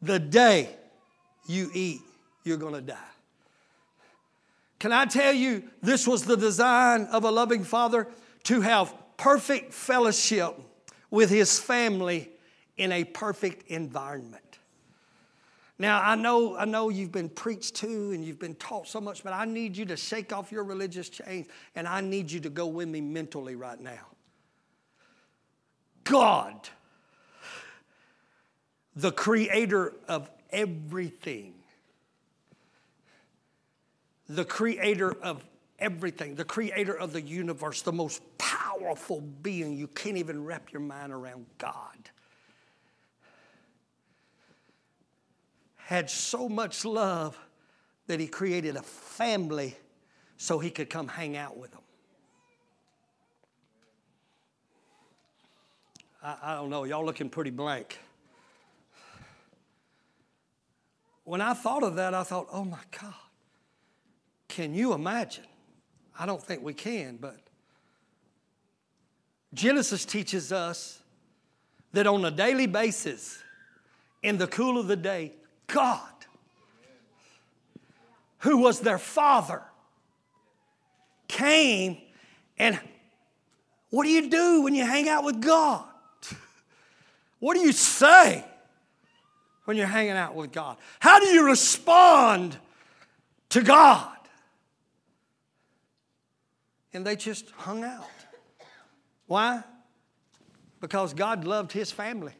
The 0.00 0.18
day 0.18 0.70
you 1.46 1.70
eat, 1.74 2.00
you're 2.42 2.56
going 2.56 2.72
to 2.72 2.80
die. 2.80 2.96
Can 4.78 4.92
I 4.92 5.04
tell 5.04 5.34
you, 5.34 5.62
this 5.82 6.06
was 6.06 6.24
the 6.24 6.36
design 6.36 7.02
of 7.12 7.24
a 7.24 7.30
loving 7.30 7.64
father 7.64 8.08
to 8.44 8.62
have 8.62 8.94
perfect 9.18 9.74
fellowship 9.74 10.54
with 11.10 11.28
his 11.28 11.58
family 11.58 12.30
in 12.78 12.92
a 12.92 13.04
perfect 13.04 13.70
environment. 13.70 14.58
Now, 15.78 16.00
I 16.02 16.14
know, 16.14 16.56
I 16.56 16.64
know 16.64 16.88
you've 16.88 17.12
been 17.12 17.28
preached 17.28 17.76
to 17.76 18.12
and 18.12 18.24
you've 18.24 18.38
been 18.38 18.54
taught 18.54 18.88
so 18.88 19.02
much, 19.02 19.22
but 19.22 19.34
I 19.34 19.44
need 19.44 19.76
you 19.76 19.84
to 19.86 19.98
shake 19.98 20.32
off 20.32 20.50
your 20.50 20.64
religious 20.64 21.10
chains 21.10 21.46
and 21.74 21.86
I 21.86 22.00
need 22.00 22.30
you 22.30 22.40
to 22.40 22.48
go 22.48 22.66
with 22.66 22.88
me 22.88 23.02
mentally 23.02 23.54
right 23.54 23.78
now. 23.78 24.06
God 26.04 26.70
the 28.96 29.12
creator 29.12 29.92
of 30.08 30.30
everything. 30.50 31.52
The 34.28 34.44
creator 34.44 35.12
of 35.22 35.44
everything, 35.78 36.34
the 36.34 36.44
creator 36.44 36.94
of 36.94 37.12
the 37.12 37.20
universe, 37.20 37.82
the 37.82 37.92
most 37.92 38.22
powerful 38.38 39.20
being. 39.20 39.76
You 39.76 39.86
can't 39.86 40.16
even 40.16 40.44
wrap 40.44 40.72
your 40.72 40.80
mind 40.80 41.12
around 41.12 41.46
God. 41.58 42.10
Had 45.76 46.10
so 46.10 46.48
much 46.48 46.84
love 46.84 47.38
that 48.08 48.18
he 48.18 48.26
created 48.26 48.76
a 48.76 48.82
family 48.82 49.76
so 50.38 50.58
he 50.58 50.70
could 50.70 50.90
come 50.90 51.06
hang 51.06 51.36
out 51.36 51.56
with 51.56 51.70
them. 51.70 51.80
I, 56.22 56.36
I 56.42 56.54
don't 56.54 56.70
know, 56.70 56.84
y'all 56.84 57.04
looking 57.04 57.28
pretty 57.28 57.50
blank. 57.50 57.98
When 61.26 61.40
I 61.40 61.54
thought 61.54 61.82
of 61.82 61.96
that, 61.96 62.14
I 62.14 62.22
thought, 62.22 62.46
oh 62.52 62.64
my 62.64 62.78
God, 63.00 63.12
can 64.46 64.72
you 64.74 64.92
imagine? 64.92 65.44
I 66.18 66.24
don't 66.24 66.40
think 66.40 66.62
we 66.62 66.72
can, 66.72 67.16
but 67.16 67.36
Genesis 69.52 70.04
teaches 70.04 70.52
us 70.52 71.02
that 71.92 72.06
on 72.06 72.24
a 72.24 72.30
daily 72.30 72.68
basis, 72.68 73.42
in 74.22 74.38
the 74.38 74.46
cool 74.46 74.78
of 74.78 74.86
the 74.86 74.96
day, 74.96 75.32
God, 75.66 76.00
who 78.38 78.58
was 78.58 78.78
their 78.80 78.98
father, 78.98 79.62
came 81.26 81.98
and 82.56 82.78
what 83.90 84.04
do 84.04 84.10
you 84.10 84.30
do 84.30 84.62
when 84.62 84.76
you 84.76 84.86
hang 84.86 85.08
out 85.08 85.24
with 85.24 85.42
God? 85.42 85.84
What 87.40 87.54
do 87.54 87.60
you 87.60 87.72
say? 87.72 88.44
When 89.66 89.76
you're 89.76 89.86
hanging 89.86 90.12
out 90.12 90.34
with 90.34 90.52
God? 90.52 90.78
How 91.00 91.20
do 91.20 91.26
you 91.26 91.44
respond 91.44 92.56
to 93.50 93.60
God? 93.62 94.16
And 96.94 97.06
they 97.06 97.16
just 97.16 97.50
hung 97.50 97.84
out. 97.84 98.08
Why? 99.26 99.62
Because 100.80 101.12
God 101.12 101.44
loved 101.44 101.72
his 101.72 101.92
family. 101.92 102.32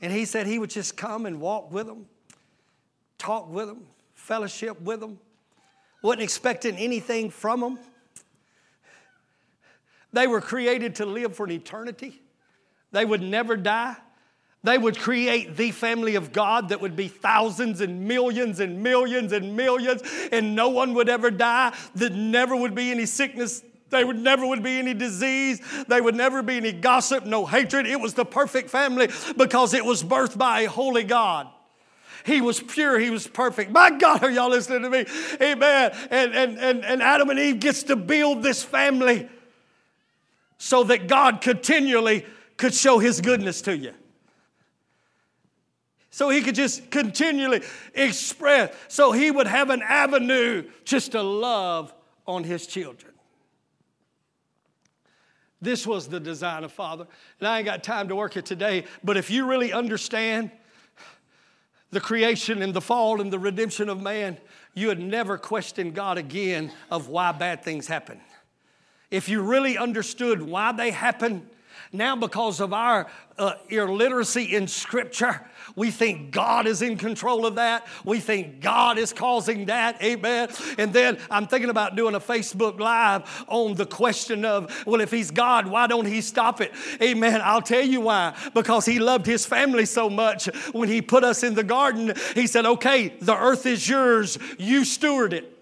And 0.00 0.12
he 0.12 0.26
said 0.26 0.46
he 0.46 0.58
would 0.58 0.70
just 0.70 0.96
come 0.96 1.26
and 1.26 1.40
walk 1.40 1.72
with 1.72 1.86
them, 1.86 2.06
talk 3.16 3.50
with 3.50 3.66
them, 3.66 3.86
fellowship 4.12 4.80
with 4.82 5.00
them, 5.00 5.18
wasn't 6.02 6.22
expecting 6.22 6.76
anything 6.76 7.30
from 7.30 7.60
them. 7.60 7.78
They 10.12 10.26
were 10.26 10.42
created 10.42 10.96
to 10.96 11.06
live 11.06 11.34
for 11.34 11.46
an 11.46 11.52
eternity. 11.52 12.20
They 12.92 13.04
would 13.04 13.22
never 13.22 13.56
die. 13.56 13.96
They 14.64 14.78
would 14.78 14.98
create 14.98 15.56
the 15.56 15.70
family 15.72 16.14
of 16.14 16.32
God 16.32 16.70
that 16.70 16.80
would 16.80 16.96
be 16.96 17.08
thousands 17.08 17.82
and 17.82 18.08
millions 18.08 18.60
and 18.60 18.82
millions 18.82 19.32
and 19.32 19.54
millions, 19.54 20.02
and 20.32 20.56
no 20.56 20.70
one 20.70 20.94
would 20.94 21.10
ever 21.10 21.30
die, 21.30 21.76
that 21.96 22.14
never 22.14 22.56
would 22.56 22.74
be 22.74 22.90
any 22.90 23.04
sickness. 23.04 23.62
There 23.90 24.06
would 24.06 24.18
never 24.18 24.46
would 24.46 24.62
be 24.62 24.78
any 24.78 24.94
disease. 24.94 25.60
There 25.86 26.02
would 26.02 26.14
never 26.16 26.42
be 26.42 26.56
any 26.56 26.72
gossip, 26.72 27.26
no 27.26 27.44
hatred. 27.44 27.86
It 27.86 28.00
was 28.00 28.14
the 28.14 28.24
perfect 28.24 28.70
family 28.70 29.10
because 29.36 29.74
it 29.74 29.84
was 29.84 30.02
birthed 30.02 30.38
by 30.38 30.62
a 30.62 30.70
holy 30.70 31.04
God. 31.04 31.46
He 32.24 32.40
was 32.40 32.58
pure. 32.58 32.98
He 32.98 33.10
was 33.10 33.26
perfect. 33.26 33.70
My 33.70 33.90
God, 33.90 34.24
are 34.24 34.30
y'all 34.30 34.48
listening 34.48 34.80
to 34.82 34.88
me? 34.88 35.04
Amen. 35.42 35.92
And, 36.10 36.34
and, 36.34 36.58
and, 36.58 36.84
and 36.86 37.02
Adam 37.02 37.28
and 37.28 37.38
Eve 37.38 37.60
gets 37.60 37.82
to 37.84 37.96
build 37.96 38.42
this 38.42 38.64
family 38.64 39.28
so 40.56 40.84
that 40.84 41.06
God 41.06 41.42
continually 41.42 42.24
could 42.56 42.72
show 42.72 42.98
his 42.98 43.20
goodness 43.20 43.60
to 43.62 43.76
you 43.76 43.92
so 46.14 46.28
he 46.28 46.42
could 46.42 46.54
just 46.54 46.92
continually 46.92 47.60
express, 47.92 48.72
so 48.86 49.10
he 49.10 49.32
would 49.32 49.48
have 49.48 49.70
an 49.70 49.82
avenue 49.82 50.62
just 50.84 51.10
to 51.10 51.20
love 51.20 51.92
on 52.24 52.44
his 52.44 52.68
children. 52.68 53.12
This 55.60 55.84
was 55.84 56.06
the 56.06 56.20
design 56.20 56.62
of 56.62 56.70
Father. 56.70 57.08
And 57.40 57.48
I 57.48 57.58
ain't 57.58 57.64
got 57.64 57.82
time 57.82 58.06
to 58.10 58.14
work 58.14 58.36
it 58.36 58.46
today, 58.46 58.84
but 59.02 59.16
if 59.16 59.28
you 59.28 59.44
really 59.44 59.72
understand 59.72 60.52
the 61.90 61.98
creation 61.98 62.62
and 62.62 62.72
the 62.72 62.80
fall 62.80 63.20
and 63.20 63.32
the 63.32 63.38
redemption 63.40 63.88
of 63.88 64.00
man, 64.00 64.38
you 64.72 64.86
would 64.86 65.00
never 65.00 65.36
question 65.36 65.90
God 65.90 66.16
again 66.16 66.70
of 66.92 67.08
why 67.08 67.32
bad 67.32 67.64
things 67.64 67.88
happen. 67.88 68.20
If 69.10 69.28
you 69.28 69.42
really 69.42 69.76
understood 69.76 70.42
why 70.42 70.70
they 70.70 70.92
happen, 70.92 71.50
now, 71.92 72.16
because 72.16 72.60
of 72.60 72.72
our 72.72 73.06
uh, 73.38 73.54
illiteracy 73.68 74.54
in 74.54 74.68
Scripture, 74.68 75.40
we 75.76 75.90
think 75.90 76.30
God 76.30 76.66
is 76.66 76.82
in 76.82 76.96
control 76.96 77.46
of 77.46 77.56
that. 77.56 77.86
We 78.04 78.20
think 78.20 78.60
God 78.60 78.98
is 78.98 79.12
causing 79.12 79.66
that. 79.66 80.02
Amen. 80.02 80.48
And 80.78 80.92
then 80.92 81.18
I'm 81.30 81.46
thinking 81.46 81.70
about 81.70 81.96
doing 81.96 82.14
a 82.14 82.20
Facebook 82.20 82.78
Live 82.78 83.44
on 83.48 83.74
the 83.74 83.86
question 83.86 84.44
of, 84.44 84.86
well, 84.86 85.00
if 85.00 85.10
He's 85.10 85.30
God, 85.30 85.66
why 85.66 85.86
don't 85.86 86.06
He 86.06 86.20
stop 86.20 86.60
it? 86.60 86.72
Amen. 87.02 87.40
I'll 87.42 87.62
tell 87.62 87.84
you 87.84 88.02
why. 88.02 88.34
Because 88.54 88.86
He 88.86 88.98
loved 88.98 89.26
His 89.26 89.46
family 89.46 89.86
so 89.86 90.08
much. 90.08 90.46
When 90.72 90.88
He 90.88 91.02
put 91.02 91.24
us 91.24 91.42
in 91.42 91.54
the 91.54 91.64
garden, 91.64 92.14
He 92.34 92.46
said, 92.46 92.66
okay, 92.66 93.14
the 93.20 93.36
earth 93.36 93.66
is 93.66 93.88
yours, 93.88 94.38
you 94.58 94.84
steward 94.84 95.32
it. 95.32 95.53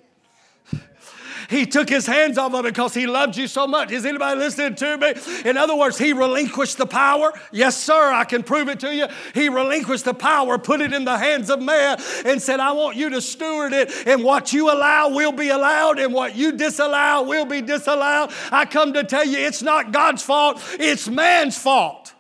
He 1.52 1.66
took 1.66 1.88
his 1.88 2.06
hands 2.06 2.38
off 2.38 2.54
of 2.54 2.64
it 2.64 2.72
because 2.72 2.94
he 2.94 3.06
loved 3.06 3.36
you 3.36 3.46
so 3.46 3.66
much. 3.66 3.92
Is 3.92 4.06
anybody 4.06 4.40
listening 4.40 4.74
to 4.76 4.96
me? 4.96 5.12
In 5.44 5.58
other 5.58 5.76
words, 5.76 5.98
he 5.98 6.14
relinquished 6.14 6.78
the 6.78 6.86
power. 6.86 7.30
Yes, 7.50 7.76
sir, 7.76 8.10
I 8.10 8.24
can 8.24 8.42
prove 8.42 8.70
it 8.70 8.80
to 8.80 8.94
you. 8.94 9.06
He 9.34 9.50
relinquished 9.50 10.06
the 10.06 10.14
power, 10.14 10.56
put 10.56 10.80
it 10.80 10.94
in 10.94 11.04
the 11.04 11.18
hands 11.18 11.50
of 11.50 11.60
man, 11.60 12.00
and 12.24 12.40
said, 12.40 12.58
I 12.58 12.72
want 12.72 12.96
you 12.96 13.10
to 13.10 13.20
steward 13.20 13.74
it. 13.74 13.92
And 14.06 14.24
what 14.24 14.54
you 14.54 14.72
allow 14.72 15.10
will 15.10 15.32
be 15.32 15.50
allowed, 15.50 15.98
and 15.98 16.14
what 16.14 16.34
you 16.34 16.52
disallow 16.52 17.22
will 17.24 17.44
be 17.44 17.60
disallowed. 17.60 18.32
I 18.50 18.64
come 18.64 18.94
to 18.94 19.04
tell 19.04 19.26
you, 19.26 19.38
it's 19.38 19.62
not 19.62 19.92
God's 19.92 20.22
fault, 20.22 20.62
it's 20.80 21.06
man's 21.06 21.58
fault. 21.58 22.14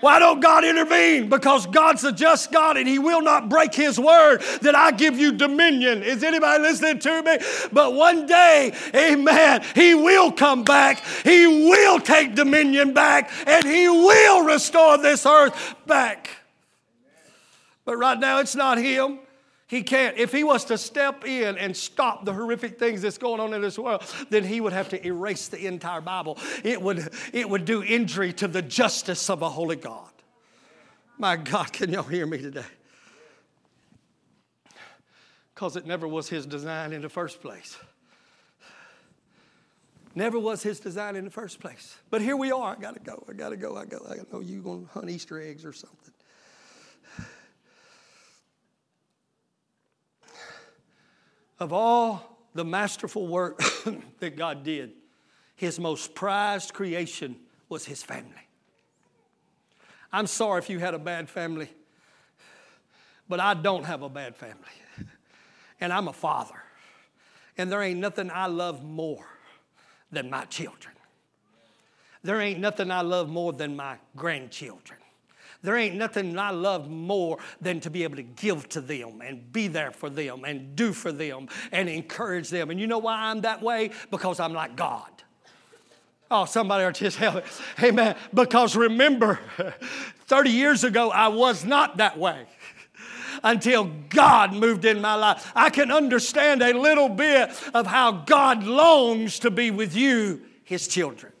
Why 0.00 0.18
don't 0.18 0.40
God 0.40 0.64
intervene? 0.64 1.28
Because 1.28 1.66
God's 1.66 2.04
a 2.04 2.12
just 2.12 2.52
God 2.52 2.76
and 2.76 2.88
He 2.88 2.98
will 2.98 3.22
not 3.22 3.48
break 3.48 3.74
His 3.74 3.98
word 3.98 4.42
that 4.62 4.74
I 4.74 4.90
give 4.90 5.18
you 5.18 5.32
dominion. 5.32 6.02
Is 6.02 6.22
anybody 6.22 6.62
listening 6.62 6.98
to 7.00 7.22
me? 7.22 7.38
But 7.72 7.94
one 7.94 8.26
day, 8.26 8.72
amen, 8.94 9.64
He 9.74 9.94
will 9.94 10.32
come 10.32 10.64
back. 10.64 11.02
He 11.22 11.46
will 11.46 12.00
take 12.00 12.34
dominion 12.34 12.94
back 12.94 13.30
and 13.46 13.64
He 13.64 13.88
will 13.88 14.44
restore 14.44 14.98
this 14.98 15.26
earth 15.26 15.74
back. 15.86 16.30
But 17.84 17.96
right 17.96 18.18
now, 18.18 18.40
it's 18.40 18.54
not 18.54 18.78
Him. 18.78 19.18
He 19.66 19.82
can't. 19.82 20.16
If 20.18 20.30
he 20.30 20.44
was 20.44 20.66
to 20.66 20.76
step 20.76 21.24
in 21.24 21.56
and 21.56 21.76
stop 21.76 22.24
the 22.24 22.32
horrific 22.32 22.78
things 22.78 23.02
that's 23.02 23.18
going 23.18 23.40
on 23.40 23.54
in 23.54 23.62
this 23.62 23.78
world, 23.78 24.02
then 24.28 24.44
he 24.44 24.60
would 24.60 24.74
have 24.74 24.90
to 24.90 25.06
erase 25.06 25.48
the 25.48 25.66
entire 25.66 26.02
Bible. 26.02 26.38
It 26.62 26.80
would, 26.80 27.08
it 27.32 27.48
would 27.48 27.64
do 27.64 27.82
injury 27.82 28.32
to 28.34 28.48
the 28.48 28.62
justice 28.62 29.30
of 29.30 29.42
a 29.42 29.48
holy 29.48 29.76
God. 29.76 30.10
My 31.18 31.36
God, 31.36 31.72
can 31.72 31.90
y'all 31.90 32.02
hear 32.02 32.26
me 32.26 32.38
today? 32.38 32.64
Because 35.54 35.76
it 35.76 35.86
never 35.86 36.08
was 36.08 36.28
his 36.28 36.46
design 36.46 36.92
in 36.92 37.00
the 37.00 37.08
first 37.08 37.40
place. 37.40 37.78
Never 40.16 40.38
was 40.38 40.62
his 40.62 40.78
design 40.78 41.16
in 41.16 41.24
the 41.24 41.30
first 41.30 41.58
place. 41.60 41.96
But 42.10 42.22
here 42.22 42.36
we 42.36 42.52
are. 42.52 42.76
I 42.76 42.80
gotta 42.80 43.00
go. 43.00 43.24
I 43.28 43.32
gotta 43.32 43.56
go. 43.56 43.76
I 43.76 43.84
go. 43.84 43.98
I 44.08 44.16
know 44.32 44.40
you're 44.40 44.62
gonna 44.62 44.86
hunt 44.92 45.10
Easter 45.10 45.40
eggs 45.40 45.64
or 45.64 45.72
something. 45.72 46.13
Of 51.58 51.72
all 51.72 52.38
the 52.54 52.64
masterful 52.64 53.26
work 53.26 53.60
that 54.20 54.36
God 54.36 54.64
did, 54.64 54.92
his 55.56 55.78
most 55.78 56.14
prized 56.14 56.74
creation 56.74 57.36
was 57.68 57.84
his 57.84 58.02
family. 58.02 58.30
I'm 60.12 60.26
sorry 60.26 60.58
if 60.60 60.70
you 60.70 60.78
had 60.78 60.94
a 60.94 60.98
bad 60.98 61.28
family, 61.28 61.68
but 63.28 63.40
I 63.40 63.54
don't 63.54 63.84
have 63.84 64.02
a 64.02 64.08
bad 64.08 64.36
family. 64.36 64.62
And 65.80 65.92
I'm 65.92 66.08
a 66.08 66.12
father. 66.12 66.62
And 67.58 67.70
there 67.70 67.82
ain't 67.82 68.00
nothing 68.00 68.30
I 68.30 68.46
love 68.46 68.84
more 68.84 69.26
than 70.10 70.30
my 70.30 70.44
children. 70.46 70.94
There 72.22 72.40
ain't 72.40 72.58
nothing 72.58 72.90
I 72.90 73.02
love 73.02 73.28
more 73.28 73.52
than 73.52 73.76
my 73.76 73.98
grandchildren. 74.16 74.98
There 75.64 75.78
ain't 75.78 75.94
nothing 75.94 76.38
I 76.38 76.50
love 76.50 76.90
more 76.90 77.38
than 77.58 77.80
to 77.80 77.90
be 77.90 78.04
able 78.04 78.16
to 78.16 78.22
give 78.22 78.68
to 78.68 78.82
them 78.82 79.22
and 79.22 79.50
be 79.50 79.66
there 79.66 79.92
for 79.92 80.10
them 80.10 80.44
and 80.44 80.76
do 80.76 80.92
for 80.92 81.10
them 81.10 81.48
and 81.72 81.88
encourage 81.88 82.50
them. 82.50 82.70
And 82.70 82.78
you 82.78 82.86
know 82.86 82.98
why 82.98 83.16
I'm 83.16 83.40
that 83.40 83.62
way? 83.62 83.90
Because 84.10 84.40
I'm 84.40 84.52
like 84.52 84.76
God. 84.76 85.08
Oh, 86.30 86.44
somebody 86.44 86.84
or 86.84 86.92
just 86.92 87.16
help. 87.16 87.44
Amen. 87.82 88.14
Because 88.34 88.76
remember, 88.76 89.40
30 90.26 90.50
years 90.50 90.84
ago, 90.84 91.10
I 91.10 91.28
was 91.28 91.64
not 91.64 91.96
that 91.96 92.18
way 92.18 92.46
until 93.42 93.84
God 94.10 94.52
moved 94.52 94.84
in 94.84 95.00
my 95.00 95.14
life. 95.14 95.50
I 95.56 95.70
can 95.70 95.90
understand 95.90 96.62
a 96.62 96.78
little 96.78 97.08
bit 97.08 97.50
of 97.72 97.86
how 97.86 98.12
God 98.12 98.64
longs 98.64 99.38
to 99.40 99.50
be 99.50 99.70
with 99.70 99.96
you, 99.96 100.42
his 100.62 100.88
children. 100.88 101.32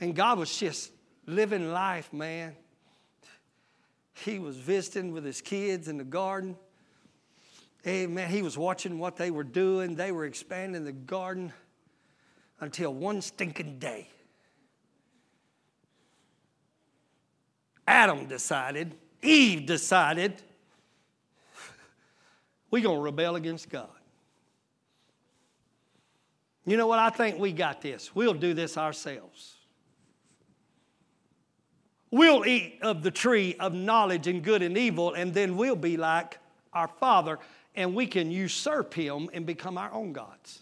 And 0.00 0.14
God 0.14 0.38
was 0.38 0.56
just 0.56 0.92
living 1.28 1.72
life, 1.72 2.12
man. 2.12 2.56
He 4.24 4.40
was 4.40 4.56
visiting 4.56 5.12
with 5.12 5.24
his 5.24 5.40
kids 5.40 5.86
in 5.86 5.98
the 5.98 6.04
garden. 6.04 6.56
Amen. 7.86 8.28
He 8.28 8.42
was 8.42 8.58
watching 8.58 8.98
what 8.98 9.16
they 9.16 9.30
were 9.30 9.44
doing. 9.44 9.94
They 9.94 10.10
were 10.10 10.24
expanding 10.24 10.84
the 10.84 10.92
garden 10.92 11.52
until 12.60 12.92
one 12.92 13.20
stinking 13.22 13.78
day. 13.78 14.08
Adam 17.86 18.26
decided 18.26 18.94
Eve 19.22 19.66
decided 19.66 20.42
we're 22.70 22.82
going 22.82 22.98
to 22.98 23.02
rebel 23.02 23.36
against 23.36 23.68
God. 23.70 23.88
You 26.66 26.76
know 26.76 26.86
what? 26.86 26.98
I 26.98 27.10
think 27.10 27.38
we 27.38 27.52
got 27.52 27.80
this. 27.80 28.14
We'll 28.14 28.34
do 28.34 28.52
this 28.52 28.76
ourselves. 28.76 29.57
We'll 32.10 32.46
eat 32.46 32.78
of 32.82 33.02
the 33.02 33.10
tree 33.10 33.54
of 33.60 33.74
knowledge 33.74 34.26
and 34.26 34.42
good 34.42 34.62
and 34.62 34.78
evil, 34.78 35.14
and 35.14 35.34
then 35.34 35.56
we'll 35.56 35.76
be 35.76 35.96
like 35.96 36.38
our 36.72 36.88
Father, 36.88 37.38
and 37.74 37.94
we 37.94 38.06
can 38.06 38.30
usurp 38.30 38.94
Him 38.94 39.28
and 39.32 39.44
become 39.44 39.76
our 39.76 39.92
own 39.92 40.12
gods. 40.12 40.60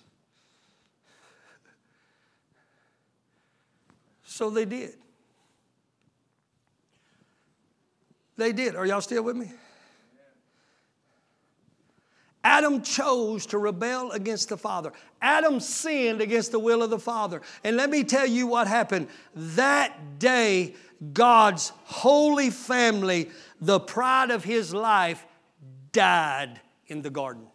So 4.25 4.51
they 4.51 4.65
did. 4.65 4.95
They 8.37 8.53
did. 8.53 8.77
Are 8.77 8.85
y'all 8.85 9.01
still 9.01 9.23
with 9.23 9.37
me? 9.37 9.51
Adam 12.47 12.81
chose 12.81 13.45
to 13.47 13.59
rebel 13.59 14.13
against 14.13 14.49
the 14.49 14.57
Father. 14.57 14.93
Adam 15.21 15.59
sinned 15.59 16.21
against 16.21 16.53
the 16.53 16.61
will 16.61 16.81
of 16.81 16.91
the 16.91 16.99
Father. 16.99 17.43
And 17.65 17.77
let 17.77 17.91
me 17.91 18.05
tell 18.05 18.27
you 18.27 18.47
what 18.47 18.69
happened. 18.69 19.09
That 19.35 20.21
day, 20.21 20.75
God's 21.13 21.73
holy 21.85 22.51
family, 22.51 23.31
the 23.61 23.81
pride 23.81 24.31
of 24.31 24.45
his 24.45 24.73
life, 24.75 25.25
died 25.93 26.61
in 26.87 27.03
the 27.03 27.11
garden. 27.11 27.47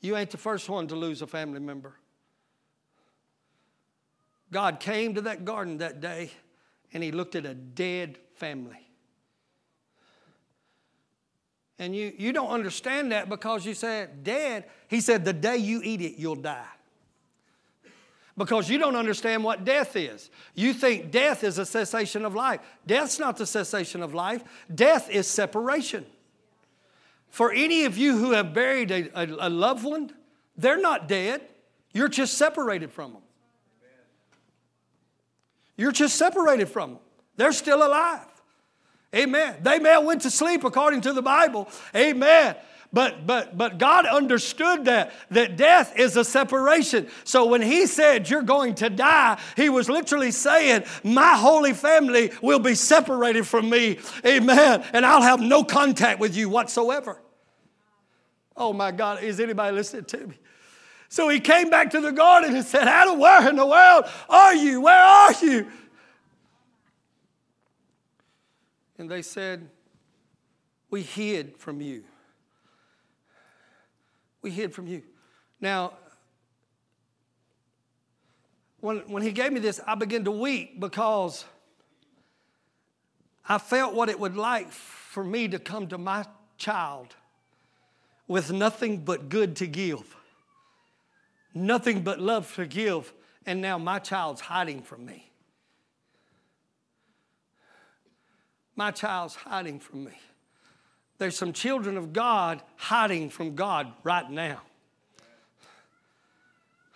You 0.00 0.16
ain't 0.16 0.30
the 0.30 0.38
first 0.38 0.68
one 0.68 0.86
to 0.88 0.96
lose 0.96 1.22
a 1.22 1.26
family 1.26 1.60
member. 1.60 1.94
God 4.52 4.78
came 4.78 5.14
to 5.14 5.22
that 5.22 5.44
garden 5.44 5.78
that 5.78 6.00
day 6.00 6.30
and 6.92 7.02
he 7.02 7.10
looked 7.10 7.34
at 7.34 7.44
a 7.44 7.54
dead 7.54 8.18
family. 8.34 8.86
And 11.78 11.94
you, 11.94 12.12
you 12.16 12.32
don't 12.32 12.48
understand 12.48 13.12
that 13.12 13.28
because 13.28 13.66
you 13.66 13.74
said, 13.74 14.24
Dead. 14.24 14.64
He 14.88 15.00
said, 15.00 15.24
The 15.24 15.32
day 15.32 15.58
you 15.58 15.82
eat 15.84 16.00
it, 16.00 16.16
you'll 16.16 16.36
die. 16.36 16.64
Because 18.36 18.68
you 18.68 18.76
don't 18.76 18.96
understand 18.96 19.44
what 19.44 19.64
death 19.64 19.96
is. 19.96 20.30
You 20.54 20.74
think 20.74 21.10
death 21.10 21.42
is 21.42 21.58
a 21.58 21.64
cessation 21.64 22.24
of 22.24 22.34
life. 22.34 22.60
Death's 22.86 23.18
not 23.18 23.38
the 23.38 23.46
cessation 23.46 24.02
of 24.02 24.14
life, 24.14 24.42
death 24.74 25.08
is 25.10 25.26
separation. 25.26 26.04
For 27.30 27.52
any 27.52 27.84
of 27.84 27.98
you 27.98 28.16
who 28.16 28.32
have 28.32 28.54
buried 28.54 28.90
a, 28.90 29.10
a, 29.18 29.48
a 29.48 29.50
loved 29.50 29.84
one, 29.84 30.10
they're 30.56 30.80
not 30.80 31.08
dead, 31.08 31.42
you're 31.92 32.08
just 32.08 32.34
separated 32.34 32.90
from 32.90 33.14
them. 33.14 33.22
You're 35.76 35.92
just 35.92 36.16
separated 36.16 36.68
from 36.68 36.90
them. 36.90 36.98
They're 37.36 37.52
still 37.52 37.86
alive. 37.86 38.26
Amen. 39.14 39.56
They 39.62 39.78
may 39.78 39.90
have 39.90 40.04
went 40.04 40.22
to 40.22 40.30
sleep 40.30 40.64
according 40.64 41.02
to 41.02 41.12
the 41.12 41.22
Bible. 41.22 41.68
Amen. 41.94 42.56
But 42.96 43.26
but 43.26 43.58
but 43.58 43.76
God 43.76 44.06
understood 44.06 44.86
that 44.86 45.12
that 45.30 45.58
death 45.58 45.98
is 45.98 46.16
a 46.16 46.24
separation. 46.24 47.08
So 47.24 47.44
when 47.44 47.60
he 47.60 47.86
said 47.86 48.30
you're 48.30 48.40
going 48.40 48.74
to 48.76 48.88
die, 48.88 49.38
he 49.54 49.68
was 49.68 49.90
literally 49.90 50.30
saying 50.30 50.84
my 51.04 51.36
holy 51.36 51.74
family 51.74 52.32
will 52.40 52.58
be 52.58 52.74
separated 52.74 53.46
from 53.46 53.68
me. 53.68 53.98
Amen. 54.24 54.82
And 54.94 55.04
I'll 55.04 55.20
have 55.20 55.42
no 55.42 55.62
contact 55.62 56.20
with 56.20 56.34
you 56.34 56.48
whatsoever. 56.48 57.20
Oh 58.56 58.72
my 58.72 58.92
God, 58.92 59.22
is 59.22 59.40
anybody 59.40 59.76
listening 59.76 60.06
to 60.06 60.28
me? 60.28 60.38
So 61.10 61.28
he 61.28 61.38
came 61.38 61.68
back 61.68 61.90
to 61.90 62.00
the 62.00 62.12
garden 62.12 62.56
and 62.56 62.64
said, 62.64 62.88
Adam, 62.88 63.18
where 63.18 63.46
in 63.46 63.56
the 63.56 63.66
world 63.66 64.06
are 64.26 64.54
you? 64.54 64.80
Where 64.80 65.04
are 65.04 65.34
you? 65.42 65.70
And 68.96 69.10
they 69.10 69.20
said, 69.20 69.68
We 70.88 71.02
hid 71.02 71.58
from 71.58 71.82
you. 71.82 72.04
We 74.46 74.52
hid 74.52 74.72
from 74.72 74.86
you. 74.86 75.02
Now, 75.60 75.94
when, 78.78 78.98
when 79.08 79.24
he 79.24 79.32
gave 79.32 79.52
me 79.52 79.58
this, 79.58 79.80
I 79.84 79.96
began 79.96 80.22
to 80.22 80.30
weep 80.30 80.78
because 80.78 81.44
I 83.48 83.58
felt 83.58 83.92
what 83.92 84.08
it 84.08 84.20
would 84.20 84.36
like 84.36 84.70
for 84.70 85.24
me 85.24 85.48
to 85.48 85.58
come 85.58 85.88
to 85.88 85.98
my 85.98 86.26
child 86.58 87.16
with 88.28 88.52
nothing 88.52 88.98
but 88.98 89.28
good 89.28 89.56
to 89.56 89.66
give 89.66 90.14
nothing 91.52 92.02
but 92.02 92.20
love 92.20 92.54
to 92.54 92.66
give, 92.66 93.12
and 93.46 93.60
now 93.60 93.78
my 93.78 93.98
child's 93.98 94.42
hiding 94.42 94.80
from 94.80 95.06
me. 95.06 95.28
My 98.76 98.92
child's 98.92 99.34
hiding 99.34 99.80
from 99.80 100.04
me. 100.04 100.12
There's 101.18 101.36
some 101.36 101.52
children 101.52 101.96
of 101.96 102.12
God 102.12 102.62
hiding 102.76 103.30
from 103.30 103.54
God 103.54 103.92
right 104.04 104.30
now 104.30 104.60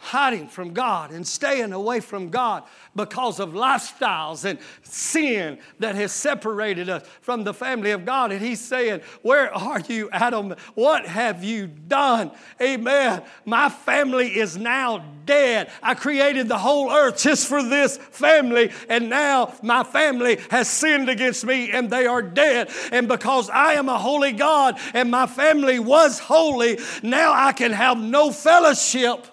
hiding 0.01 0.49
from 0.49 0.73
God 0.73 1.13
and 1.13 1.27
staying 1.27 1.73
away 1.73 2.01
from 2.01 2.31
God 2.31 2.65
because 2.97 3.39
of 3.39 3.51
lifestyles 3.51 4.45
and 4.47 4.59
sin 4.83 5.59
that 5.79 5.95
has 5.95 6.11
separated 6.11 6.89
us 6.89 7.07
from 7.21 7.45
the 7.45 7.53
family 7.53 7.91
of 7.91 8.07
God. 8.07 8.33
And 8.33 8.41
he's 8.41 8.61
saying, 8.61 9.03
Where 9.23 9.55
are 9.55 9.81
you, 9.81 10.09
Adam? 10.11 10.55
What 10.75 11.07
have 11.07 11.45
you 11.45 11.67
done? 11.67 12.33
Amen. 12.61 13.23
My 13.45 13.69
family 13.69 14.39
is 14.39 14.57
now 14.57 15.05
dead. 15.27 15.71
I 15.83 15.95
created 15.95 16.49
the 16.49 16.59
whole 16.59 16.91
earth 16.91 17.19
just 17.19 17.47
for 17.47 17.63
this 17.63 17.99
family, 17.99 18.73
and 18.89 19.11
now 19.11 19.55
my 19.63 19.85
family 19.85 20.39
has 20.51 20.69
sinned 20.69 21.11
against 21.11 21.45
me 21.45 21.71
and 21.71 21.91
they 21.91 22.07
are 22.07 22.23
dead. 22.23 22.71
And 22.91 23.07
because 23.07 23.51
I 23.51 23.75
am 23.75 23.91
a 23.91 23.99
holy 23.99 24.33
God 24.33 24.79
and 24.95 25.11
my 25.11 25.27
family 25.27 25.79
was 25.79 26.19
holy, 26.19 26.79
now 27.03 27.33
I 27.35 27.53
can 27.53 27.73
have 27.73 27.99
no 27.99 28.33
fellowship 28.33 29.27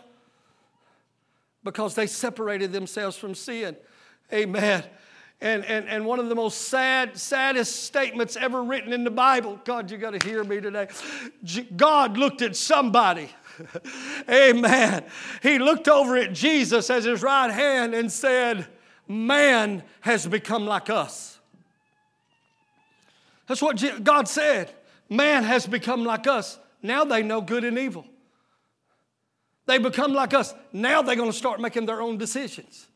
because 1.68 1.95
they 1.95 2.07
separated 2.07 2.72
themselves 2.72 3.18
from 3.18 3.36
sin. 3.36 3.76
Amen. 4.32 4.86
And, 5.41 5.65
and, 5.65 5.86
and 5.89 6.05
one 6.05 6.18
of 6.18 6.30
the 6.30 6.36
most 6.36 6.70
sad, 6.70 7.18
saddest 7.18 7.84
statements 7.84 8.38
ever 8.38 8.63
written 8.63 8.93
in 8.93 9.03
the 9.03 9.11
Bible, 9.11 9.59
God, 9.65 9.91
you 9.91 9.97
got 9.97 10.18
to 10.18 10.26
hear 10.26 10.45
me 10.45 10.61
today. 10.61 10.88
God 11.76 12.18
looked 12.18 12.41
at 12.41 12.55
somebody. 12.55 13.30
Amen. 14.30 15.03
He 15.43 15.59
looked 15.59 15.89
over 15.89 16.15
at 16.15 16.32
Jesus 16.32 16.89
as 16.89 17.03
his 17.03 17.22
right 17.22 17.51
hand 17.51 17.93
and 17.93 18.09
said, 18.09 18.65
Man 19.05 19.84
has 19.99 20.26
become 20.26 20.65
like 20.65 20.89
us. 20.89 21.38
That's 23.47 23.61
what 23.61 24.03
God 24.05 24.30
said. 24.30 24.72
Man 25.09 25.43
has 25.43 25.68
become 25.68 26.05
like 26.05 26.28
us. 26.28 26.59
Now 26.82 27.03
they 27.03 27.24
know 27.24 27.41
good 27.41 27.65
and 27.65 27.78
evil. 27.78 28.05
They 29.68 29.78
become 29.78 30.13
like 30.13 30.34
us. 30.34 30.55
Now 30.74 31.01
they're 31.01 31.15
going 31.15 31.32
to 31.32 31.38
start 31.38 31.59
making 31.59 31.86
their 31.86 32.01
own 32.01 32.18
decisions. 32.18 32.88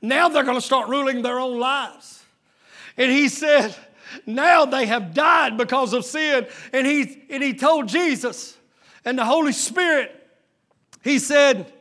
Now 0.00 0.28
they're 0.28 0.42
going 0.42 0.56
to 0.56 0.66
start 0.66 0.88
ruling 0.88 1.22
their 1.22 1.38
own 1.38 1.60
lives. 1.60 2.24
And 2.96 3.12
he 3.12 3.28
said, 3.28 3.74
now 4.26 4.64
they 4.64 4.86
have 4.86 5.14
died 5.14 5.56
because 5.56 5.92
of 5.92 6.04
sin. 6.04 6.46
And 6.72 6.86
he, 6.86 7.22
and 7.30 7.42
he 7.42 7.54
told 7.54 7.88
Jesus 7.88 8.56
and 9.04 9.18
the 9.18 9.24
Holy 9.24 9.52
Spirit, 9.52 10.18
he 11.04 11.18
said, 11.18 11.72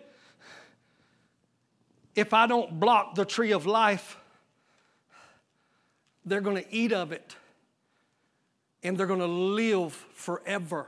if 2.13 2.33
I 2.33 2.47
don't 2.47 2.79
block 2.79 3.15
the 3.15 3.25
tree 3.25 3.51
of 3.51 3.65
life, 3.65 4.17
they're 6.25 6.41
going 6.41 6.57
to 6.57 6.73
eat 6.73 6.91
of 6.91 7.11
it 7.11 7.35
and 8.83 8.97
they're 8.97 9.07
going 9.07 9.19
to 9.19 9.25
live 9.25 9.93
forever. 9.93 10.87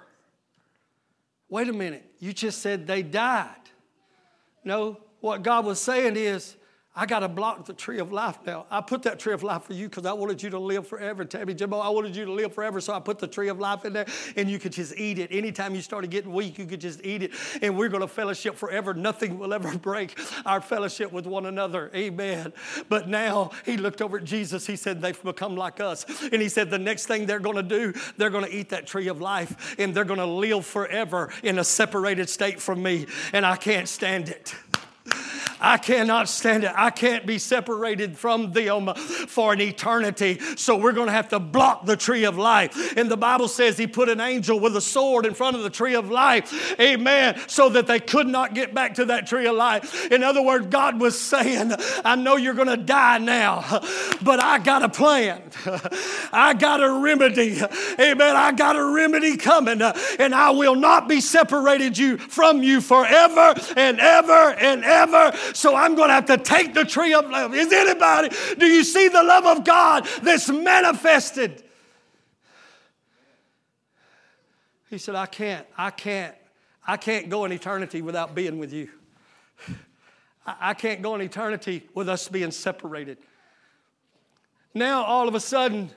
Wait 1.50 1.68
a 1.68 1.74
minute, 1.74 2.04
you 2.20 2.34
just 2.34 2.62
said 2.62 2.88
they 2.88 3.04
died. 3.04 3.50
No, 4.64 5.00
what 5.20 5.44
God 5.44 5.66
was 5.66 5.80
saying 5.80 6.16
is, 6.16 6.56
I 6.96 7.08
got 7.08 7.20
to 7.20 7.28
block 7.28 7.66
the 7.66 7.74
tree 7.74 7.98
of 7.98 8.12
life 8.12 8.38
now. 8.46 8.68
I 8.70 8.80
put 8.80 9.02
that 9.04 9.18
tree 9.18 9.34
of 9.34 9.42
life 9.42 9.64
for 9.64 9.74
you 9.74 9.90
because 9.90 10.06
I 10.06 10.14
wanted 10.14 10.44
you 10.44 10.52
to 10.52 10.60
live 10.60 10.88
forever. 10.88 11.26
Tammy 11.26 11.56
Jimbo, 11.56 11.80
I 11.80 11.90
wanted 11.90 12.16
you 12.16 12.24
to 12.26 12.32
live 12.32 12.54
forever, 12.54 12.80
so 12.80 12.94
I 12.94 13.00
put 13.00 13.18
the 13.18 13.26
tree 13.26 13.48
of 13.48 13.60
life 13.60 13.84
in 13.84 13.94
there 13.94 14.06
and 14.36 14.48
you 14.48 14.60
could 14.60 14.74
just 14.74 14.96
eat 14.96 15.18
it. 15.18 15.32
Anytime 15.32 15.74
you 15.74 15.82
started 15.82 16.12
getting 16.12 16.32
weak, 16.32 16.60
you 16.60 16.68
could 16.68 16.82
just 16.82 17.04
eat 17.04 17.24
it. 17.24 17.32
And 17.64 17.80
we're 17.80 17.90
going 17.90 18.02
to 18.02 18.08
fellowship 18.08 18.56
forever. 18.56 18.94
Nothing 18.94 19.40
will 19.40 19.56
ever 19.56 19.76
break 19.80 20.20
our 20.46 20.62
fellowship 20.62 21.12
with 21.12 21.26
one 21.26 21.48
another. 21.48 21.90
Amen. 21.96 22.54
But 22.90 23.10
now 23.10 23.50
he 23.66 23.76
looked 23.76 24.04
over 24.04 24.20
at 24.20 24.24
Jesus. 24.24 24.68
He 24.68 24.76
said, 24.76 25.02
They've 25.02 25.24
become 25.24 25.56
like 25.56 25.80
us. 25.80 26.06
And 26.32 26.44
he 26.44 26.50
said, 26.50 26.70
The 26.70 26.78
next 26.78 27.08
thing 27.08 27.26
they're 27.26 27.40
going 27.40 27.56
to 27.56 27.64
do, 27.64 27.94
they're 28.18 28.30
going 28.30 28.46
to 28.46 28.56
eat 28.56 28.70
that 28.70 28.86
tree 28.86 29.08
of 29.08 29.20
life 29.20 29.76
and 29.80 29.96
they're 29.96 30.06
going 30.06 30.20
to 30.20 30.26
live 30.28 30.64
forever 30.64 31.34
in 31.42 31.58
a 31.58 31.64
separated 31.64 32.30
state 32.30 32.62
from 32.62 32.84
me. 32.84 33.08
And 33.34 33.48
I 33.48 33.56
can't 33.56 33.90
stand 33.90 34.30
it. 34.30 34.54
I 35.64 35.78
cannot 35.78 36.28
stand 36.28 36.66
it. 36.66 36.72
I 36.76 36.90
can't 36.90 37.26
be 37.26 37.40
separated 37.40 38.18
from 38.18 38.52
them 38.52 38.94
for 38.94 39.54
an 39.54 39.62
eternity. 39.62 40.40
So 40.58 40.76
we're 40.76 40.92
going 40.92 41.08
to 41.08 41.14
have 41.14 41.30
to 41.30 41.40
block 41.40 41.86
the 41.86 41.96
tree 41.96 42.26
of 42.26 42.38
life. 42.38 42.98
And 42.98 43.10
the 43.10 43.18
Bible 43.18 43.48
says 43.48 43.78
he 43.78 43.88
put 43.88 44.10
an 44.10 44.20
angel 44.20 44.60
with 44.60 44.76
a 44.76 44.82
sword 44.82 45.26
in 45.26 45.34
front 45.34 45.56
of 45.56 45.64
the 45.64 45.70
tree 45.70 45.96
of 45.96 46.12
life. 46.12 46.78
Amen. 46.80 47.40
So 47.48 47.70
that 47.70 47.88
they 47.88 48.02
could 48.02 48.28
not 48.28 48.54
get 48.54 48.74
back 48.74 48.96
to 48.96 49.06
that 49.06 49.26
tree 49.26 49.48
of 49.48 49.56
life. 49.56 50.12
In 50.12 50.22
other 50.22 50.42
words, 50.42 50.68
God 50.68 51.00
was 51.00 51.18
saying, 51.20 51.72
I 52.04 52.16
know 52.16 52.36
you're 52.36 52.54
going 52.54 52.68
to 52.68 52.78
die 52.78 53.20
now, 53.20 53.64
but 54.22 54.44
I 54.44 54.60
got 54.60 54.84
a 54.84 54.90
plan. 54.90 55.42
I 56.34 56.54
got 56.54 56.84
a 56.84 56.92
remedy. 56.92 57.60
Amen. 58.00 58.36
I 58.36 58.52
got 58.52 58.76
a 58.76 58.84
remedy 58.84 59.38
coming, 59.38 59.82
and 59.82 60.36
I 60.36 60.50
will 60.50 60.76
not 60.76 61.08
be 61.08 61.22
separated 61.22 61.98
you 61.98 62.18
from 62.18 62.64
you 62.64 62.82
forever 62.82 63.56
and 63.78 64.00
ever 64.00 64.54
and 64.54 64.84
ever 64.84 65.32
so 65.54 65.76
I'm 65.76 65.96
going 65.96 66.10
to 66.10 66.14
have 66.14 66.26
to 66.26 66.38
take 66.38 66.74
the 66.74 66.86
tree 66.86 67.14
of 67.14 67.30
love. 67.30 67.54
Is 67.54 67.72
anybody, 67.72 68.30
do 68.58 68.66
you 68.66 68.84
see 68.84 69.08
the 69.08 69.24
love 69.24 69.46
of 69.46 69.64
God 69.64 70.08
that's 70.22 70.50
manifested? 70.50 71.64
He 74.90 74.98
said, 74.98 75.16
I 75.16 75.26
can't, 75.26 75.66
I 75.78 75.90
can't, 75.90 76.36
I 76.86 76.98
can't 76.98 77.30
go 77.30 77.46
in 77.46 77.52
eternity 77.52 78.02
without 78.02 78.36
being 78.36 78.60
with 78.60 78.74
you. 78.74 78.90
I 80.46 80.74
can't 80.74 81.02
go 81.02 81.16
in 81.16 81.22
eternity 81.22 81.88
with 81.94 82.10
us 82.10 82.28
being 82.28 82.52
separated. 82.52 83.18
Now, 84.74 85.04
all 85.04 85.28
of 85.28 85.36
a 85.36 85.40
sudden, 85.40 85.90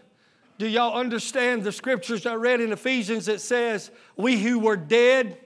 do 0.58 0.68
y'all 0.68 0.98
understand 0.98 1.64
the 1.64 1.72
scriptures 1.72 2.26
I 2.26 2.34
read 2.34 2.60
in 2.60 2.72
Ephesians 2.72 3.26
that 3.26 3.40
says, 3.40 3.90
We 4.16 4.38
who 4.38 4.58
were 4.58 4.76
dead 4.76 5.38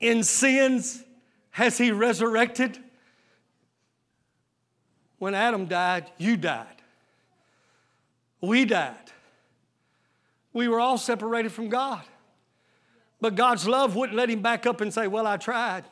in 0.00 0.22
sins 0.22 1.02
has 1.50 1.78
he 1.78 1.90
resurrected? 1.90 2.78
When 5.18 5.34
Adam 5.34 5.66
died, 5.66 6.10
you 6.16 6.36
died. 6.36 6.66
We 8.40 8.64
died. 8.64 8.94
We 10.52 10.68
were 10.68 10.80
all 10.80 10.98
separated 10.98 11.52
from 11.52 11.68
God. 11.68 12.02
But 13.20 13.34
God's 13.34 13.66
love 13.66 13.96
wouldn't 13.96 14.16
let 14.16 14.30
him 14.30 14.42
back 14.42 14.64
up 14.64 14.80
and 14.80 14.94
say, 14.94 15.08
Well, 15.08 15.26
I 15.26 15.36
tried. 15.36 15.84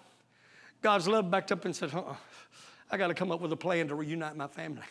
God's 0.83 1.09
love 1.09 1.31
backed 1.31 1.51
up 1.51 1.65
and 1.65 1.75
said, 1.75 1.93
uh-uh, 1.93 2.15
I 2.91 2.97
got 2.97 3.09
to 3.09 3.15
come 3.15 3.33
up 3.33 3.41
with 3.41 3.53
a 3.53 3.57
plan 3.57 3.89
to 3.89 3.95
reunite 3.95 4.37
my 4.37 4.47
family. 4.47 4.85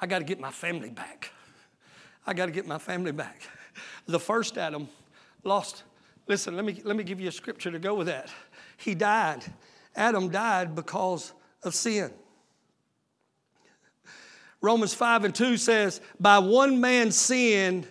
I 0.00 0.06
got 0.06 0.18
to 0.18 0.24
get 0.24 0.40
my 0.40 0.50
family 0.50 0.90
back. 0.90 1.30
I 2.26 2.34
got 2.34 2.46
to 2.46 2.52
get 2.52 2.66
my 2.66 2.78
family 2.78 3.12
back. 3.12 3.42
The 4.06 4.18
first 4.18 4.58
Adam 4.58 4.88
lost. 5.44 5.84
Listen, 6.26 6.56
let 6.56 6.64
me, 6.64 6.80
let 6.84 6.96
me 6.96 7.04
give 7.04 7.20
you 7.20 7.28
a 7.28 7.32
scripture 7.32 7.70
to 7.70 7.78
go 7.78 7.94
with 7.94 8.08
that. 8.08 8.30
He 8.76 8.94
died. 8.94 9.44
Adam 9.94 10.28
died 10.28 10.74
because 10.74 11.32
of 11.62 11.74
sin. 11.74 12.10
Romans 14.60 14.94
5 14.94 15.24
and 15.24 15.34
2 15.34 15.56
says, 15.56 16.00
By 16.18 16.38
one 16.38 16.80
man 16.80 17.10
sin, 17.10 17.86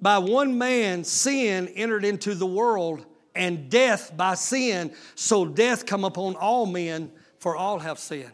by 0.00 0.18
one 0.18 0.58
man 0.58 1.04
sin 1.04 1.68
entered 1.68 2.04
into 2.04 2.34
the 2.34 2.46
world, 2.46 3.04
and 3.34 3.70
death 3.70 4.14
by 4.16 4.34
sin. 4.34 4.92
So 5.14 5.46
death 5.46 5.86
come 5.86 6.04
upon 6.04 6.36
all 6.36 6.66
men, 6.66 7.10
for 7.38 7.56
all 7.56 7.78
have 7.78 7.98
sinned. 7.98 8.30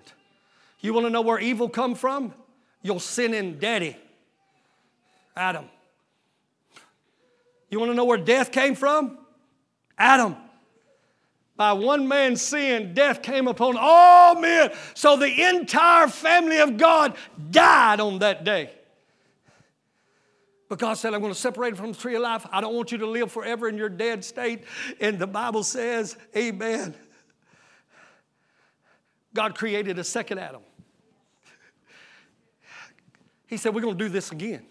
You 0.81 0.93
want 0.93 1.07
to 1.07 1.11
know 1.11 1.21
where 1.21 1.39
evil 1.39 1.69
come 1.69 1.95
from? 1.95 2.35
Your 2.83 3.01
sinning 3.01 3.59
daddy, 3.59 3.97
Adam. 5.37 5.67
You 7.71 7.79
want 7.79 7.91
to 7.91 7.95
know 7.95 8.05
where 8.05 8.19
death 8.19 8.51
came 8.51 8.75
from? 8.75 9.19
Adam 9.97 10.37
by 11.59 11.73
one 11.73 12.07
man's 12.07 12.41
sin, 12.41 12.95
death 12.95 13.21
came 13.21 13.49
upon 13.49 13.77
all 13.77 14.41
men. 14.41 14.71
So 14.95 15.17
the 15.17 15.49
entire 15.49 16.07
family 16.07 16.59
of 16.59 16.77
God 16.77 17.17
died 17.51 17.99
on 17.99 18.21
that 18.21 18.45
day. 18.45 18.71
But 20.69 20.79
God 20.79 20.95
said, 20.95 21.15
I'm 21.15 21.21
going 21.21 21.33
to 21.33 21.39
separate 21.39 21.77
from 21.77 21.93
the 21.93 21.99
tree 21.99 22.15
of 22.15 22.23
life. 22.23 22.47
I 22.53 22.61
don't 22.61 22.77
want 22.77 22.93
you 22.93 22.99
to 22.99 23.07
live 23.07 23.33
forever 23.33 23.69
in 23.69 23.77
your 23.77 23.89
dead 23.89 24.25
state. 24.25 24.63
And 25.01 25.19
the 25.19 25.27
Bible 25.27 25.65
says, 25.65 26.17
Amen. 26.37 26.95
God 29.35 29.57
created 29.57 29.99
a 29.99 30.05
second 30.05 30.39
Adam. 30.39 30.63
He 33.49 33.57
said, 33.57 33.75
We're 33.75 33.81
going 33.81 33.99
to 33.99 34.05
do 34.05 34.11
this 34.11 34.31
again. 34.31 34.65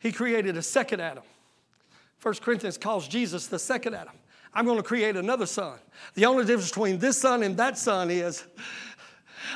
He 0.00 0.12
created 0.12 0.58
a 0.58 0.62
second 0.62 1.00
Adam. 1.00 1.24
First 2.18 2.42
Corinthians 2.42 2.76
calls 2.76 3.08
Jesus 3.08 3.46
the 3.46 3.58
second 3.58 3.94
Adam. 3.94 4.14
I'm 4.54 4.64
going 4.64 4.78
to 4.78 4.82
create 4.82 5.16
another 5.16 5.46
son. 5.46 5.78
The 6.14 6.26
only 6.26 6.44
difference 6.44 6.70
between 6.70 6.98
this 6.98 7.18
son 7.18 7.42
and 7.42 7.56
that 7.56 7.78
son 7.78 8.10
is 8.10 8.44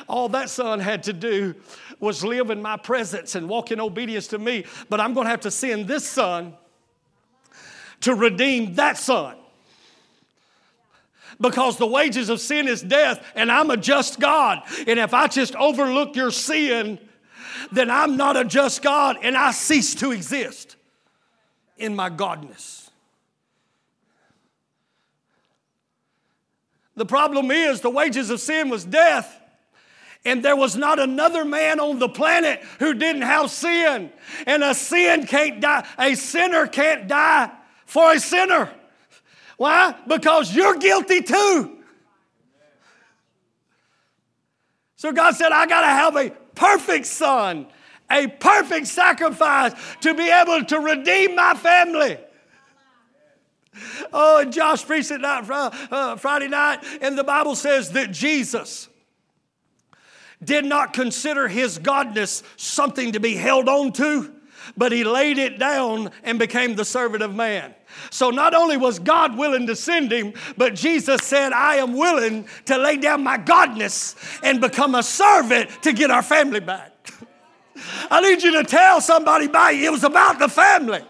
all 0.07 0.29
that 0.29 0.49
son 0.49 0.79
had 0.79 1.03
to 1.03 1.13
do 1.13 1.55
was 1.99 2.23
live 2.23 2.49
in 2.49 2.61
my 2.61 2.77
presence 2.77 3.35
and 3.35 3.47
walk 3.47 3.71
in 3.71 3.79
obedience 3.79 4.27
to 4.27 4.39
me. 4.39 4.65
But 4.89 4.99
I'm 4.99 5.13
going 5.13 5.25
to 5.25 5.31
have 5.31 5.41
to 5.41 5.51
send 5.51 5.87
this 5.87 6.07
son 6.07 6.53
to 8.01 8.15
redeem 8.15 8.75
that 8.75 8.97
son. 8.97 9.35
Because 11.39 11.77
the 11.77 11.87
wages 11.87 12.29
of 12.29 12.39
sin 12.39 12.67
is 12.67 12.81
death, 12.81 13.25
and 13.35 13.51
I'm 13.51 13.71
a 13.71 13.77
just 13.77 14.19
God. 14.19 14.61
And 14.87 14.99
if 14.99 15.13
I 15.13 15.27
just 15.27 15.55
overlook 15.55 16.15
your 16.15 16.29
sin, 16.29 16.99
then 17.71 17.89
I'm 17.89 18.17
not 18.17 18.37
a 18.37 18.45
just 18.45 18.81
God 18.81 19.17
and 19.21 19.35
I 19.35 19.51
cease 19.51 19.95
to 19.95 20.11
exist 20.11 20.75
in 21.77 21.95
my 21.95 22.09
godness. 22.09 22.80
The 26.95 27.05
problem 27.05 27.51
is 27.51 27.81
the 27.81 27.89
wages 27.89 28.29
of 28.29 28.39
sin 28.39 28.69
was 28.69 28.85
death. 28.85 29.37
And 30.23 30.43
there 30.45 30.55
was 30.55 30.75
not 30.75 30.99
another 30.99 31.43
man 31.43 31.79
on 31.79 31.97
the 31.97 32.09
planet 32.09 32.61
who 32.79 32.93
didn't 32.93 33.23
have 33.23 33.49
sin. 33.49 34.11
And 34.45 34.63
a 34.63 34.75
sin 34.75 35.25
can't 35.25 35.59
die, 35.59 35.87
a 35.97 36.15
sinner 36.15 36.67
can't 36.67 37.07
die 37.07 37.49
for 37.85 38.13
a 38.13 38.19
sinner. 38.19 38.69
Why? 39.57 39.95
Because 40.07 40.53
you're 40.53 40.77
guilty 40.77 41.21
too. 41.21 41.77
So 44.95 45.11
God 45.11 45.35
said, 45.35 45.51
I 45.51 45.65
got 45.65 45.81
to 45.81 45.87
have 45.87 46.15
a 46.15 46.29
perfect 46.53 47.07
son, 47.07 47.65
a 48.09 48.27
perfect 48.27 48.85
sacrifice 48.85 49.73
to 50.01 50.13
be 50.13 50.29
able 50.29 50.63
to 50.65 50.79
redeem 50.79 51.35
my 51.35 51.55
family. 51.55 52.19
Oh, 54.11 54.39
and 54.41 54.51
Josh 54.51 54.85
preached 54.85 55.11
it 55.11 55.21
night, 55.21 55.49
uh, 55.49 56.15
Friday 56.17 56.47
night, 56.47 56.83
and 57.01 57.17
the 57.17 57.23
Bible 57.23 57.55
says 57.55 57.91
that 57.91 58.11
Jesus 58.11 58.89
did 60.43 60.65
not 60.65 60.93
consider 60.93 61.47
his 61.47 61.79
godness 61.79 62.43
something 62.57 63.11
to 63.13 63.19
be 63.19 63.35
held 63.35 63.69
on 63.69 63.93
to, 63.93 64.33
but 64.75 64.91
he 64.91 65.03
laid 65.03 65.37
it 65.37 65.59
down 65.59 66.11
and 66.23 66.39
became 66.39 66.75
the 66.75 66.85
servant 66.85 67.23
of 67.23 67.35
man. 67.35 67.73
So 68.09 68.29
not 68.29 68.53
only 68.53 68.77
was 68.77 68.99
God 68.99 69.37
willing 69.37 69.67
to 69.67 69.75
send 69.75 70.11
him, 70.11 70.33
but 70.57 70.75
Jesus 70.75 71.21
said, 71.23 71.53
I 71.53 71.75
am 71.75 71.93
willing 71.93 72.47
to 72.65 72.77
lay 72.77 72.97
down 72.97 73.23
my 73.23 73.37
godness 73.37 74.15
and 74.43 74.59
become 74.59 74.95
a 74.95 75.03
servant 75.03 75.69
to 75.83 75.93
get 75.93 76.11
our 76.11 76.23
family 76.23 76.59
back. 76.59 76.90
I 78.09 78.21
need 78.21 78.43
you 78.43 78.51
to 78.53 78.63
tell 78.63 79.01
somebody 79.01 79.47
by. 79.47 79.71
It 79.71 79.91
was 79.91 80.03
about 80.03 80.39
the 80.39 80.49
family. 80.49 81.01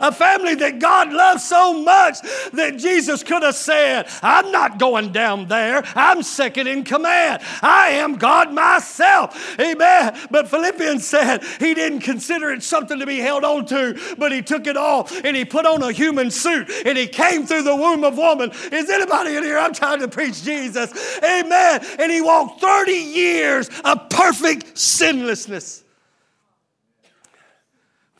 A 0.00 0.12
family 0.12 0.54
that 0.56 0.78
God 0.78 1.12
loved 1.12 1.40
so 1.40 1.82
much 1.82 2.20
that 2.52 2.76
Jesus 2.78 3.22
could 3.22 3.42
have 3.42 3.54
said, 3.54 4.08
I'm 4.22 4.52
not 4.52 4.78
going 4.78 5.12
down 5.12 5.48
there. 5.48 5.82
I'm 5.94 6.22
second 6.22 6.66
in 6.66 6.84
command. 6.84 7.42
I 7.62 7.90
am 7.90 8.16
God 8.16 8.52
myself. 8.52 9.58
Amen. 9.58 10.16
But 10.30 10.48
Philippians 10.48 11.06
said 11.06 11.42
he 11.58 11.74
didn't 11.74 12.00
consider 12.00 12.50
it 12.52 12.62
something 12.62 12.98
to 12.98 13.06
be 13.06 13.18
held 13.18 13.44
on 13.44 13.66
to, 13.66 13.98
but 14.18 14.32
he 14.32 14.42
took 14.42 14.66
it 14.66 14.76
off 14.76 15.12
and 15.24 15.36
he 15.36 15.44
put 15.44 15.66
on 15.66 15.82
a 15.82 15.92
human 15.92 16.30
suit 16.30 16.70
and 16.84 16.96
he 16.96 17.06
came 17.06 17.46
through 17.46 17.62
the 17.62 17.76
womb 17.76 18.04
of 18.04 18.16
woman. 18.16 18.50
Is 18.72 18.90
anybody 18.90 19.36
in 19.36 19.42
here? 19.42 19.58
I'm 19.58 19.74
trying 19.74 20.00
to 20.00 20.08
preach 20.08 20.42
Jesus. 20.42 20.92
Amen. 21.18 21.84
And 21.98 22.12
he 22.12 22.20
walked 22.20 22.60
30 22.60 22.92
years 22.92 23.70
of 23.84 24.08
perfect 24.10 24.78
sinlessness 24.78 25.84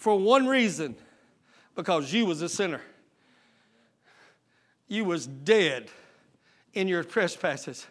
for 0.07 0.17
one 0.17 0.47
reason 0.47 0.95
because 1.75 2.13
you 2.13 2.27
was 2.27 2.41
a 2.41 2.49
sinner. 2.49 2.81
You 4.87 5.05
was 5.05 5.27
dead 5.27 5.89
in 6.75 6.87
your 6.87 7.03
trespasses. 7.03 7.89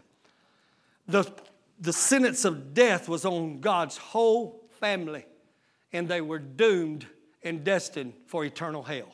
The, 1.10 1.30
the 1.78 1.92
sentence 1.92 2.46
of 2.46 2.74
death 2.74 3.10
was 3.10 3.26
on 3.26 3.60
god's 3.60 3.98
whole 3.98 4.64
family 4.80 5.26
and 5.92 6.08
they 6.08 6.22
were 6.22 6.40
doomed 6.40 7.06
and 7.44 7.66
destined 7.66 8.14
for 8.28 8.46
eternal 8.46 8.84
hell. 8.84 9.14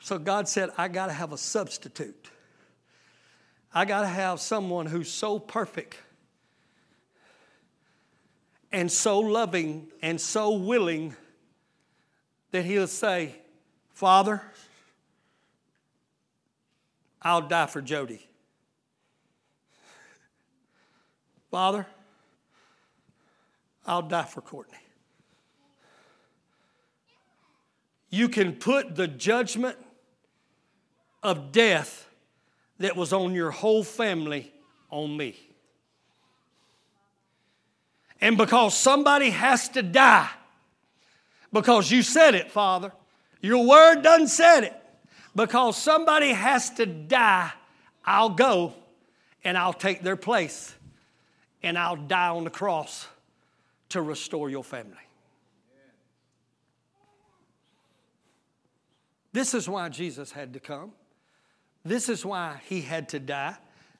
So 0.00 0.18
god 0.18 0.48
said 0.48 0.70
i 0.76 0.88
got 0.88 1.06
to 1.06 1.12
have 1.12 1.32
a 1.32 1.38
substitute. 1.38 2.32
I 3.72 3.84
got 3.84 4.00
to 4.00 4.08
have 4.08 4.40
someone 4.40 4.86
who's 4.86 5.08
so 5.08 5.38
perfect 5.38 5.98
and 8.72 8.90
so 8.90 9.20
loving 9.20 9.88
and 10.02 10.20
so 10.20 10.52
willing 10.52 11.14
that 12.50 12.64
he'll 12.64 12.86
say, 12.86 13.34
Father, 13.90 14.42
I'll 17.22 17.42
die 17.42 17.66
for 17.66 17.80
Jody. 17.80 18.26
Father, 21.50 21.86
I'll 23.86 24.02
die 24.02 24.24
for 24.24 24.40
Courtney. 24.40 24.78
You 28.10 28.28
can 28.28 28.54
put 28.54 28.96
the 28.96 29.08
judgment 29.08 29.76
of 31.22 31.52
death 31.52 32.08
that 32.78 32.96
was 32.96 33.12
on 33.12 33.34
your 33.34 33.50
whole 33.50 33.82
family 33.82 34.52
on 34.90 35.16
me. 35.16 35.45
And 38.20 38.38
because 38.38 38.76
somebody 38.76 39.30
has 39.30 39.68
to 39.70 39.82
die, 39.82 40.30
because 41.52 41.90
you 41.90 42.02
said 42.02 42.34
it, 42.34 42.50
Father, 42.50 42.92
your 43.40 43.66
word 43.66 44.02
doesn't 44.02 44.28
said 44.28 44.64
it. 44.64 44.82
Because 45.34 45.76
somebody 45.76 46.30
has 46.30 46.70
to 46.70 46.86
die, 46.86 47.52
I'll 48.04 48.30
go 48.30 48.74
and 49.44 49.58
I'll 49.58 49.74
take 49.74 50.02
their 50.02 50.16
place 50.16 50.74
and 51.62 51.78
I'll 51.78 51.96
die 51.96 52.28
on 52.28 52.44
the 52.44 52.50
cross 52.50 53.06
to 53.90 54.00
restore 54.00 54.48
your 54.48 54.64
family. 54.64 54.96
This 59.32 59.52
is 59.52 59.68
why 59.68 59.90
Jesus 59.90 60.32
had 60.32 60.54
to 60.54 60.60
come. 60.60 60.92
This 61.84 62.08
is 62.08 62.24
why 62.24 62.60
he 62.66 62.80
had 62.80 63.10
to 63.10 63.18
die. 63.18 63.56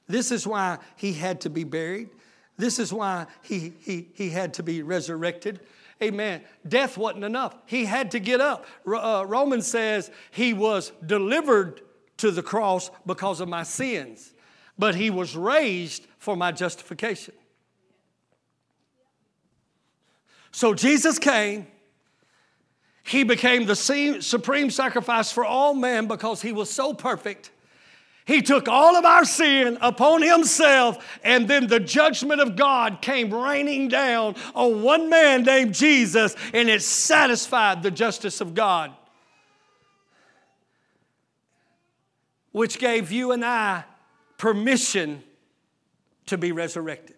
This 0.07 0.31
is 0.31 0.47
why 0.47 0.79
he 0.95 1.13
had 1.13 1.41
to 1.41 1.49
be 1.49 1.63
buried. 1.63 2.09
This 2.57 2.79
is 2.79 2.91
why 2.91 3.27
he, 3.43 3.73
he, 3.79 4.09
he 4.13 4.29
had 4.29 4.55
to 4.55 4.63
be 4.63 4.81
resurrected. 4.81 5.59
Amen. 6.01 6.41
Death 6.67 6.97
wasn't 6.97 7.23
enough. 7.23 7.55
He 7.65 7.85
had 7.85 8.11
to 8.11 8.19
get 8.19 8.41
up. 8.41 8.65
Uh, 8.85 9.25
Romans 9.27 9.67
says 9.67 10.11
he 10.31 10.53
was 10.53 10.91
delivered 11.05 11.81
to 12.17 12.31
the 12.31 12.43
cross 12.43 12.89
because 13.05 13.39
of 13.39 13.47
my 13.47 13.63
sins, 13.63 14.33
but 14.77 14.95
he 14.95 15.09
was 15.09 15.35
raised 15.35 16.07
for 16.17 16.35
my 16.35 16.51
justification. 16.51 17.33
So 20.51 20.73
Jesus 20.73 21.19
came. 21.19 21.67
He 23.03 23.23
became 23.23 23.65
the 23.65 23.75
supreme 23.75 24.69
sacrifice 24.69 25.31
for 25.31 25.45
all 25.45 25.73
men 25.73 26.07
because 26.07 26.41
he 26.41 26.51
was 26.51 26.69
so 26.69 26.93
perfect 26.93 27.51
he 28.27 28.41
took 28.41 28.67
all 28.67 28.97
of 28.97 29.05
our 29.05 29.23
sin 29.23 29.77
upon 29.79 30.21
himself, 30.21 31.17
and 31.23 31.47
then 31.47 31.67
the 31.67 31.79
judgment 31.79 32.41
of 32.41 32.57
God 32.57 33.01
came 33.01 33.33
raining 33.33 33.87
down 33.87 34.35
on 34.53 34.83
one 34.83 35.09
man 35.09 35.43
named 35.43 35.73
Jesus, 35.73 36.35
and 36.53 36.67
it 36.67 36.81
satisfied 36.81 37.81
the 37.81 37.89
justice 37.89 38.41
of 38.41 38.53
God, 38.53 38.91
which 42.51 42.79
gave 42.79 43.13
you 43.13 43.31
and 43.31 43.45
I 43.45 43.85
permission 44.37 45.23
to 46.25 46.37
be 46.37 46.51
resurrected. 46.51 47.15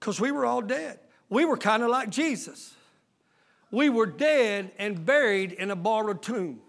Because 0.00 0.20
we 0.20 0.32
were 0.32 0.44
all 0.44 0.62
dead. 0.62 0.98
We 1.28 1.44
were 1.44 1.56
kind 1.56 1.84
of 1.84 1.90
like 1.90 2.10
Jesus. 2.10 2.74
We 3.70 3.88
were 3.88 4.06
dead 4.06 4.72
and 4.78 5.06
buried 5.06 5.52
in 5.52 5.70
a 5.70 5.76
borrowed 5.76 6.22
tomb. 6.22 6.60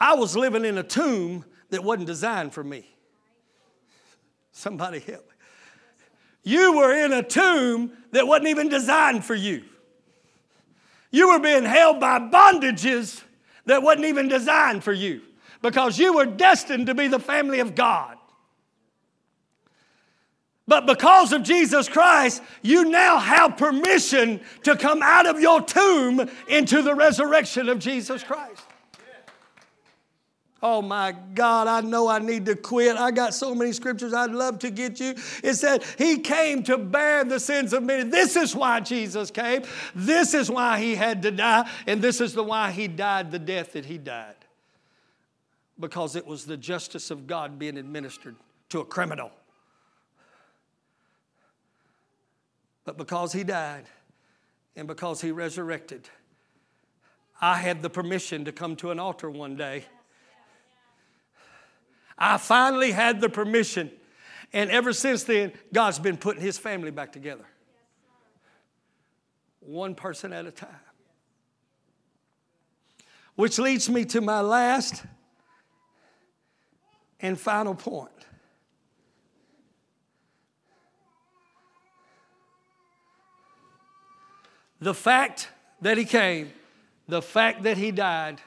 I 0.00 0.14
was 0.14 0.34
living 0.34 0.64
in 0.64 0.78
a 0.78 0.82
tomb 0.82 1.44
that 1.68 1.84
wasn't 1.84 2.06
designed 2.06 2.54
for 2.54 2.64
me. 2.64 2.86
Somebody 4.52 4.98
help 4.98 5.26
me. 5.26 5.34
You 6.42 6.76
were 6.78 6.94
in 6.94 7.12
a 7.12 7.22
tomb 7.22 7.92
that 8.12 8.26
wasn't 8.26 8.48
even 8.48 8.70
designed 8.70 9.24
for 9.24 9.34
you. 9.34 9.62
You 11.10 11.28
were 11.32 11.38
being 11.38 11.64
held 11.64 12.00
by 12.00 12.18
bondages 12.18 13.22
that 13.66 13.82
wasn't 13.82 14.06
even 14.06 14.28
designed 14.28 14.82
for 14.82 14.92
you 14.92 15.20
because 15.60 15.98
you 15.98 16.14
were 16.14 16.26
destined 16.26 16.86
to 16.86 16.94
be 16.94 17.08
the 17.08 17.18
family 17.18 17.60
of 17.60 17.74
God. 17.74 18.16
But 20.66 20.86
because 20.86 21.32
of 21.32 21.42
Jesus 21.42 21.88
Christ, 21.88 22.42
you 22.62 22.84
now 22.84 23.18
have 23.18 23.56
permission 23.56 24.40
to 24.62 24.76
come 24.76 25.02
out 25.02 25.26
of 25.26 25.40
your 25.40 25.60
tomb 25.60 26.30
into 26.48 26.80
the 26.80 26.94
resurrection 26.94 27.68
of 27.68 27.80
Jesus 27.80 28.22
Christ. 28.22 28.62
Oh 30.62 30.82
my 30.82 31.14
God, 31.34 31.68
I 31.68 31.80
know 31.80 32.06
I 32.06 32.18
need 32.18 32.44
to 32.46 32.54
quit. 32.54 32.96
I 32.96 33.12
got 33.12 33.32
so 33.32 33.54
many 33.54 33.72
scriptures 33.72 34.12
I'd 34.12 34.30
love 34.30 34.58
to 34.58 34.70
get 34.70 35.00
you. 35.00 35.14
It 35.42 35.54
said, 35.54 35.82
He 35.96 36.18
came 36.18 36.62
to 36.64 36.76
bear 36.76 37.24
the 37.24 37.40
sins 37.40 37.72
of 37.72 37.82
many. 37.82 38.08
This 38.10 38.36
is 38.36 38.54
why 38.54 38.80
Jesus 38.80 39.30
came. 39.30 39.62
This 39.94 40.34
is 40.34 40.50
why 40.50 40.78
He 40.78 40.94
had 40.94 41.22
to 41.22 41.30
die. 41.30 41.68
And 41.86 42.02
this 42.02 42.20
is 42.20 42.34
the 42.34 42.44
why 42.44 42.72
He 42.72 42.88
died 42.88 43.30
the 43.30 43.38
death 43.38 43.72
that 43.72 43.86
He 43.86 43.96
died. 43.96 44.34
Because 45.78 46.14
it 46.14 46.26
was 46.26 46.44
the 46.44 46.58
justice 46.58 47.10
of 47.10 47.26
God 47.26 47.58
being 47.58 47.78
administered 47.78 48.36
to 48.68 48.80
a 48.80 48.84
criminal. 48.84 49.30
But 52.84 52.98
because 52.98 53.32
He 53.32 53.44
died 53.44 53.86
and 54.76 54.86
because 54.86 55.22
He 55.22 55.30
resurrected, 55.30 56.10
I 57.40 57.56
had 57.56 57.80
the 57.80 57.88
permission 57.88 58.44
to 58.44 58.52
come 58.52 58.76
to 58.76 58.90
an 58.90 58.98
altar 58.98 59.30
one 59.30 59.56
day 59.56 59.86
I 62.20 62.36
finally 62.36 62.92
had 62.92 63.20
the 63.22 63.30
permission. 63.30 63.90
And 64.52 64.70
ever 64.70 64.92
since 64.92 65.24
then, 65.24 65.52
God's 65.72 65.98
been 65.98 66.18
putting 66.18 66.42
his 66.42 66.58
family 66.58 66.90
back 66.90 67.12
together. 67.12 67.46
One 69.60 69.94
person 69.94 70.32
at 70.32 70.44
a 70.44 70.50
time. 70.50 70.68
Which 73.36 73.58
leads 73.58 73.88
me 73.88 74.04
to 74.06 74.20
my 74.20 74.40
last 74.40 75.04
and 77.20 77.40
final 77.40 77.74
point. 77.74 78.10
The 84.80 84.94
fact 84.94 85.48
that 85.82 85.96
he 85.96 86.04
came, 86.04 86.52
the 87.06 87.22
fact 87.22 87.62
that 87.62 87.76
he 87.76 87.90
died, 87.90 88.40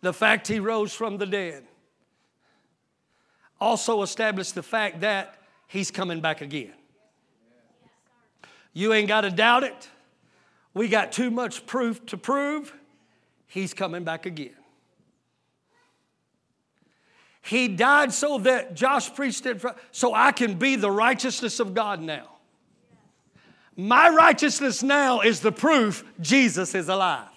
the 0.00 0.12
fact 0.12 0.48
he 0.48 0.58
rose 0.58 0.92
from 0.92 1.18
the 1.18 1.26
dead, 1.26 1.67
also 3.60 4.02
established 4.02 4.54
the 4.54 4.62
fact 4.62 5.00
that 5.00 5.34
he's 5.66 5.90
coming 5.90 6.20
back 6.20 6.40
again. 6.40 6.72
You 8.72 8.92
ain't 8.92 9.08
got 9.08 9.22
to 9.22 9.30
doubt 9.30 9.64
it. 9.64 9.88
We 10.74 10.88
got 10.88 11.12
too 11.12 11.30
much 11.30 11.66
proof 11.66 12.04
to 12.06 12.16
prove 12.16 12.72
he's 13.46 13.74
coming 13.74 14.04
back 14.04 14.26
again. 14.26 14.54
He 17.42 17.66
died 17.68 18.12
so 18.12 18.38
that 18.40 18.74
Josh 18.74 19.12
preached 19.14 19.46
it, 19.46 19.64
so 19.90 20.14
I 20.14 20.32
can 20.32 20.58
be 20.58 20.76
the 20.76 20.90
righteousness 20.90 21.60
of 21.60 21.74
God 21.74 22.00
now. 22.00 22.28
My 23.74 24.10
righteousness 24.10 24.82
now 24.82 25.20
is 25.20 25.40
the 25.40 25.52
proof 25.52 26.04
Jesus 26.20 26.74
is 26.74 26.88
alive. 26.88 27.28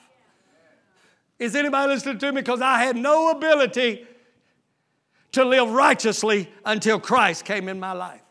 Is 1.39 1.55
anybody 1.55 1.93
listening 1.93 2.17
to 2.19 2.32
me? 2.32 2.41
Because 2.41 2.61
I 2.61 2.80
had 2.84 2.95
no 2.95 3.32
ability 3.32 4.05
to 5.34 5.45
live 5.45 5.69
righteously 5.69 6.49
until 6.65 6.99
Christ 6.99 7.45
came 7.45 7.69
in 7.69 7.79
my 7.79 7.93
life. 7.93 8.21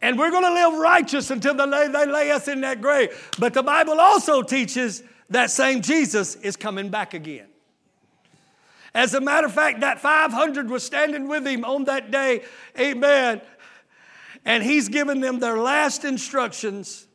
And 0.00 0.18
we're 0.18 0.30
going 0.30 0.44
to 0.44 0.52
live 0.52 0.78
righteous 0.78 1.30
until 1.30 1.54
they 1.54 1.66
lay, 1.66 1.88
they 1.88 2.06
lay 2.06 2.30
us 2.30 2.46
in 2.46 2.60
that 2.60 2.80
grave. 2.80 3.30
But 3.38 3.54
the 3.54 3.62
Bible 3.62 4.00
also 4.00 4.42
teaches 4.42 5.02
that 5.30 5.50
same 5.50 5.82
Jesus 5.82 6.36
is 6.36 6.56
coming 6.56 6.88
back 6.88 7.14
again. 7.14 7.48
As 8.94 9.14
a 9.14 9.20
matter 9.20 9.46
of 9.46 9.52
fact, 9.52 9.80
that 9.80 10.00
500 10.00 10.70
was 10.70 10.82
standing 10.82 11.28
with 11.28 11.46
him 11.46 11.64
on 11.64 11.84
that 11.84 12.10
day, 12.10 12.42
amen. 12.78 13.40
And 14.44 14.62
he's 14.62 14.88
giving 14.88 15.20
them 15.20 15.40
their 15.40 15.58
last 15.58 16.04
instructions. 16.04 17.06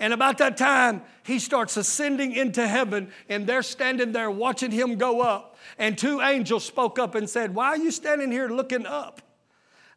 And 0.00 0.12
about 0.12 0.38
that 0.38 0.56
time, 0.56 1.02
he 1.24 1.38
starts 1.38 1.76
ascending 1.76 2.32
into 2.32 2.66
heaven, 2.66 3.12
and 3.28 3.46
they're 3.46 3.62
standing 3.62 4.12
there 4.12 4.30
watching 4.30 4.70
him 4.70 4.96
go 4.96 5.20
up. 5.20 5.56
And 5.78 5.96
two 5.96 6.20
angels 6.20 6.64
spoke 6.64 6.98
up 6.98 7.14
and 7.14 7.30
said, 7.30 7.54
Why 7.54 7.68
are 7.68 7.76
you 7.76 7.90
standing 7.90 8.32
here 8.32 8.48
looking 8.48 8.84
up? 8.84 9.22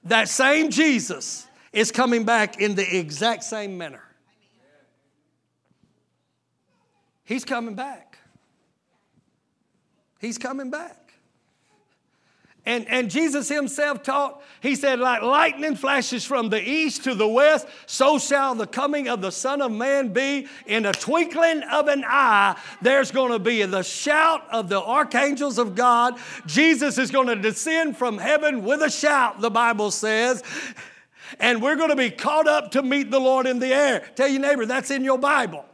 That 0.03 0.29
same 0.29 0.69
Jesus 0.69 1.47
is 1.73 1.91
coming 1.91 2.23
back 2.23 2.59
in 2.59 2.75
the 2.75 2.97
exact 2.97 3.43
same 3.43 3.77
manner. 3.77 4.03
He's 7.23 7.45
coming 7.45 7.75
back. 7.75 8.17
He's 10.19 10.37
coming 10.37 10.69
back. 10.69 11.00
And, 12.63 12.87
and 12.89 13.09
Jesus 13.09 13.49
himself 13.49 14.03
taught, 14.03 14.43
he 14.61 14.75
said, 14.75 14.99
like 14.99 15.23
lightning 15.23 15.75
flashes 15.75 16.23
from 16.23 16.49
the 16.49 16.61
east 16.61 17.03
to 17.05 17.15
the 17.15 17.27
west, 17.27 17.65
so 17.87 18.19
shall 18.19 18.53
the 18.53 18.67
coming 18.67 19.07
of 19.07 19.19
the 19.19 19.31
Son 19.31 19.63
of 19.63 19.71
Man 19.71 20.13
be. 20.13 20.47
In 20.67 20.85
a 20.85 20.91
twinkling 20.91 21.63
of 21.63 21.87
an 21.87 22.03
eye, 22.07 22.55
there's 22.81 23.09
going 23.09 23.31
to 23.31 23.39
be 23.39 23.63
the 23.63 23.81
shout 23.81 24.43
of 24.51 24.69
the 24.69 24.79
archangels 24.79 25.57
of 25.57 25.73
God. 25.73 26.19
Jesus 26.45 26.99
is 26.99 27.09
going 27.09 27.27
to 27.27 27.35
descend 27.35 27.97
from 27.97 28.19
heaven 28.19 28.63
with 28.63 28.83
a 28.83 28.91
shout, 28.91 29.41
the 29.41 29.49
Bible 29.49 29.89
says. 29.89 30.43
And 31.39 31.63
we're 31.63 31.77
going 31.77 31.89
to 31.89 31.95
be 31.95 32.11
caught 32.11 32.47
up 32.47 32.71
to 32.71 32.83
meet 32.83 33.09
the 33.09 33.19
Lord 33.19 33.47
in 33.47 33.57
the 33.57 33.73
air. 33.73 34.07
Tell 34.15 34.27
your 34.27 34.41
neighbor, 34.41 34.67
that's 34.67 34.91
in 34.91 35.03
your 35.03 35.17
Bible. 35.17 35.65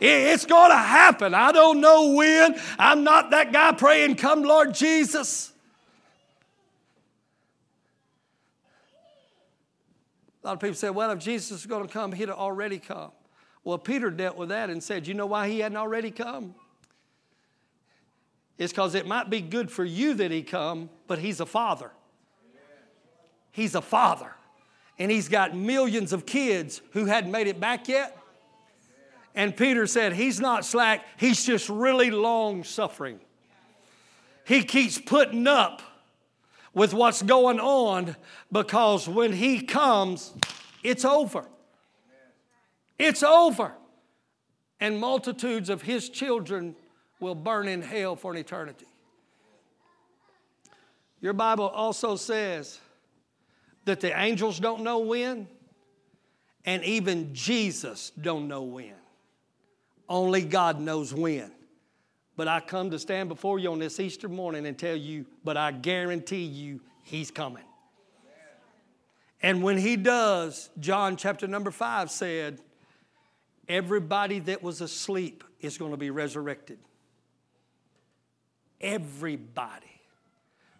It's 0.00 0.46
going 0.46 0.70
to 0.70 0.78
happen. 0.78 1.34
I 1.34 1.52
don't 1.52 1.82
know 1.82 2.12
when. 2.12 2.58
I'm 2.78 3.04
not 3.04 3.30
that 3.30 3.52
guy 3.52 3.72
praying, 3.72 4.16
Come, 4.16 4.42
Lord 4.42 4.72
Jesus. 4.72 5.52
A 10.46 10.50
lot 10.50 10.52
of 10.52 10.60
people 10.60 10.76
say, 10.76 10.90
well, 10.90 11.10
if 11.10 11.18
Jesus 11.18 11.50
is 11.50 11.66
going 11.66 11.84
to 11.84 11.92
come, 11.92 12.12
he'd 12.12 12.30
already 12.30 12.78
come. 12.78 13.10
Well, 13.64 13.78
Peter 13.78 14.12
dealt 14.12 14.36
with 14.36 14.50
that 14.50 14.70
and 14.70 14.80
said, 14.80 15.08
you 15.08 15.12
know 15.12 15.26
why 15.26 15.48
he 15.48 15.58
hadn't 15.58 15.76
already 15.76 16.12
come? 16.12 16.54
It's 18.56 18.72
because 18.72 18.94
it 18.94 19.08
might 19.08 19.28
be 19.28 19.40
good 19.40 19.72
for 19.72 19.84
you 19.84 20.14
that 20.14 20.30
he 20.30 20.44
come, 20.44 20.88
but 21.08 21.18
he's 21.18 21.40
a 21.40 21.46
father. 21.46 21.90
He's 23.50 23.74
a 23.74 23.82
father. 23.82 24.30
And 25.00 25.10
he's 25.10 25.28
got 25.28 25.56
millions 25.56 26.12
of 26.12 26.26
kids 26.26 26.80
who 26.92 27.06
hadn't 27.06 27.32
made 27.32 27.48
it 27.48 27.58
back 27.58 27.88
yet. 27.88 28.16
And 29.34 29.56
Peter 29.56 29.88
said, 29.88 30.12
He's 30.12 30.38
not 30.38 30.64
slack, 30.64 31.04
he's 31.16 31.44
just 31.44 31.68
really 31.68 32.12
long 32.12 32.62
suffering. 32.62 33.18
He 34.44 34.62
keeps 34.62 34.96
putting 34.96 35.48
up 35.48 35.82
with 36.76 36.92
what's 36.92 37.22
going 37.22 37.58
on 37.58 38.14
because 38.52 39.08
when 39.08 39.32
He 39.32 39.62
comes, 39.62 40.34
it's 40.84 41.06
over. 41.06 41.46
It's 42.98 43.22
over. 43.22 43.72
And 44.78 45.00
multitudes 45.00 45.70
of 45.70 45.80
His 45.80 46.10
children 46.10 46.76
will 47.18 47.34
burn 47.34 47.66
in 47.66 47.80
hell 47.80 48.14
for 48.14 48.30
an 48.30 48.36
eternity. 48.36 48.84
Your 51.22 51.32
Bible 51.32 51.66
also 51.66 52.14
says 52.14 52.78
that 53.86 54.00
the 54.00 54.16
angels 54.16 54.60
don't 54.60 54.82
know 54.82 54.98
when, 54.98 55.48
and 56.66 56.84
even 56.84 57.34
Jesus 57.34 58.12
don't 58.20 58.48
know 58.48 58.64
when. 58.64 58.92
Only 60.10 60.42
God 60.42 60.78
knows 60.78 61.14
when. 61.14 61.50
But 62.36 62.48
I 62.48 62.60
come 62.60 62.90
to 62.90 62.98
stand 62.98 63.28
before 63.28 63.58
you 63.58 63.72
on 63.72 63.78
this 63.78 63.98
Easter 63.98 64.28
morning 64.28 64.66
and 64.66 64.78
tell 64.78 64.96
you, 64.96 65.24
but 65.42 65.56
I 65.56 65.72
guarantee 65.72 66.44
you, 66.44 66.80
He's 67.02 67.30
coming. 67.30 67.64
And 69.42 69.62
when 69.62 69.78
He 69.78 69.96
does, 69.96 70.70
John 70.78 71.16
chapter 71.16 71.46
number 71.46 71.70
five 71.70 72.10
said, 72.10 72.60
everybody 73.68 74.38
that 74.40 74.62
was 74.62 74.80
asleep 74.80 75.44
is 75.60 75.78
going 75.78 75.92
to 75.92 75.96
be 75.96 76.10
resurrected. 76.10 76.78
Everybody. 78.80 79.86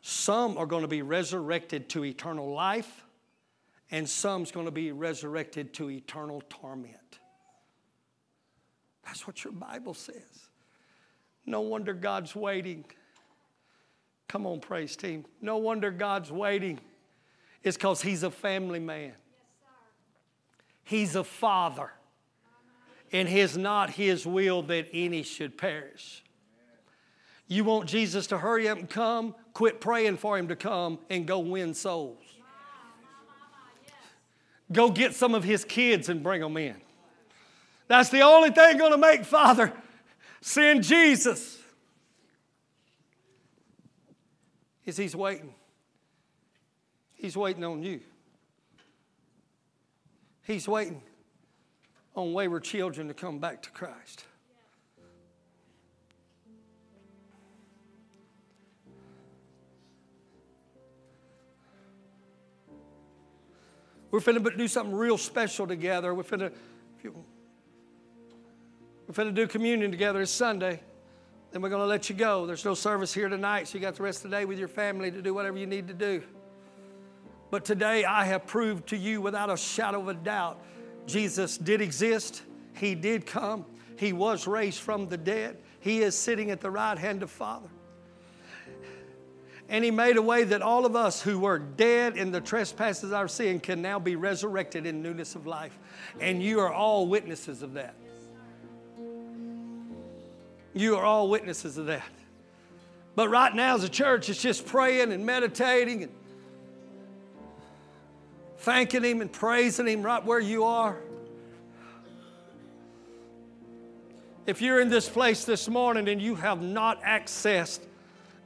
Some 0.02 0.58
are 0.58 0.66
going 0.66 0.82
to 0.82 0.88
be 0.88 1.02
resurrected 1.02 1.88
to 1.90 2.04
eternal 2.04 2.52
life, 2.52 3.04
and 3.90 4.08
some's 4.08 4.52
going 4.52 4.66
to 4.66 4.72
be 4.72 4.92
resurrected 4.92 5.72
to 5.74 5.90
eternal 5.90 6.42
torment. 6.48 7.18
That's 9.04 9.26
what 9.26 9.42
your 9.42 9.52
Bible 9.52 9.94
says. 9.94 10.45
No 11.46 11.60
wonder 11.60 11.94
God's 11.94 12.34
waiting. 12.34 12.84
Come 14.28 14.46
on, 14.46 14.60
praise 14.60 14.96
team. 14.96 15.24
No 15.40 15.58
wonder 15.58 15.92
God's 15.92 16.32
waiting. 16.32 16.80
It's 17.62 17.76
because 17.76 18.02
He's 18.02 18.24
a 18.24 18.30
family 18.30 18.80
man. 18.80 19.12
He's 20.82 21.14
a 21.14 21.24
father. 21.24 21.92
And 23.12 23.28
it's 23.28 23.56
not 23.56 23.90
His 23.90 24.26
will 24.26 24.62
that 24.62 24.88
any 24.92 25.22
should 25.22 25.56
perish. 25.56 26.24
You 27.46 27.62
want 27.62 27.88
Jesus 27.88 28.26
to 28.28 28.38
hurry 28.38 28.68
up 28.68 28.78
and 28.78 28.90
come? 28.90 29.34
Quit 29.52 29.80
praying 29.80 30.16
for 30.16 30.36
Him 30.36 30.48
to 30.48 30.56
come 30.56 30.98
and 31.08 31.26
go 31.26 31.38
win 31.38 31.74
souls. 31.74 32.24
Go 34.72 34.90
get 34.90 35.14
some 35.14 35.36
of 35.36 35.44
His 35.44 35.64
kids 35.64 36.08
and 36.08 36.24
bring 36.24 36.40
them 36.40 36.56
in. 36.56 36.76
That's 37.86 38.08
the 38.08 38.22
only 38.22 38.50
thing 38.50 38.78
going 38.78 38.90
to 38.90 38.98
make 38.98 39.24
Father 39.24 39.72
Send 40.40 40.82
Jesus. 40.82 41.58
Is 44.84 44.96
He's 44.96 45.16
waiting. 45.16 45.54
He's 47.14 47.36
waiting 47.36 47.64
on 47.64 47.82
you. 47.82 48.00
He's 50.42 50.68
waiting 50.68 51.02
on 52.14 52.32
wayward 52.32 52.62
children 52.62 53.08
to 53.08 53.14
come 53.14 53.38
back 53.38 53.62
to 53.62 53.70
Christ. 53.70 54.24
We're 64.10 64.20
finna 64.20 64.56
do 64.56 64.68
something 64.68 64.94
real 64.94 65.18
special 65.18 65.66
together. 65.66 66.14
We're 66.14 66.22
finna, 66.22 66.52
we're 69.06 69.14
going 69.14 69.34
to 69.34 69.34
do 69.34 69.46
communion 69.46 69.90
together. 69.90 70.20
It's 70.20 70.32
Sunday. 70.32 70.80
Then 71.52 71.62
we're 71.62 71.68
going 71.68 71.82
to 71.82 71.86
let 71.86 72.10
you 72.10 72.16
go. 72.16 72.44
There's 72.44 72.64
no 72.64 72.74
service 72.74 73.14
here 73.14 73.28
tonight, 73.28 73.68
so 73.68 73.78
you 73.78 73.82
got 73.82 73.94
the 73.94 74.02
rest 74.02 74.24
of 74.24 74.30
the 74.30 74.36
day 74.36 74.44
with 74.44 74.58
your 74.58 74.68
family 74.68 75.10
to 75.10 75.22
do 75.22 75.32
whatever 75.32 75.56
you 75.56 75.66
need 75.66 75.88
to 75.88 75.94
do. 75.94 76.22
But 77.50 77.64
today 77.64 78.04
I 78.04 78.24
have 78.24 78.46
proved 78.46 78.88
to 78.88 78.96
you 78.96 79.20
without 79.20 79.48
a 79.48 79.56
shadow 79.56 80.00
of 80.00 80.08
a 80.08 80.14
doubt 80.14 80.60
Jesus 81.06 81.56
did 81.56 81.80
exist, 81.80 82.42
He 82.76 82.96
did 82.96 83.26
come, 83.26 83.64
He 83.96 84.12
was 84.12 84.48
raised 84.48 84.80
from 84.80 85.08
the 85.08 85.16
dead, 85.16 85.56
He 85.78 86.02
is 86.02 86.18
sitting 86.18 86.50
at 86.50 86.60
the 86.60 86.70
right 86.70 86.98
hand 86.98 87.22
of 87.22 87.30
Father. 87.30 87.68
And 89.68 89.84
He 89.84 89.92
made 89.92 90.16
a 90.16 90.22
way 90.22 90.42
that 90.42 90.62
all 90.62 90.84
of 90.84 90.96
us 90.96 91.22
who 91.22 91.38
were 91.38 91.60
dead 91.60 92.16
in 92.16 92.32
the 92.32 92.40
trespasses 92.40 93.04
of 93.04 93.14
our 93.14 93.28
sin 93.28 93.60
can 93.60 93.80
now 93.80 94.00
be 94.00 94.16
resurrected 94.16 94.84
in 94.84 95.00
newness 95.00 95.36
of 95.36 95.46
life. 95.46 95.78
And 96.20 96.42
you 96.42 96.58
are 96.58 96.72
all 96.72 97.06
witnesses 97.06 97.62
of 97.62 97.74
that. 97.74 97.94
You 100.76 100.96
are 100.96 101.04
all 101.04 101.30
witnesses 101.30 101.78
of 101.78 101.86
that. 101.86 102.04
But 103.14 103.30
right 103.30 103.54
now, 103.54 103.76
as 103.76 103.82
a 103.82 103.88
church, 103.88 104.28
it's 104.28 104.42
just 104.42 104.66
praying 104.66 105.10
and 105.10 105.24
meditating 105.24 106.02
and 106.02 106.12
thanking 108.58 109.02
Him 109.02 109.22
and 109.22 109.32
praising 109.32 109.86
Him 109.86 110.02
right 110.02 110.22
where 110.22 110.38
you 110.38 110.64
are. 110.64 110.98
If 114.46 114.60
you're 114.60 114.78
in 114.78 114.90
this 114.90 115.08
place 115.08 115.46
this 115.46 115.66
morning 115.66 116.10
and 116.10 116.20
you 116.20 116.34
have 116.34 116.60
not 116.60 117.02
accessed 117.02 117.80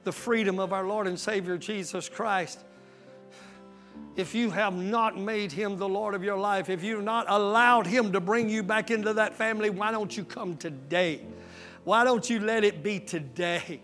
the 0.05 0.13
freedom 0.13 0.61
of 0.61 0.73
our 0.73 0.87
Lord 0.87 1.09
and 1.09 1.19
Savior 1.19 1.59
Jesus 1.59 2.09
Christ, 2.09 2.61
if 4.15 4.37
you 4.37 4.51
have 4.51 4.75
not 4.75 5.19
made 5.19 5.51
Him 5.51 5.79
the 5.79 5.89
Lord 5.89 6.15
of 6.15 6.23
your 6.23 6.39
life, 6.39 6.71
if 6.71 6.85
you've 6.85 7.03
not 7.03 7.27
allowed 7.29 7.89
Him 7.89 8.13
to 8.13 8.21
bring 8.21 8.49
you 8.49 8.63
back 8.63 8.93
into 8.93 9.15
that 9.15 9.35
family, 9.35 9.69
why 9.69 9.91
don't 9.91 10.17
you 10.17 10.25
come 10.25 10.57
today? 10.57 11.23
Why 11.85 12.05
don't 12.05 12.29
you 12.29 12.41
let 12.41 12.65
it 12.65 12.83
be 12.83 13.01
today? 13.01 13.81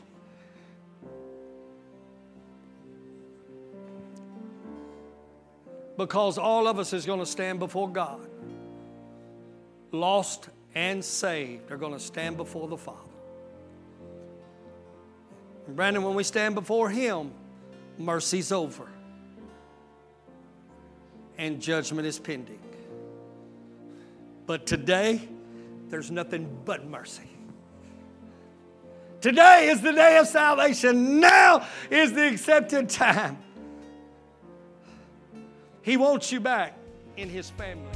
Because 5.96 6.36
all 6.36 6.68
of 6.68 6.78
us 6.78 6.92
is 6.92 7.06
going 7.06 7.20
to 7.20 7.26
stand 7.26 7.58
before 7.58 7.88
God. 7.88 8.28
Lost 9.92 10.50
and 10.74 11.02
saved 11.02 11.70
are 11.72 11.78
going 11.78 11.94
to 11.94 12.00
stand 12.00 12.36
before 12.36 12.68
the 12.68 12.76
Father. 12.76 13.00
Brandon, 15.68 16.02
when 16.02 16.14
we 16.14 16.22
stand 16.22 16.54
before 16.54 16.90
Him, 16.90 17.32
mercy's 17.98 18.52
over 18.52 18.88
and 21.38 21.60
judgment 21.60 22.06
is 22.06 22.18
pending. 22.18 22.60
But 24.46 24.66
today, 24.66 25.20
there's 25.88 26.10
nothing 26.10 26.48
but 26.64 26.86
mercy. 26.86 27.35
Today 29.26 29.70
is 29.70 29.80
the 29.80 29.90
day 29.90 30.18
of 30.18 30.28
salvation. 30.28 31.18
Now 31.18 31.66
is 31.90 32.12
the 32.12 32.28
accepted 32.28 32.88
time. 32.88 33.38
He 35.82 35.96
wants 35.96 36.30
you 36.30 36.38
back 36.38 36.78
in 37.16 37.28
His 37.28 37.50
family. 37.50 37.90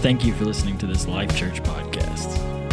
Thank 0.00 0.24
you 0.24 0.32
for 0.32 0.46
listening 0.46 0.78
to 0.78 0.86
this 0.86 1.06
Life 1.06 1.36
Church 1.36 1.62
podcast. 1.62 2.67